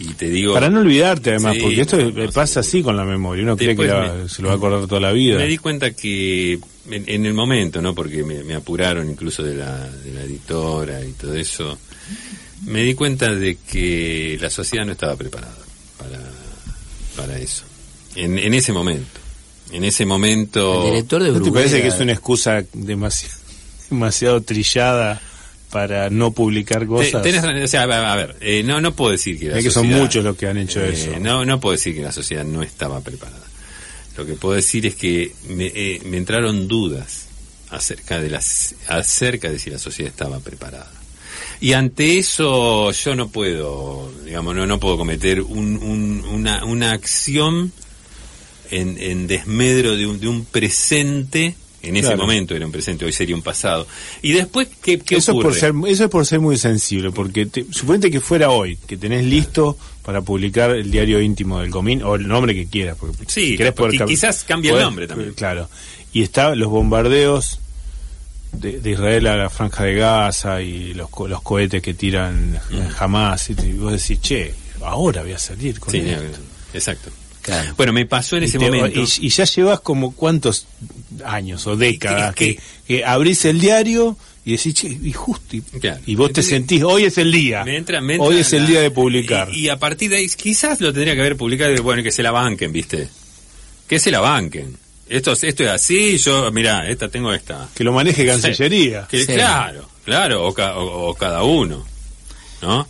y 0.00 0.14
te 0.14 0.28
digo... 0.28 0.54
Para 0.54 0.68
no 0.68 0.80
olvidarte 0.80 1.30
además, 1.30 1.54
Sí, 1.54 1.60
porque 1.62 1.80
esto 1.82 1.96
no, 2.10 2.30
pasa 2.32 2.60
sí. 2.60 2.68
así 2.78 2.82
con 2.82 2.96
la 2.96 3.04
memoria, 3.04 3.44
uno 3.44 3.56
cree 3.56 3.76
que 3.76 3.82
Después 3.84 4.08
la- 4.08 4.14
me- 4.24 4.28
se 4.28 4.42
lo 4.42 4.48
va 4.48 4.54
a 4.54 4.56
acordar 4.56 4.86
toda 4.88 5.00
la 5.00 5.12
vida. 5.12 5.38
Me 5.38 5.46
di 5.46 5.58
cuenta 5.58 5.92
que 5.92 6.54
en, 6.90 7.04
en 7.06 7.24
el 7.24 7.34
momento, 7.34 7.80
¿no? 7.80 7.94
Porque 7.94 8.24
me, 8.24 8.42
me 8.42 8.54
apuraron 8.54 9.08
incluso 9.08 9.44
de 9.44 9.54
la, 9.54 9.88
de 9.88 10.12
la 10.12 10.22
editora 10.22 11.04
y 11.04 11.12
todo 11.12 11.36
eso, 11.36 11.78
me 12.64 12.82
di 12.82 12.94
cuenta 12.94 13.32
de 13.32 13.58
que 13.70 14.36
la 14.40 14.50
sociedad 14.50 14.84
no 14.84 14.90
estaba 14.90 15.14
preparada 15.14 15.54
para, 16.08 16.22
para 17.16 17.38
eso. 17.38 17.64
En, 18.14 18.38
en 18.38 18.54
ese 18.54 18.72
momento. 18.72 19.20
En 19.72 19.84
ese 19.84 20.06
momento... 20.06 20.84
El 20.84 20.90
director 20.92 21.22
de 21.22 21.32
¿No 21.32 21.42
te 21.42 21.50
parece 21.52 21.82
que 21.82 21.88
es 21.88 21.98
una 22.00 22.12
excusa 22.12 22.64
demasiado, 22.72 23.34
demasiado 23.90 24.40
trillada 24.42 25.20
para 25.70 26.08
no 26.08 26.30
publicar 26.30 26.86
cosas? 26.86 27.22
tenés 27.22 27.42
razón, 27.42 27.62
o 27.62 27.66
sea, 27.68 27.82
a 27.82 28.16
ver, 28.16 28.36
eh, 28.40 28.62
no, 28.64 28.80
no 28.80 28.94
puedo 28.94 29.10
decir 29.10 29.38
que 29.38 29.48
la 29.48 29.58
Es 29.58 29.64
que 29.64 29.70
son 29.70 29.82
sociedad- 29.84 30.00
muchos 30.02 30.24
los 30.24 30.36
que 30.36 30.46
han 30.46 30.56
hecho 30.58 30.80
eh, 30.80 30.92
eso. 30.92 31.18
No, 31.20 31.44
no 31.44 31.60
puedo 31.60 31.72
decir 31.72 31.94
que 31.94 32.02
la 32.02 32.12
sociedad 32.12 32.44
no 32.44 32.62
estaba 32.62 33.00
preparada. 33.00 33.44
Lo 34.16 34.24
que 34.24 34.34
puedo 34.34 34.54
decir 34.54 34.86
es 34.86 34.94
que 34.94 35.34
me, 35.48 35.66
eh, 35.66 36.00
me 36.06 36.16
entraron 36.16 36.68
dudas 36.68 37.26
acerca 37.68 38.20
de 38.20 38.30
las 38.30 38.74
acerca 38.86 39.50
de 39.50 39.58
si 39.58 39.68
la 39.70 39.78
sociedad 39.78 40.10
estaba 40.10 40.38
preparada. 40.40 40.90
Y 41.60 41.72
ante 41.72 42.18
eso 42.18 42.90
yo 42.92 43.14
no 43.16 43.28
puedo, 43.28 44.10
digamos, 44.24 44.54
no, 44.54 44.66
no 44.66 44.78
puedo 44.78 44.96
cometer 44.98 45.40
un- 45.40 45.76
un- 45.78 46.24
una, 46.32 46.64
una 46.64 46.92
acción 46.92 47.72
en, 48.70 48.96
en 49.00 49.26
desmedro 49.26 49.96
de 49.96 50.06
un, 50.06 50.20
de 50.20 50.28
un 50.28 50.44
presente. 50.44 51.54
En 51.82 51.96
ese 51.96 52.16
momento 52.16 52.56
era 52.56 52.66
un 52.66 52.72
presente, 52.72 53.04
hoy 53.04 53.12
sería 53.12 53.36
un 53.36 53.42
pasado. 53.42 53.86
Y 54.20 54.32
después, 54.32 54.66
¿qué, 54.82 54.98
qué 54.98 55.16
eso, 55.16 55.30
es 55.30 55.36
por 55.36 55.46
ocurre? 55.46 55.60
ser, 55.60 55.72
eso 55.86 56.04
es 56.04 56.10
por 56.10 56.26
ser 56.26 56.40
muy 56.40 56.56
sensible, 56.56 57.12
porque 57.12 57.46
te, 57.46 57.64
suponete 57.70 58.10
que 58.10 58.18
fuera 58.20 58.50
hoy, 58.50 58.76
que 58.88 58.96
tenés 58.96 59.24
listo 59.24 59.78
para 60.02 60.20
publicar 60.20 60.72
el 60.72 60.90
diario 60.90 61.20
íntimo 61.20 61.60
del 61.60 61.70
Comín, 61.70 62.02
o 62.02 62.16
el 62.16 62.26
nombre 62.26 62.54
que 62.56 62.66
quieras. 62.66 62.96
Porque 62.98 63.16
Sí, 63.28 63.50
si 63.50 63.56
querés 63.56 63.72
poder 63.72 64.04
quizás 64.04 64.42
cambie 64.42 64.72
el 64.72 64.80
nombre 64.80 65.06
también. 65.06 65.32
Claro. 65.34 65.68
Y 66.12 66.22
está 66.22 66.56
los 66.56 66.68
bombardeos 66.70 67.60
de, 68.58 68.80
de 68.80 68.90
Israel 68.90 69.26
a 69.28 69.36
la 69.36 69.50
franja 69.50 69.84
de 69.84 69.94
Gaza 69.94 70.60
y 70.62 70.94
los, 70.94 71.08
los 71.28 71.42
cohetes 71.42 71.82
que 71.82 71.94
tiran 71.94 72.58
jamás. 72.94 73.50
Y, 73.50 73.54
te- 73.54 73.66
y 73.68 73.72
vos 73.74 73.92
decís, 73.92 74.20
che, 74.20 74.54
ahora 74.82 75.22
voy 75.22 75.32
a 75.32 75.38
salir 75.38 75.78
con 75.80 75.90
Sí, 75.92 75.98
esto. 76.00 76.38
exacto. 76.74 77.10
Claro. 77.42 77.74
Bueno, 77.76 77.92
me 77.92 78.06
pasó 78.06 78.36
en 78.36 78.42
Y 78.42 78.46
ese 78.46 78.58
te- 78.58 78.66
momento. 78.70 78.98
y, 79.00 79.26
y 79.26 79.28
ya 79.28 79.44
llevas 79.44 79.80
como 79.80 80.12
cuántos 80.14 80.66
años 81.24 81.66
o 81.68 81.76
décadas 81.76 82.30
Es 82.30 82.34
que- 82.34 82.56
que, 82.56 82.62
que 82.96 83.04
abrís 83.04 83.44
el 83.44 83.60
diario 83.60 84.16
y 84.44 84.52
decís, 84.52 84.74
che, 84.74 84.88
y 84.88 85.12
justo, 85.12 85.56
y, 85.56 85.60
Claro. 85.60 86.00
y 86.06 86.14
vos 86.16 86.32
te 86.32 86.42
sentís, 86.42 86.82
hoy 86.82 87.04
es 87.04 87.18
el 87.18 87.30
día, 87.32 87.64
me 87.64 87.76
entra- 87.76 88.00
me 88.00 88.14
entra 88.14 88.28
hoy 88.28 88.38
es 88.38 88.52
el 88.52 88.66
día 88.66 88.80
de 88.80 88.90
publicar. 88.90 89.48
Y, 89.52 89.66
y 89.66 89.68
a 89.68 89.78
partir 89.78 90.10
de 90.10 90.16
ahí, 90.18 90.28
quizás 90.28 90.80
lo 90.80 90.92
tendría 90.92 91.14
que 91.14 91.20
haber 91.20 91.36
publicado 91.36 91.72
y 91.72 91.78
bueno, 91.78 92.02
que 92.02 92.10
se 92.12 92.22
la 92.22 92.30
banquen, 92.32 92.72
¿viste? 92.72 93.08
Que 93.88 93.98
se 94.00 94.10
la 94.10 94.20
banquen. 94.20 94.76
Esto, 95.08 95.32
es- 95.32 95.44
esto 95.44 95.62
es 95.62 95.68
así, 95.70 96.18
yo, 96.18 96.50
mira, 96.50 96.88
esta 96.88 97.08
tengo 97.08 97.32
esta. 97.32 97.68
que 97.74 97.84
lo 97.84 97.92
maneje 97.92 98.26
Cancillería. 98.26 99.06
Que, 99.08 99.20
Sí. 99.24 99.32
Claro, 99.34 99.88
claro, 100.04 100.46
o, 100.46 100.52
ca- 100.52 100.76
o- 100.78 101.10
o 101.10 101.14
cada 101.14 101.42
uno, 101.44 101.84
¿no? 102.62 102.88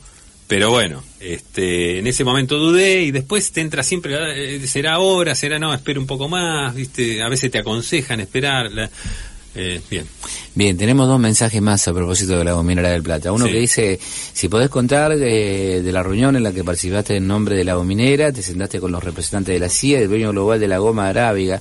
Pero 0.48 0.70
bueno, 0.70 1.02
este, 1.20 1.98
en 1.98 2.06
ese 2.06 2.22
momento 2.24 2.56
dudé 2.56 3.02
y 3.02 3.10
después 3.10 3.50
te 3.52 3.60
entra 3.60 3.82
siempre, 3.82 4.14
eh, 4.56 4.66
será 4.66 4.94
ahora, 4.94 5.34
será 5.34 5.58
no, 5.58 5.74
espera 5.74 5.98
un 5.98 6.06
poco 6.06 6.28
más, 6.28 6.74
¿viste? 6.74 7.20
A 7.22 7.28
veces 7.28 7.50
te 7.50 7.58
aconsejan 7.58 8.20
esperar. 8.20 8.70
la- 8.72 8.88
eh, 9.58 9.80
bien. 9.90 10.06
Bien, 10.54 10.76
tenemos 10.76 11.08
dos 11.08 11.18
mensajes 11.18 11.60
más 11.62 11.88
a 11.88 11.92
propósito 11.94 12.36
de 12.38 12.44
la 12.44 12.52
gominera 12.52 12.90
del 12.90 13.02
Plata. 13.02 13.32
Uno 13.32 13.46
Sí. 13.46 13.52
que 13.52 13.58
dice, 13.58 13.98
si 14.32 14.48
podés 14.48 14.68
contar 14.68 15.12
eh, 15.12 15.80
de 15.82 15.92
la 15.92 16.02
reunión 16.02 16.36
en 16.36 16.42
la 16.42 16.52
que 16.52 16.62
participaste 16.62 17.16
en 17.16 17.26
nombre 17.26 17.56
de 17.56 17.64
la 17.64 17.74
gominera, 17.74 18.30
te 18.32 18.42
sentaste 18.42 18.78
con 18.80 18.92
los 18.92 19.02
representantes 19.02 19.54
de 19.54 19.58
la 19.58 19.68
CIA, 19.70 20.00
del 20.00 20.08
dueño 20.08 20.30
global 20.30 20.60
de 20.60 20.68
la 20.68 20.76
goma 20.78 21.08
arábiga, 21.08 21.60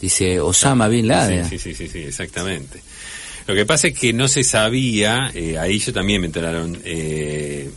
dice 0.00 0.40
Osama 0.40 0.88
Bin 0.88 1.08
Laden. 1.08 1.48
Sí, 1.48 1.58
sí, 1.58 1.74
sí, 1.74 1.88
sí, 1.88 1.98
exactamente. 2.00 2.80
Lo 3.46 3.54
que 3.54 3.64
pasa 3.64 3.88
es 3.88 3.98
que 3.98 4.12
no 4.12 4.28
se 4.28 4.44
sabía, 4.44 5.30
eh, 5.34 5.56
ahí 5.58 5.78
yo 5.78 5.92
también 5.92 6.20
me 6.20 6.26
enteraron, 6.26 6.78
eh, 6.84 7.70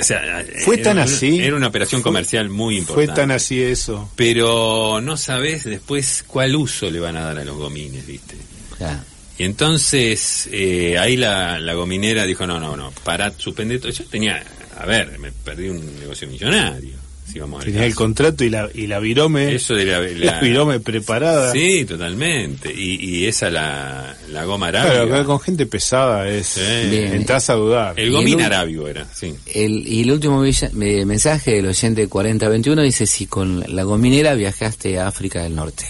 o 0.00 0.04
sea, 0.04 0.44
Fue 0.64 0.76
era 0.76 0.84
tan 0.84 0.96
una- 0.98 1.02
así. 1.04 1.40
Era 1.40 1.56
una 1.56 1.66
operación 1.66 2.00
Fue- 2.00 2.10
comercial 2.10 2.48
muy 2.48 2.74
Fue 2.76 2.80
importante. 3.04 3.20
tan 3.20 3.30
así 3.32 3.60
eso. 3.60 4.10
Pero 4.16 5.00
no 5.02 5.16
sabes 5.16 5.64
después 5.64 6.24
cuál 6.26 6.54
uso 6.56 6.88
le 6.90 7.00
van 7.00 7.16
a 7.16 7.22
dar 7.24 7.38
a 7.38 7.44
los 7.44 7.56
gomines, 7.56 8.06
¿viste? 8.06 8.36
Claro. 8.78 9.00
Y 9.36 9.44
entonces 9.44 10.48
eh, 10.52 10.96
ahí 10.98 11.16
la, 11.16 11.58
la 11.58 11.74
gominera 11.74 12.24
dijo, 12.24 12.46
no, 12.46 12.60
no, 12.60 12.76
no, 12.76 12.92
pará, 13.04 13.32
suspende 13.36 13.78
todo. 13.78 13.90
Yo 13.90 14.04
tenía, 14.04 14.42
a 14.78 14.86
ver, 14.86 15.18
me 15.18 15.32
perdí 15.32 15.68
un 15.70 15.98
negocio 15.98 16.28
millonario, 16.28 16.94
si 17.32 17.38
vamos 17.38 17.64
el 17.66 17.94
contrato 17.94 18.44
y 18.44 18.50
la, 18.50 18.68
y 18.74 18.86
la 18.86 18.98
virome, 18.98 19.54
Eso 19.54 19.74
de 19.74 19.84
la, 19.86 20.00
la, 20.00 20.08
la- 20.32 20.40
virome 20.40 20.80
preparada. 20.80 21.52
Sí, 21.52 21.84
totalmente. 21.84 22.72
Y, 22.72 22.96
y 23.04 23.26
esa 23.26 23.50
la, 23.50 24.16
la 24.30 24.44
goma 24.44 24.68
arábiga. 24.68 25.06
Claro, 25.06 25.26
con 25.26 25.40
gente 25.40 25.66
pesada 25.66 26.28
es, 26.28 26.46
Sí. 26.48 26.60
Bien. 26.90 27.14
entras 27.14 27.48
a 27.50 27.54
dudar. 27.54 27.98
El 27.98 28.10
gomín 28.12 28.40
arábigo 28.40 28.88
era, 28.88 29.06
sí. 29.14 29.34
El, 29.46 29.86
y 29.86 30.02
el 30.02 30.12
último 30.12 30.40
villa- 30.42 30.70
eh, 30.80 31.04
mensaje 31.04 31.52
del 31.52 31.66
oyente 31.66 32.06
4021 32.08 32.82
dice 32.82 33.06
si 33.06 33.26
con 33.26 33.64
la 33.74 33.82
gominera 33.84 34.34
viajaste 34.34 34.98
a 34.98 35.08
África 35.08 35.42
del 35.42 35.54
Norte. 35.54 35.86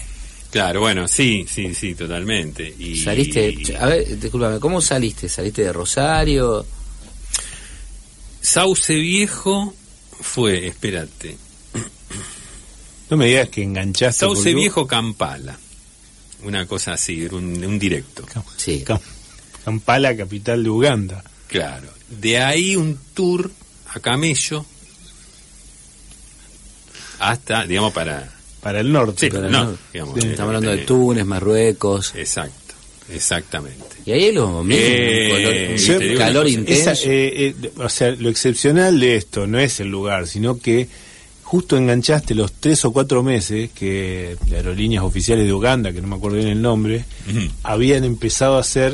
Claro, 0.51 0.81
bueno, 0.81 1.07
sí, 1.07 1.45
sí, 1.49 1.73
sí, 1.73 1.95
totalmente. 1.95 2.73
Y, 2.77 2.97
Saliste, 2.97 3.55
a 3.79 3.85
ver, 3.87 4.19
discúlpame, 4.19 4.59
¿cómo 4.59 4.81
saliste? 4.81 5.29
¿Saliste 5.29 5.63
de 5.63 5.71
Rosario? 5.71 6.65
Sauce 8.41 8.95
Viejo 8.95 9.73
fue, 10.21 10.67
espérate, 10.67 11.37
No 13.09 13.17
me 13.17 13.25
digas 13.25 13.49
que 13.49 13.61
enganchaste. 13.61 14.19
Sauce 14.21 14.41
porque- 14.41 14.53
Viejo 14.55 14.87
Campala. 14.87 15.57
Una 16.43 16.65
cosa 16.65 16.93
así, 16.93 17.25
un, 17.25 17.63
un 17.63 17.77
directo. 17.77 18.25
Sí. 18.57 18.83
Kampala, 19.65 20.15
capital 20.15 20.63
de 20.63 20.69
Uganda. 20.69 21.23
Claro. 21.47 21.89
De 22.09 22.39
ahí 22.41 22.75
un 22.77 22.97
tour 23.13 23.51
a 23.93 23.99
camello 23.99 24.65
hasta, 27.19 27.65
digamos, 27.65 27.93
para... 27.93 28.31
Para 28.61 28.79
el 28.79 28.91
norte. 28.91 29.21
Sí, 29.25 29.29
Pero 29.29 29.49
no, 29.49 29.65
no, 29.71 29.77
digamos, 29.91 30.17
Estamos 30.17 30.39
eh, 30.39 30.41
hablando 30.43 30.71
de 30.71 30.77
Túnez, 30.79 31.25
Marruecos. 31.25 32.13
Exacto, 32.15 32.55
exactamente. 33.13 33.85
Y 34.05 34.11
ahí 34.11 34.31
los 34.31 34.49
gomines, 34.49 34.83
Eh, 34.83 35.75
color- 35.87 36.11
un 36.11 36.17
calor 36.17 36.47
intenso. 36.47 36.91
Esa, 36.91 37.09
eh, 37.09 37.55
eh, 37.63 37.71
o 37.77 37.89
sea, 37.89 38.11
lo 38.11 38.29
excepcional 38.29 38.99
de 38.99 39.15
esto 39.15 39.47
no 39.47 39.59
es 39.59 39.79
el 39.79 39.87
lugar, 39.89 40.27
sino 40.27 40.57
que 40.59 40.87
justo 41.43 41.75
enganchaste 41.77 42.33
los 42.33 42.53
tres 42.53 42.83
o 42.85 42.91
cuatro 42.93 43.23
meses 43.23 43.69
que 43.75 44.37
las 44.45 44.53
aerolíneas 44.53 45.03
oficiales 45.03 45.45
de 45.45 45.53
Uganda, 45.53 45.91
que 45.91 46.01
no 46.01 46.07
me 46.07 46.15
acuerdo 46.15 46.37
bien 46.37 46.49
el 46.49 46.61
nombre, 46.61 47.03
habían 47.63 48.03
empezado 48.05 48.55
a 48.57 48.61
hacer 48.61 48.93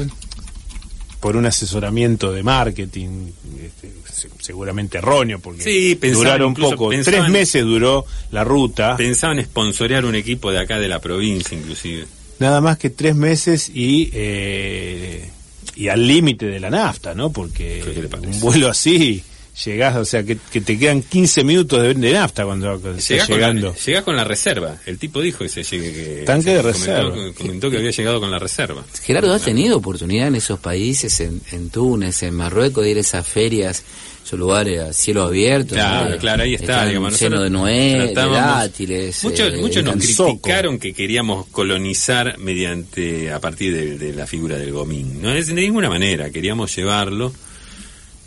por 1.19 1.35
un 1.35 1.45
asesoramiento 1.47 2.31
de 2.31 2.43
marketing, 2.43 3.31
este, 3.63 3.91
se- 4.11 4.29
seguramente 4.39 4.99
erróneo, 4.99 5.39
porque 5.39 5.63
Sí, 5.63 5.95
pensaban 5.95 6.23
duraron 6.25 6.53
poco. 6.53 6.89
pensaban- 6.89 7.21
Tres 7.21 7.31
meses 7.31 7.63
duró 7.63 8.05
la 8.31 8.43
ruta, 8.43 8.95
Pensaban 8.97 9.43
sponsorear 9.43 10.05
un 10.05 10.13
equipo 10.15 10.51
de 10.51 10.59
acá 10.59 10.79
de 10.79 10.87
la 10.87 10.99
provincia, 10.99 11.57
inclusive. 11.57 12.05
Nada 12.39 12.61
más 12.61 12.77
que 12.77 12.89
tres 12.89 13.15
meses 13.15 13.69
y 13.73 14.09
eh, 14.13 15.29
y 15.75 15.89
al 15.89 16.07
límite 16.07 16.47
de 16.47 16.59
la 16.59 16.69
nafta, 16.69 17.13
¿no? 17.13 17.31
Porque 17.31 17.83
un 18.23 18.39
vuelo 18.39 18.67
así 18.67 19.23
llegás, 19.65 19.95
o 19.95 20.05
sea, 20.05 20.23
que, 20.23 20.37
que 20.51 20.61
te 20.61 20.77
quedan 20.77 21.01
15 21.01 21.43
minutos 21.43 21.81
de, 21.81 21.93
de 21.93 22.11
nafta 22.13 22.45
cuando 22.45 22.75
estás 22.75 23.07
Llegás 23.09 23.27
con, 23.27 23.39
la, 23.41 23.47
llegando. 23.47 23.75
llegás 23.85 24.03
con 24.03 24.15
la 24.15 24.23
reserva. 24.23 24.77
El 24.85 24.97
tipo 24.97 25.21
dijo 25.21 25.39
que 25.39 25.49
se 25.49 25.63
llegue. 25.63 25.91
Que, 25.93 26.23
Tanque 26.25 26.51
de 26.51 26.61
comentó- 26.61 26.77
reserva. 26.79 27.33
Comentó, 27.37 27.71
que 27.71 27.77
había 27.77 27.91
llegado 27.91 28.19
con 28.19 28.31
la 28.31 28.39
reserva. 28.39 28.83
Gerardo, 29.03 29.33
¿has 29.33 29.41
tenido 29.43 29.77
oportunidad 29.77 30.27
en 30.27 30.35
esos 30.35 30.59
países, 30.59 31.19
en, 31.19 31.41
en 31.51 31.69
Túnez, 31.69 32.23
en 32.23 32.33
Marruecos, 32.35 32.83
de 32.83 32.91
ir 32.91 32.97
a 32.97 33.01
esas 33.01 33.25
ferias, 33.27 33.83
esos 34.25 34.37
lugares 34.39 34.79
a 34.81 34.93
cielo 34.93 35.23
abierto? 35.23 35.75
Claro, 35.75 36.09
¿no? 36.11 36.17
claro, 36.17 36.43
ahí 36.43 36.53
está. 36.55 36.85
Digamos, 36.85 37.19
llenos 37.19 37.41
de 37.43 37.49
nuez, 37.49 38.07
de 38.09 38.13
dátiles. 38.13 39.23
Muchos, 39.23 39.53
eh, 39.53 39.57
muchos 39.57 39.83
nos 39.83 39.95
criticaron 39.95 40.79
que 40.79 40.93
queríamos 40.93 41.47
colonizar 41.47 42.37
mediante 42.37 43.31
a 43.31 43.39
partir 43.39 43.73
de, 43.73 43.97
de 43.97 44.13
la 44.13 44.27
figura 44.27 44.57
del 44.57 44.71
gomín. 44.71 45.21
No 45.21 45.31
es 45.33 45.47
de 45.47 45.53
ninguna 45.53 45.89
manera. 45.89 46.29
Queríamos 46.29 46.75
llevarlo 46.75 47.33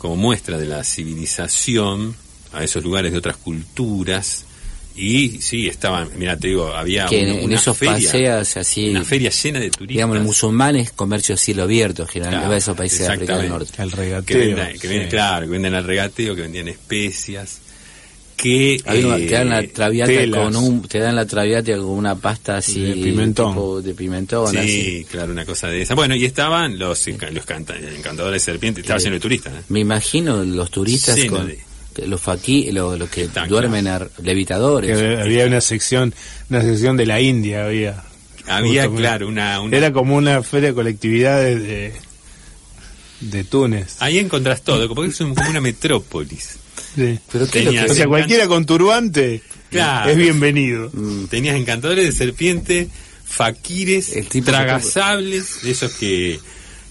como 0.01 0.15
muestra 0.15 0.57
de 0.57 0.65
la 0.65 0.83
civilización 0.83 2.15
a 2.53 2.63
esos 2.63 2.83
lugares 2.83 3.11
de 3.11 3.19
otras 3.19 3.37
culturas. 3.37 4.45
Y 4.95 5.39
sí, 5.41 5.67
estaban, 5.67 6.09
mira, 6.17 6.35
te 6.37 6.47
digo, 6.49 6.67
había 6.75 7.05
que 7.05 7.21
una, 7.21 7.33
en 7.35 7.45
una 7.45 7.55
esos 7.55 7.77
feria, 7.77 7.93
paseos 7.93 8.57
así, 8.57 8.89
una 8.89 9.05
feria 9.05 9.29
llena 9.29 9.59
de 9.59 9.69
turistas. 9.69 9.87
digamos, 9.87 10.17
el 10.17 10.23
musulmán 10.23 10.75
es 10.75 10.91
comercio 10.91 11.35
a 11.35 11.37
cielo 11.37 11.63
abierto, 11.63 12.05
generalmente, 12.07 12.39
Claro, 12.41 12.49
va 12.49 12.55
a 12.55 12.57
esos 12.57 12.75
países 12.75 12.99
de 12.99 13.07
África 13.07 13.37
del. 13.37 13.49
Norte. 13.49 13.81
Al 13.81 13.89
que 13.91 13.95
regateo. 13.95 14.37
venden, 14.37 14.73
que 14.73 14.79
sí. 14.79 14.87
venden- 14.87 15.09
claro, 15.09 15.45
que 15.45 15.51
venden 15.51 15.73
al 15.75 15.83
regateo, 15.85 16.35
que 16.35 16.41
vendían 16.41 16.67
especias, 16.67 17.60
que 18.41 18.81
Hay 18.85 19.03
una- 19.03 19.17
eh, 19.17 19.27
te 19.27 19.33
dan 19.35 19.49
la 19.49 19.67
traviata 19.67 20.11
telas. 20.11 20.39
con 20.43 20.55
un, 20.55 20.81
te 20.87 20.97
dan 20.99 21.15
la 21.15 21.25
traviata 21.27 21.73
con 21.77 21.85
una 21.89 22.15
pasta 22.15 22.57
así 22.57 22.81
De 22.81 22.93
pimentón. 22.95 23.53
tipo 23.53 23.81
de 23.81 23.93
pimentón, 23.93 24.49
Sí, 24.51 24.57
así. 24.57 25.05
claro, 25.11 25.31
una 25.31 25.45
cosa 25.45 25.67
de 25.67 25.83
esa. 25.83 25.93
Bueno, 25.93 26.15
y 26.15 26.25
estaban 26.25 26.79
los, 26.79 27.05
los 27.07 27.45
canta- 27.45 27.77
encantadores 27.77 28.41
de 28.41 28.51
serpientes, 28.51 28.83
estaba 28.83 28.99
lleno 28.99 29.13
de 29.15 29.19
turistas. 29.19 29.53
¿eh? 29.53 29.61
Me 29.69 29.79
imagino 29.81 30.43
los 30.43 30.71
turistas 30.71 31.17
con 31.25 31.47
de- 31.47 32.07
los 32.07 32.19
faquí, 32.19 32.71
los, 32.71 32.97
los 32.97 33.09
que 33.09 33.27
duermen 33.47 33.87
a 33.87 34.07
levitadores. 34.23 34.97
Que 34.97 35.17
había 35.21 35.45
una 35.45 35.61
sección, 35.61 36.13
una 36.49 36.61
sección 36.61 36.97
de 36.97 37.05
la 37.05 37.21
India 37.21 37.65
había. 37.65 38.03
Había, 38.47 38.85
Justo, 38.85 38.97
claro, 38.97 39.27
una... 39.27 39.59
una- 39.61 39.77
Era 39.77 39.93
como 39.93 40.15
una 40.15 40.41
feria 40.41 40.69
de 40.69 40.73
colectividades 40.75 41.61
de, 41.61 41.93
de 43.19 43.43
Túnez. 43.43 43.97
Ahí 43.99 44.17
encontrás 44.17 44.63
todo, 44.63 44.87
porque 44.95 45.11
es 45.11 45.17
como 45.19 45.35
una 45.47 45.61
metrópolis. 45.61 46.57
Sí. 46.95 47.19
Pero 47.31 47.47
¿qué 47.49 47.59
es 47.59 47.65
lo 47.65 47.71
Tenía- 47.71 47.85
que- 47.85 47.91
O 47.91 47.95
sea, 47.95 48.07
cualquiera 48.07 48.47
con 48.47 48.65
turbante 48.65 49.41
Claro. 49.69 50.09
es 50.11 50.17
bienvenido. 50.17 50.89
Mm, 50.93 51.25
Tenías 51.25 51.55
encantadores 51.55 52.05
de 52.05 52.11
serpiente, 52.11 52.89
faquires, 53.25 54.07
que- 54.29 54.41
tragasables, 54.41 55.61
de 55.63 55.71
esos 55.71 55.93
que... 55.93 56.39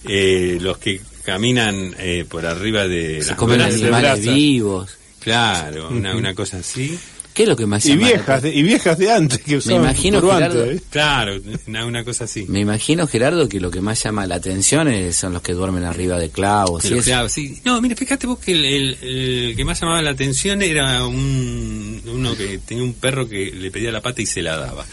eh, 0.08 0.58
los 0.60 0.78
que 0.78 1.00
caminan 1.24 1.94
eh, 1.98 2.24
por 2.28 2.46
arriba 2.46 2.88
de 2.88 3.20
se 3.22 3.28
las 3.28 3.36
comen 3.36 3.60
animales 3.60 4.22
vivos. 4.22 4.96
Claro, 5.20 5.90
una, 5.90 6.16
una 6.16 6.34
cosa 6.34 6.56
así. 6.58 6.98
¿Qué 7.32 7.44
es 7.44 7.48
lo 7.48 7.56
que 7.56 7.64
más 7.66 7.86
Y 7.86 7.90
la 7.90 8.08
viejas, 8.08 8.42
de, 8.42 8.54
y 8.54 8.62
viejas 8.62 8.98
de 8.98 9.12
antes 9.12 9.38
que 9.38 9.56
usaban 9.58 9.82
imagino, 9.84 10.20
turbante. 10.20 10.48
Gerardo, 10.50 10.70
¿eh? 10.72 10.80
Claro, 10.90 11.40
una, 11.68 11.86
una 11.86 12.04
cosa 12.04 12.24
así. 12.24 12.44
Me 12.48 12.60
imagino, 12.60 13.06
Gerardo, 13.06 13.48
que 13.48 13.60
lo 13.60 13.70
que 13.70 13.80
más 13.80 14.02
llama 14.02 14.26
la 14.26 14.34
atención 14.34 14.88
es- 14.88 15.16
son 15.16 15.32
los 15.32 15.40
que 15.42 15.52
duermen 15.52 15.84
arriba 15.84 16.18
de 16.18 16.30
clavos. 16.30 16.84
eso. 16.84 16.96
claro, 17.02 17.28
sí. 17.28 17.60
No, 17.64 17.80
mira, 17.80 17.94
fíjate 17.94 18.26
vos 18.26 18.38
que 18.40 18.52
el, 18.52 18.64
el- 18.64 18.98
el 19.02 19.56
que 19.56 19.64
más 19.64 19.80
llamaba 19.80 20.02
la 20.02 20.10
atención 20.10 20.60
era 20.62 21.06
un 21.06 22.02
uno 22.06 22.36
que 22.36 22.58
tenía 22.58 22.82
un 22.82 22.94
perro 22.94 23.28
que 23.28 23.52
le 23.52 23.70
pedía 23.70 23.92
la 23.92 24.00
pata 24.00 24.20
y 24.22 24.26
se 24.26 24.42
la 24.42 24.56
daba. 24.56 24.84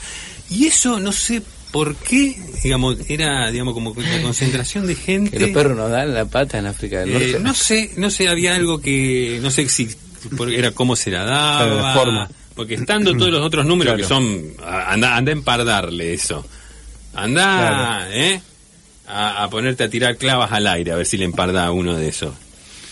Y 0.49 0.67
eso 0.67 0.99
no 0.99 1.11
sé 1.11 1.41
por 1.71 1.95
qué, 1.95 2.35
digamos, 2.63 2.97
era 3.09 3.51
digamos 3.51 3.73
como 3.73 3.91
una 3.91 4.21
concentración 4.21 4.87
de 4.87 4.95
gente. 4.95 5.31
Que 5.31 5.39
los 5.39 5.49
perros 5.49 5.75
nos 5.75 5.89
dan 5.91 6.13
la 6.13 6.25
pata 6.25 6.59
en 6.59 6.67
África 6.67 6.99
del 7.01 7.09
Eh, 7.09 7.13
Norte. 7.13 7.39
no 7.41 7.53
sé, 7.53 7.91
no 7.97 8.09
sé, 8.11 8.27
había 8.29 8.55
algo 8.55 8.79
que 8.79 9.39
no 9.41 9.51
sé 9.51 9.67
si 9.67 9.89
era 10.53 10.71
cómo 10.71 10.95
se 10.95 11.11
la 11.11 11.23
daba, 11.23 11.65
la 11.65 11.93
forma. 11.93 12.29
porque 12.55 12.73
estando 12.75 13.13
todos 13.15 13.31
los 13.31 13.41
otros 13.45 13.65
números 13.65 13.95
Claro. 13.95 14.07
que 14.07 14.13
son 14.13 14.53
anda 14.65 15.15
anda 15.15 15.31
a 15.31 15.33
empardarle 15.33 16.13
eso. 16.13 16.45
Anda, 17.13 17.43
Claro. 18.05 18.11
¿eh? 18.13 18.41
A, 19.07 19.43
a 19.43 19.49
ponerte 19.49 19.83
a 19.85 19.89
tirar 19.89 20.17
clavas 20.17 20.51
al 20.51 20.67
aire 20.67 20.91
a 20.91 20.95
ver 20.97 21.05
si 21.05 21.17
le 21.17 21.25
emparda 21.25 21.65
a 21.65 21.71
uno 21.71 21.95
de 21.95 22.09
esos. 22.09 22.33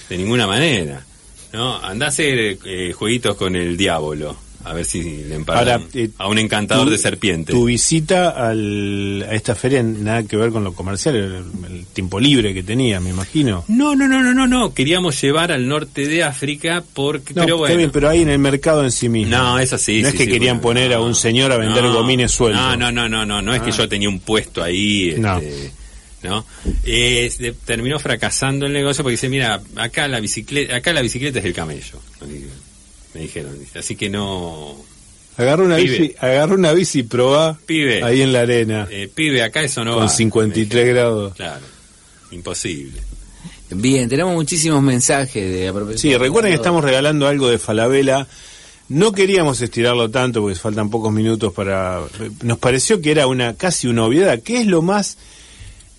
De 0.10 0.18
ninguna 0.18 0.48
manera. 0.48 1.04
¿No? 1.54 1.78
Anda 1.84 2.08
a 2.08 2.10
hacer 2.10 2.58
eh, 2.66 2.94
jueguitos 2.94 3.36
con 3.38 3.56
el 3.56 3.76
diablo. 3.78 4.36
A 4.66 4.74
ver 4.74 4.84
si 4.84 5.04
le 5.04 5.36
Ahora, 5.48 5.80
eh, 5.94 6.10
a 6.18 6.28
un 6.28 6.40
encantador 6.40 6.86
tu- 6.86 6.92
de 6.92 6.98
serpientes. 6.98 7.54
Tu 7.56 7.66
visita 7.66 8.30
al, 8.32 9.24
a 9.30 9.36
esta 9.36 9.54
feria 9.54 9.84
nada 9.84 10.24
que 10.24 10.36
ver 10.38 10.50
con 10.50 10.64
lo 10.64 10.74
comercial, 10.74 11.16
el, 11.16 11.34
el 11.36 11.86
tiempo 11.94 12.20
libre 12.20 12.52
que 12.54 12.64
tenía, 12.64 13.00
me 13.00 13.12
imagino. 13.12 13.64
No, 13.68 13.96
no, 13.96 14.08
no, 14.08 14.24
no, 14.24 14.34
no, 14.34 14.48
no. 14.48 14.74
Queríamos 14.74 15.22
llevar 15.22 15.52
al 15.52 15.68
norte 15.68 16.08
de 16.08 16.24
África 16.24 16.84
porque... 16.94 17.34
No, 17.36 17.44
pero 17.44 17.58
bueno. 17.58 17.78
bien, 17.78 17.92
pero 17.92 18.10
ahí 18.10 18.24
en 18.24 18.30
el 18.30 18.40
mercado 18.40 18.84
en 18.84 18.92
sí 18.92 19.08
mismo. 19.08 19.38
No, 19.38 19.60
eso 19.60 19.78
sí. 19.78 20.02
No 20.02 20.10
sí, 20.10 20.16
es 20.16 20.20
que 20.20 20.26
sí, 20.26 20.32
querían 20.32 20.58
bueno, 20.62 20.80
poner 20.82 20.94
a 20.94 21.00
un 21.02 21.14
señor 21.14 21.52
a 21.52 21.58
vender 21.58 21.88
gomines 21.90 22.32
sueltos. 22.32 22.60
No, 22.62 22.76
no, 22.76 22.92
no, 22.92 23.08
no, 23.08 23.24
no, 23.26 23.42
no 23.44 23.54
es 23.54 23.62
que 23.62 23.70
Ah. 23.70 23.78
yo 23.78 23.88
tenía 23.88 24.10
un 24.10 24.20
puesto 24.20 24.64
ahí. 24.64 25.14
No. 25.20 25.38
este, 25.38 25.72
¿no? 26.24 26.44
Eh, 26.86 27.32
de- 27.38 27.54
terminó 27.54 28.00
fracasando 28.00 28.66
el 28.66 28.74
negocio 28.74 29.04
porque 29.04 29.12
dice, 29.12 29.30
mira, 29.30 29.62
acá 29.76 30.08
la 30.08 30.20
bicicleta, 30.20 30.76
acá 30.78 30.92
la 30.92 31.02
bicicleta 31.04 31.38
es 31.38 31.46
el 31.46 31.54
camello. 31.54 32.00
Me 33.16 33.22
dijeron, 33.22 33.58
así 33.76 33.96
que 33.96 34.10
no, 34.10 34.76
Agarra 35.38 35.64
una 35.64 35.78
Pibe. 35.78 35.98
bici, 36.00 36.16
agarra 36.20 36.54
una 36.54 36.72
bici 36.74 37.00
y 37.00 37.04
probá 37.04 37.58
Pibe. 37.66 38.04
ahí 38.04 38.22
en 38.22 38.32
la 38.32 38.42
arena 38.42 38.88
eh, 38.92 39.10
pibe, 39.14 39.42
acá 39.42 39.64
eso 39.64 39.84
no 39.84 39.96
con 39.96 40.04
va. 40.04 40.10
53 40.10 40.88
grados. 40.88 41.34
Claro, 41.36 41.66
imposible. 42.32 43.02
Bien, 43.72 44.08
tenemos 44.08 44.34
muchísimos 44.36 44.82
mensajes 44.84 45.52
de 45.52 45.68
a 45.68 45.74
propósito- 45.74 46.02
Sí, 46.02 46.16
recuerden 46.16 46.52
que 46.52 46.58
estamos 46.58 46.84
regalando 46.84 47.28
algo 47.28 47.50
de 47.50 47.58
Falabella. 47.58 48.28
No 48.90 49.12
queríamos 49.14 49.60
estirarlo 49.62 50.12
tanto 50.12 50.42
porque 50.42 50.56
faltan 50.56 50.90
pocos 50.92 51.12
minutos 51.12 51.52
para. 51.54 52.02
Nos 52.44 52.60
pareció 52.60 53.02
que 53.02 53.10
era 53.12 53.26
una 53.26 53.56
casi 53.56 53.88
una 53.88 54.06
obviedad. 54.06 54.40
¿Qué 54.44 54.60
es 54.62 54.68
lo 54.68 54.84
más 54.84 55.18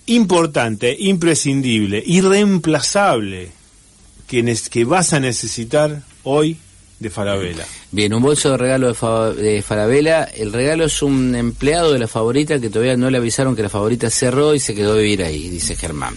importante, 0.07 0.95
imprescindible, 0.99 2.03
irreemplazable 2.07 3.51
que, 4.29 4.57
que 4.71 4.85
vas 4.85 5.13
a 5.13 5.21
necesitar 5.21 6.03
hoy 6.23 6.59
de 6.99 7.11
Falabella? 7.11 7.67
Bien, 7.93 8.13
un 8.15 8.23
bolso 8.23 8.51
de 8.53 8.57
regalo 8.57 8.89
de, 8.89 8.95
Fa- 8.95 9.33
de 9.33 9.63
Falabella. 9.63 10.25
El 10.25 10.53
regalo 10.53 10.85
es 10.87 11.03
un 11.03 11.35
empleado 11.35 11.93
de 11.93 11.99
la 11.99 12.09
favorita 12.09 12.59
que 12.61 12.71
todavía 12.71 12.97
no 12.97 13.11
le 13.11 13.19
avisaron 13.19 13.55
que 13.55 13.63
la 13.63 13.69
favorita 13.69 14.09
cerró 14.11 14.55
y 14.55 14.61
se 14.61 14.75
quedó 14.75 14.95
a 14.95 14.97
vivir 14.97 15.23
ahí, 15.23 15.49
dice 15.49 15.77
Germán. 15.77 16.15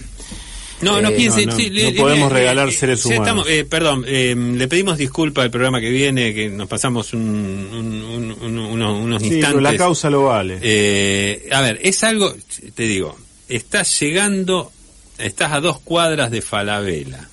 No, 0.82 1.01
no 1.01 1.09
Eh, 1.09 1.11
piense, 1.17 1.45
no, 1.45 1.51
no, 1.51 1.57
sí, 1.57 1.69
no 1.69 2.01
podemos 2.01 2.32
regalar 2.32 2.71
seres 2.71 3.01
sí, 3.01 3.09
humanos. 3.09 3.27
estamos- 3.27 3.49
eh, 3.49 3.65
perdón, 3.65 4.05
eh, 4.07 4.34
le 4.34 4.67
pedimos 4.69 4.97
disculpas 4.97 5.43
al 5.43 5.51
programa 5.51 5.82
que 5.82 5.89
viene, 5.89 6.34
que 6.34 6.47
nos 6.49 6.69
pasamos 6.69 7.11
un- 7.13 7.19
un- 7.21 8.01
un- 8.01 8.32
un- 8.41 8.57
unos, 8.59 8.97
unos 9.03 9.21
Sí, 9.21 9.25
instantes. 9.27 9.49
pero 9.49 9.59
la 9.59 9.75
causa 9.75 10.09
lo 10.09 10.23
vale. 10.23 10.57
Eh, 10.61 11.49
a 11.51 11.59
ver, 11.59 11.80
es 11.84 12.01
algo, 12.05 12.34
te 12.75 12.84
digo, 12.84 13.17
estás 13.49 13.99
llegando, 13.99 14.71
estás 15.17 15.51
a 15.51 15.59
dos 15.59 15.80
cuadras 15.82 16.32
de 16.32 16.41
Falabella. 16.41 17.27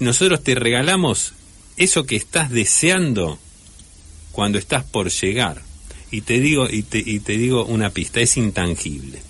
Nosotros 0.00 0.42
te 0.42 0.54
regalamos 0.54 1.32
eso 1.76 2.04
que 2.04 2.16
estás 2.16 2.50
deseando 2.50 3.38
cuando 4.32 4.58
estás 4.58 4.84
por 4.84 5.10
llegar. 5.10 5.62
Y 6.10 6.20
te 6.22 6.40
digo, 6.40 6.68
y 6.70 6.82
te, 6.82 6.98
y 6.98 7.20
te 7.20 7.36
digo 7.36 7.64
una 7.64 7.90
pista, 7.90 8.20
es 8.20 8.36
intangible. 8.36 9.20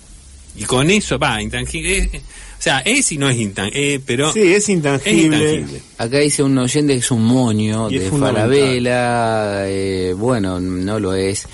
Y 0.57 0.63
con 0.63 0.89
eso, 0.89 1.19
va, 1.19 1.41
intangible. 1.41 1.97
eh, 1.97 2.21
o 2.57 2.61
sea, 2.61 2.79
es 2.79 3.11
y 3.11 3.17
no 3.17 3.29
es 3.29 3.37
intangible, 3.37 4.01
pero 4.05 4.31
sí, 4.31 4.39
es 4.41 4.63
es 4.63 4.69
intangible. 4.69 5.81
Acá 5.97 6.19
dice 6.19 6.41
un 6.43 6.57
oyente 6.57 6.93
que 6.93 6.99
es 6.99 7.11
un 7.11 7.23
moño 7.23 7.89
Y 7.91 7.97
de. 7.99 8.09
Falabella. 8.09 9.67
eh, 9.69 10.13
bueno, 10.13 10.59
no 10.59 10.99
lo 10.99 11.13
es. 11.13 11.47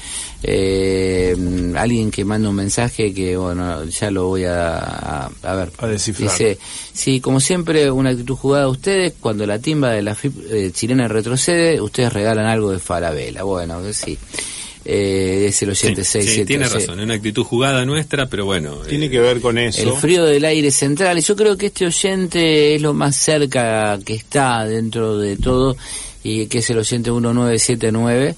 Eh, 0.43 1.35
alguien 1.75 2.09
que 2.09 2.25
manda 2.25 2.49
un 2.49 2.55
mensaje 2.55 3.13
que, 3.13 3.37
bueno, 3.37 3.85
ya 3.85 4.09
lo 4.09 4.27
voy 4.27 4.45
a, 4.45 4.77
a, 4.79 5.31
a 5.43 5.55
ver. 5.55 5.71
A 5.77 5.87
descifrar. 5.87 6.29
Dice, 6.29 6.57
sí, 6.93 7.19
como 7.21 7.39
siempre, 7.39 7.91
una 7.91 8.09
actitud 8.09 8.35
jugada 8.35 8.65
a 8.65 8.69
ustedes. 8.69 9.13
Cuando 9.19 9.45
la 9.45 9.59
timba 9.59 9.91
de 9.91 10.01
la 10.01 10.15
FIP 10.15 10.33
eh, 10.49 10.71
chilena 10.73 11.07
retrocede, 11.07 11.79
ustedes 11.79 12.11
regalan 12.11 12.45
algo 12.45 12.71
de 12.71 12.79
Falabella. 12.79 13.43
Bueno, 13.43 13.81
que 13.83 13.93
sí. 13.93 14.17
Eh, 14.83 15.45
es 15.49 15.61
el 15.61 15.75
Sí, 15.75 15.87
86 15.87 16.25
sí, 16.33 16.45
tiene 16.45 16.67
razón, 16.67 16.97
es 16.97 17.03
una 17.05 17.13
actitud 17.13 17.43
jugada 17.43 17.85
nuestra, 17.85 18.25
pero 18.27 18.45
bueno. 18.45 18.77
Tiene 18.77 19.05
eh, 19.05 19.09
que 19.11 19.19
ver 19.19 19.39
con 19.39 19.59
eso. 19.59 19.81
El 19.83 19.93
frío 19.93 20.25
del 20.25 20.43
aire 20.43 20.71
central. 20.71 21.19
Y 21.19 21.21
Yo 21.21 21.35
creo 21.35 21.55
que 21.55 21.67
este 21.67 21.85
oyente 21.85 22.75
es 22.75 22.81
lo 22.81 22.93
más 22.93 23.15
cerca 23.15 23.99
que 24.03 24.15
está 24.15 24.65
dentro 24.65 25.19
de 25.19 25.37
todo 25.37 25.77
y 26.23 26.47
que 26.47 26.59
es 26.59 26.69
el 26.71 26.79
oyente 26.79 27.11
1979. 27.11 28.35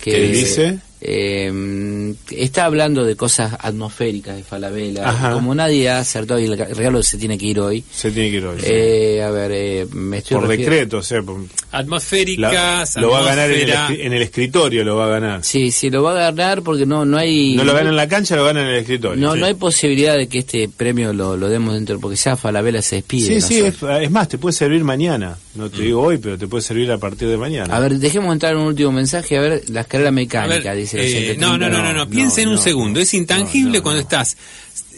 Que 0.00 0.10
¿Qué 0.12 0.20
dice? 0.28 0.78
Eh, 1.02 2.14
está 2.30 2.66
hablando 2.66 3.04
de 3.04 3.16
cosas 3.16 3.54
atmosféricas 3.58 4.36
de 4.36 4.42
Falabella. 4.42 5.08
Ajá. 5.08 5.32
Como 5.32 5.54
nadie 5.54 5.88
ha 5.88 5.98
acertado 5.98 6.38
y 6.40 6.44
el 6.44 6.58
regalo 6.58 7.02
se 7.02 7.16
tiene 7.18 7.38
que 7.38 7.46
ir 7.46 7.60
hoy. 7.60 7.82
Se 7.90 8.10
tiene 8.10 8.30
que 8.30 8.36
ir 8.36 8.46
hoy. 8.46 8.58
Eh, 8.62 9.22
a 9.22 9.30
ver, 9.30 9.50
eh, 9.52 9.86
me 9.92 10.18
estoy 10.18 10.36
por 10.38 10.48
refier- 10.48 10.58
decreto, 10.70 10.98
o 10.98 11.02
sea, 11.02 11.22
por- 11.22 11.40
la- 11.40 11.78
Atmosféricas, 11.78 12.96
lo 12.96 13.10
va 13.10 13.20
a 13.20 13.24
ganar 13.24 13.50
en 13.50 13.68
el, 13.70 14.00
en 14.00 14.12
el 14.12 14.22
escritorio, 14.22 14.84
lo 14.84 14.96
va 14.96 15.06
a 15.06 15.08
ganar. 15.08 15.44
Sí, 15.44 15.70
sí, 15.70 15.90
lo 15.90 16.02
va 16.02 16.12
a 16.12 16.30
ganar 16.32 16.62
porque 16.62 16.86
no, 16.86 17.04
no 17.04 17.16
hay. 17.16 17.54
No 17.56 17.64
lo 17.64 17.72
gana 17.74 17.90
en 17.90 17.96
la 17.96 18.08
cancha, 18.08 18.36
lo 18.36 18.44
gana 18.44 18.62
en 18.62 18.68
el 18.68 18.76
escritorio. 18.76 19.16
No, 19.20 19.34
Sí. 19.34 19.40
no 19.40 19.46
hay 19.46 19.54
posibilidad 19.54 20.16
de 20.16 20.28
que 20.28 20.38
este 20.40 20.68
premio 20.68 21.12
lo, 21.12 21.36
lo 21.36 21.48
demos 21.48 21.74
dentro, 21.74 21.98
porque 22.00 22.16
ya 22.16 22.36
Falabella 22.36 22.82
se 22.82 22.96
despide. 22.96 23.40
Sí, 23.40 23.60
sí, 23.60 23.64
es, 24.00 24.10
más, 24.10 24.28
te 24.28 24.38
puede 24.38 24.52
servir 24.52 24.84
mañana. 24.84 25.36
No 25.54 25.68
te 25.70 25.82
digo 25.82 26.02
hoy, 26.02 26.18
pero 26.18 26.38
te 26.38 26.46
puede 26.46 26.62
servir 26.62 26.90
a 26.92 26.98
partir 26.98 27.28
de 27.28 27.36
mañana. 27.36 27.74
A 27.76 27.80
ver, 27.80 27.94
dejemos 27.98 28.32
entrar 28.32 28.56
un 28.56 28.62
último 28.66 28.92
mensaje. 28.92 29.36
A 29.36 29.40
ver, 29.40 29.62
la 29.68 29.80
escalera 29.80 30.10
mecánica, 30.12 30.70
ver, 30.70 30.76
dice 30.98 31.18
el 31.18 31.30
eh, 31.32 31.36
no, 31.38 31.56
no, 31.58 31.68
no, 31.68 31.78
no, 31.78 31.92
no, 31.92 32.04
No, 32.04 32.08
piensa 32.10 32.40
en 32.42 32.48
un 32.48 32.54
no, 32.56 32.60
segundo. 32.62 33.00
Es 33.00 33.12
intangible 33.14 33.72
no, 33.72 33.78
no, 33.78 33.82
cuando 33.82 34.00
estás 34.02 34.36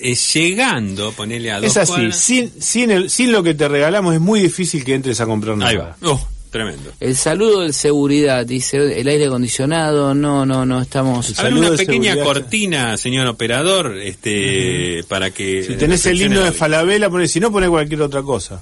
eh, 0.01 0.15
llegando, 0.15 1.13
ponele 1.13 1.51
a 1.53 1.57
dos 1.61 1.71
es 1.71 1.77
así, 1.77 1.93
cuadras. 1.93 2.17
sin, 2.17 2.53
sin, 2.61 2.91
el, 2.91 3.11
sin 3.11 3.33
lo 3.33 3.43
que 3.43 3.55
te 3.55 3.69
regalamos 3.69 4.15
es 4.15 4.21
muy 4.21 4.41
difícil 4.41 4.85
que 4.85 4.95
entres 4.95 5.21
a 5.21 5.27
comprar 5.27 5.57
nada. 5.57 5.71
Ahí 5.71 5.77
va. 5.77 5.97
Oh, 6.03 6.21
tremendo. 6.51 6.93
El 7.01 7.17
saludo 7.17 7.61
de 7.61 7.73
seguridad, 7.73 8.45
dice 8.45 9.01
el 9.01 9.07
aire 9.09 9.27
acondicionado. 9.27 10.15
No, 10.15 10.45
no, 10.45 10.67
no, 10.67 10.83
estamos. 10.83 11.27
A 11.27 11.29
ver, 11.29 11.37
Saludo 11.53 11.61
una 11.61 11.71
de 11.71 11.77
pequeña 11.79 12.13
seguridad. 12.15 12.25
cortina, 12.25 12.97
señor 12.99 13.27
operador, 13.29 13.97
este, 13.99 15.05
para 15.09 15.31
que... 15.31 15.65
Si 15.65 15.75
tenés 15.75 16.05
el 16.07 16.21
himno 16.21 16.41
de 16.41 16.47
la- 16.47 16.53
Falabella, 16.53 17.09
poné, 17.09 17.29
si 17.29 17.39
no, 17.41 17.51
poné 17.53 17.69
cualquier 17.69 18.03
otra 18.03 18.23
cosa. 18.23 18.61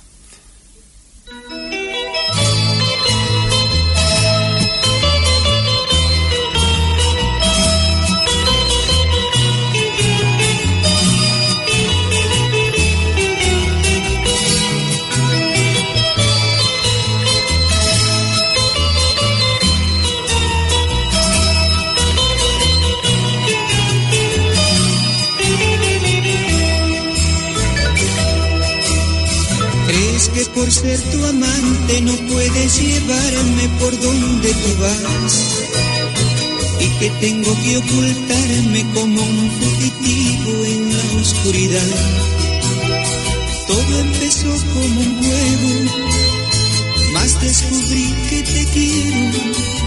Ser 30.71 31.01
tu 31.11 31.25
amante 31.25 32.01
no 32.03 32.13
puedes 32.33 32.81
llevarme 32.81 33.69
por 33.81 34.01
donde 34.01 34.49
tú 34.49 34.81
vas? 34.81 35.65
Y 36.79 36.89
que 36.99 37.11
tengo 37.21 37.53
que 37.63 37.77
ocultarme 37.77 38.85
como 38.95 39.21
un 39.21 39.51
fugitivo 39.51 40.65
en 40.65 40.97
la 40.97 41.21
oscuridad. 41.21 41.91
Todo 43.67 43.99
empezó 44.01 44.49
como 44.73 45.01
un 45.01 45.23
juego, 45.23 45.93
más 47.15 47.41
descubrí 47.41 48.15
que 48.29 48.43
te 48.43 48.65
quiero. 48.67 49.80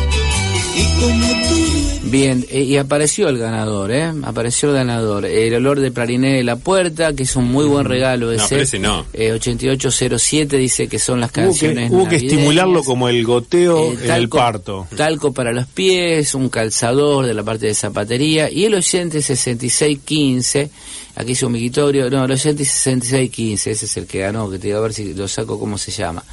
Bien, 2.04 2.46
eh, 2.50 2.62
y 2.62 2.78
apareció 2.78 3.28
el 3.28 3.40
ganador, 3.40 3.92
¿eh? 3.92 4.12
Apareció 4.24 4.70
el 4.70 4.76
ganador. 4.76 5.26
El 5.26 5.56
olor 5.56 5.80
de 5.80 5.92
praliné 5.92 6.34
de 6.34 6.44
la 6.44 6.58
puerta, 6.58 7.14
que 7.14 7.24
es 7.24 7.36
un 7.36 7.46
muy 7.52 7.66
buen 7.66 7.86
regalo 7.86 8.32
ese. 8.32 8.56
No, 8.56 8.62
ese 8.62 8.80
no. 8.80 9.06
Eh, 9.14 9.32
8807 9.32 10.58
dice 10.58 10.88
que 10.88 11.00
son 11.00 11.20
las 11.20 11.30
Hubo 11.32 11.34
que, 11.34 11.42
canciones. 11.42 11.92
hubo 11.92 12.08
que 12.08 12.18
estimularlo 12.18 12.84
como 12.84 13.10
el 13.10 13.24
goteo 13.26 13.92
Eh, 13.94 13.98
en 14.04 14.12
el 14.12 14.30
parto. 14.30 14.88
Talco 14.96 15.34
para 15.34 15.52
los 15.54 15.66
pies, 15.66 16.36
un 16.36 16.50
calzador 16.50 17.26
de 17.26 17.34
la 17.34 17.42
parte 17.44 17.66
de 17.66 17.74
zapatería 17.74 18.50
y 18.52 18.66
el 18.66 18.76
oyente 18.76 19.22
6615, 19.24 20.70
aquí 21.16 21.32
hizo 21.32 21.48
un 21.48 21.54
migitorio, 21.54 22.10
no, 22.12 22.26
el 22.26 22.32
oyente 22.32 22.64
6615, 22.64 23.72
ese 23.72 23.86
es 23.86 23.98
el 23.98 24.06
que 24.06 24.20
ganó, 24.20 24.52
que 24.52 24.60
te 24.60 24.68
digo 24.68 24.78
a 24.80 24.82
ver 24.82 24.94
si 24.94 25.16
lo 25.16 25.28
saco 25.28 25.60
cómo 25.60 25.78
se 25.80 25.92
llama. 25.92 26.24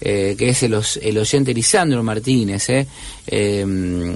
Eh, 0.00 0.36
que 0.38 0.50
es 0.50 0.62
el, 0.62 0.80
el 1.02 1.18
oyente 1.18 1.52
Lisandro 1.52 2.02
Martínez, 2.04 2.68
eh, 2.70 2.86
eh, 3.26 3.64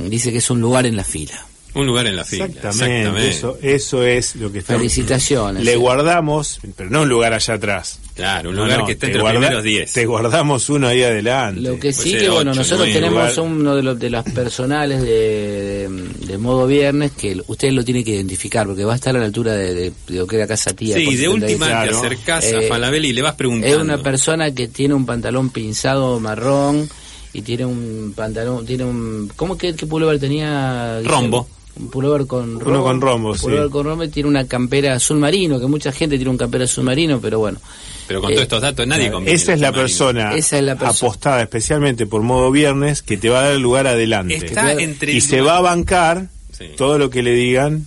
dice 0.09 0.30
que 0.30 0.39
es 0.39 0.51
un 0.51 0.61
lugar 0.61 0.87
en 0.87 0.97
la 0.97 1.05
fila. 1.05 1.45
Un 1.75 1.87
lugar 1.87 2.07
en 2.07 2.16
la 2.16 2.25
fila. 2.25 2.45
Exactamente, 2.45 3.29
Eso, 3.31 3.57
eso 3.62 4.03
es 4.05 4.37
lo 4.37 4.53
que 4.53 4.59
está. 4.59 4.77
Felicitaciones. 4.77 5.64
Le 5.64 5.73
eh. 5.73 5.77
guardamos, 5.77 6.61
pero 6.77 6.91
no 6.91 7.03
un 7.03 7.09
lugar 7.09 7.33
allá 7.33 7.55
atrás. 7.55 7.99
Claro, 8.14 8.51
un 8.51 8.57
lugar 8.57 8.81
no, 8.81 8.87
que 8.87 8.93
esté 8.93 9.07
te 9.07 9.12
entre 9.12 9.23
guarda- 9.23 9.39
los 9.41 9.47
primeros 9.47 9.64
10. 9.64 9.93
Te 9.95 10.05
guardamos 10.05 10.68
uno 10.68 10.87
ahí 10.89 11.03
adelante. 11.03 11.62
Lo 11.62 11.79
que 11.79 11.95
sí 11.95 12.12
que 12.18 12.29
bueno, 12.29 12.53
nosotros 12.53 12.87
tenemos 12.93 13.35
Lugar- 13.37 13.51
uno 13.51 13.75
de 13.75 13.83
los 13.83 13.99
de 13.99 14.11
las 14.11 14.25
personales 14.31 15.01
de, 15.01 15.89
de, 15.89 16.09
de 16.27 16.39
modo 16.39 16.66
viernes 16.66 17.12
que 17.12 17.41
usted 17.47 17.73
lo 17.73 17.83
tiene 17.85 18.05
que 18.05 18.11
identificar 18.11 18.66
porque 18.66 18.85
va 18.85 18.93
a 18.93 18.97
estar 18.97 19.16
a 19.16 19.18
la 19.18 19.25
altura 19.25 19.55
de, 19.55 19.73
de, 19.75 19.93
de 20.09 20.18
lo 20.18 20.27
que 20.27 20.37
era 20.37 20.47
casa 20.47 20.75
tía. 20.75 20.95
Sí, 20.97 21.07
de 21.07 21.25
70 21.25 21.31
última 21.47 21.66
te 21.66 21.73
Claro. 21.73 21.99
acercás 21.99 22.45
Eh, 22.45 22.66
a 22.66 22.68
Falabella 22.68 23.07
y 23.07 23.12
le 23.14 23.23
vas 23.23 23.35
preguntando. 23.35 23.75
Es 23.77 23.83
una 23.83 23.97
persona 23.97 24.51
que 24.55 24.68
tiene 24.68 24.93
un 24.93 25.07
pantalón 25.07 25.49
pinzado 25.49 26.20
marrón 26.20 26.87
y 27.33 27.41
tiene 27.41 27.64
un 27.64 28.12
pantalón, 28.14 28.66
tiene 28.66 28.85
un 28.85 29.33
¿cómo 29.37 29.57
que 29.57 29.75
qué 29.75 29.87
pullover 29.87 30.20
tenía? 30.20 30.99
Guillermo? 30.99 31.16
Rombo. 31.18 31.49
Un 31.75 31.89
pullover 31.91 32.27
con 32.27 32.61
rombo. 32.61 32.70
Uno 32.70 32.83
con 32.83 33.01
rombo, 33.01 33.31
un 33.31 33.37
sí. 33.39 33.45
pullover 33.45 33.70
con 33.70 33.87
rombo 33.87 34.05
y 34.05 34.09
tiene 34.09 34.29
una 34.29 34.47
campera 34.47 34.95
azul 34.95 35.18
marino, 35.18 35.59
que 35.59 35.66
mucha 35.66 35.91
gente 35.93 36.16
tiene 36.16 36.31
un 36.31 36.37
campera 36.37 36.64
azul 36.64 36.85
marino, 36.85 37.18
pero 37.20 37.39
bueno. 37.39 37.59
Pero 38.07 38.20
con 38.20 38.31
Eh, 38.31 38.35
todos 38.35 38.43
estos 38.45 38.61
datos 38.62 38.87
nadie 38.87 39.05
Claro, 39.05 39.16
conviene. 39.18 39.37
Esa 39.37 39.53
es 39.55 39.61
la 39.61 39.73
persona 39.73 40.35
Esa 40.35 40.59
es 40.59 40.64
la 40.64 40.77
perso- 40.77 41.07
apostada 41.07 41.41
especialmente 41.43 42.05
por 42.07 42.23
modo 42.23 42.51
viernes 42.51 43.01
que 43.03 43.16
te 43.16 43.29
va 43.31 43.41
a 43.41 43.43
dar 43.45 43.53
el 43.55 43.62
lugar 43.62 43.87
adelante. 43.87 44.35
Está 44.37 44.73
entre 44.75 45.12
y 45.12 45.16
el 45.16 45.23
se 45.23 45.41
va 45.41 45.57
a 45.57 45.61
bancar 45.61 46.29
Sí. 46.51 46.66
todo 46.77 46.99
lo 46.99 47.09
que 47.09 47.23
le 47.23 47.33
digan 47.35 47.87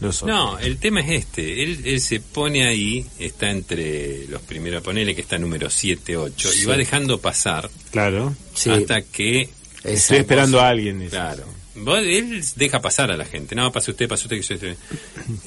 los 0.00 0.22
otros. 0.22 0.34
No, 0.36 0.58
el 0.58 0.78
tema 0.78 1.00
es 1.00 1.10
este. 1.10 1.62
Él, 1.62 1.80
él 1.84 2.00
se 2.00 2.20
pone 2.20 2.66
ahí, 2.66 3.04
está 3.18 3.50
entre 3.50 4.26
los 4.28 4.40
primeros, 4.42 4.82
ponele 4.82 5.14
que 5.14 5.20
está 5.20 5.36
número 5.38 5.68
7, 5.68 6.16
8, 6.16 6.48
y 6.54 6.58
Sí. 6.60 6.64
va 6.64 6.76
dejando 6.76 7.18
pasar 7.18 7.68
Claro. 7.90 8.34
Sí, 8.54 8.70
hasta 8.70 9.02
que. 9.02 9.42
exacto. 9.42 9.88
Estoy 9.90 10.16
esperando 10.18 10.60
a 10.60 10.68
alguien. 10.68 11.06
Claro. 11.10 11.44
Vos- 11.78 11.98
Él 12.00 12.42
deja 12.56 12.80
pasar 12.80 13.10
a 13.10 13.16
la 13.16 13.24
gente. 13.24 13.54
No, 13.54 13.70
pase 13.72 13.90
usted, 13.90 14.08
pase 14.08 14.24
usted, 14.24 14.36
que 14.36 14.42
yo 14.42 14.54
estoy. 14.54 14.76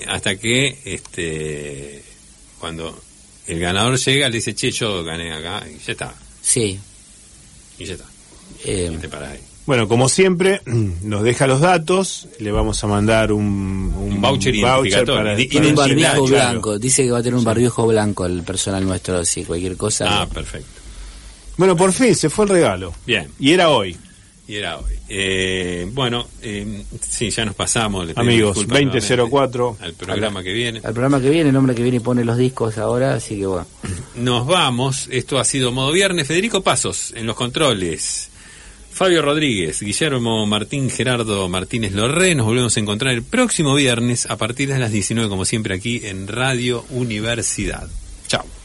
Hasta 0.07 0.35
que, 0.37 0.79
este. 0.85 2.03
Cuando 2.59 2.99
el 3.47 3.59
ganador 3.59 3.97
llega, 3.97 4.27
le 4.29 4.35
dice, 4.35 4.53
che, 4.53 4.71
yo 4.71 5.03
gané 5.03 5.31
acá, 5.33 5.63
y 5.67 5.77
ya 5.83 5.91
está. 5.93 6.13
Sí. 6.41 6.79
Y 7.77 7.85
ya 7.85 7.93
está. 7.93 8.05
eh, 8.65 8.91
Y 8.93 8.97
te 8.97 9.07
parás 9.09 9.31
ahí. 9.33 9.39
Bueno, 9.65 9.87
como 9.87 10.09
siempre, 10.09 10.61
nos 10.65 11.23
deja 11.23 11.47
los 11.47 11.61
datos, 11.61 12.27
le 12.39 12.51
vamos 12.51 12.83
a 12.83 12.87
mandar 12.87 13.31
un, 13.31 13.43
Un 13.95 14.19
voucher 14.21 14.53
identificatorio. 14.55 15.15
para, 15.23 15.35
tiene 15.37 15.67
un 15.69 15.75
para- 15.75 15.87
barbijo 15.87 16.25
claro. 16.25 16.27
blanco. 16.51 16.79
Dice 16.79 17.03
que 17.03 17.11
va 17.11 17.19
a 17.19 17.23
tener 17.23 17.37
un 17.37 17.43
barbijo 17.43 17.85
blanco 17.87 18.25
el 18.25 18.43
personal 18.43 18.83
nuestro, 18.85 19.23
si 19.25 19.43
cualquier 19.45 19.77
cosa. 19.77 20.21
Ah, 20.21 20.27
perfecto. 20.27 20.67
Bueno, 21.57 21.75
por 21.75 21.91
fin 21.93 22.15
se 22.15 22.29
fue 22.29 22.45
el 22.45 22.51
regalo. 22.51 22.93
Bien. 23.05 23.29
Y 23.39 23.51
era 23.51 23.69
hoy. 23.69 23.95
Y 24.49 24.55
era 24.55 24.79
hoy. 24.79 24.93
Eh, 25.07 25.87
bueno, 25.93 26.25
eh, 26.41 26.83
sí, 27.07 27.29
ya 27.29 27.45
nos 27.45 27.53
pasamos. 27.53 28.07
le 28.07 28.13
Amigos, 28.15 28.55
disculpas 28.55 28.81
2004. 28.81 29.63
nuevamente 29.63 29.85
Al 29.85 29.93
programa 29.93 30.41
que 30.41 30.53
viene. 30.53 30.81
Al 30.83 30.93
programa 30.93 31.21
que 31.21 31.29
viene, 31.29 31.51
el 31.51 31.55
hombre 31.55 31.75
que 31.75 31.83
viene 31.83 31.97
y 31.97 31.99
pone 31.99 32.25
los 32.25 32.35
discos 32.35 32.79
ahora, 32.79 33.13
así 33.13 33.37
que 33.37 33.45
bueno. 33.45 33.67
Nos 34.15 34.47
vamos. 34.47 35.07
Esto 35.11 35.37
ha 35.37 35.43
sido 35.43 35.71
Modo 35.71 35.91
Viernes. 35.91 36.25
Federico 36.25 36.63
Pasos 36.63 37.13
en 37.15 37.27
los 37.27 37.35
controles. 37.35 38.31
Fabio 38.91 39.21
Rodríguez, 39.21 39.81
Guillermo 39.81 40.47
Martín, 40.47 40.89
Gerardo 40.89 41.47
Martínez 41.47 41.93
Lorré. 41.93 42.33
Nos 42.33 42.47
volvemos 42.47 42.75
a 42.75 42.79
encontrar 42.79 43.13
el 43.13 43.21
próximo 43.21 43.75
viernes 43.75 44.25
a 44.31 44.35
partir 44.35 44.69
de 44.69 44.79
las 44.79 44.91
19, 44.91 45.29
como 45.29 45.45
siempre, 45.45 45.75
aquí 45.75 46.01
en 46.05 46.27
Radio 46.27 46.83
Universidad. 46.89 47.87
Chao. 48.27 48.58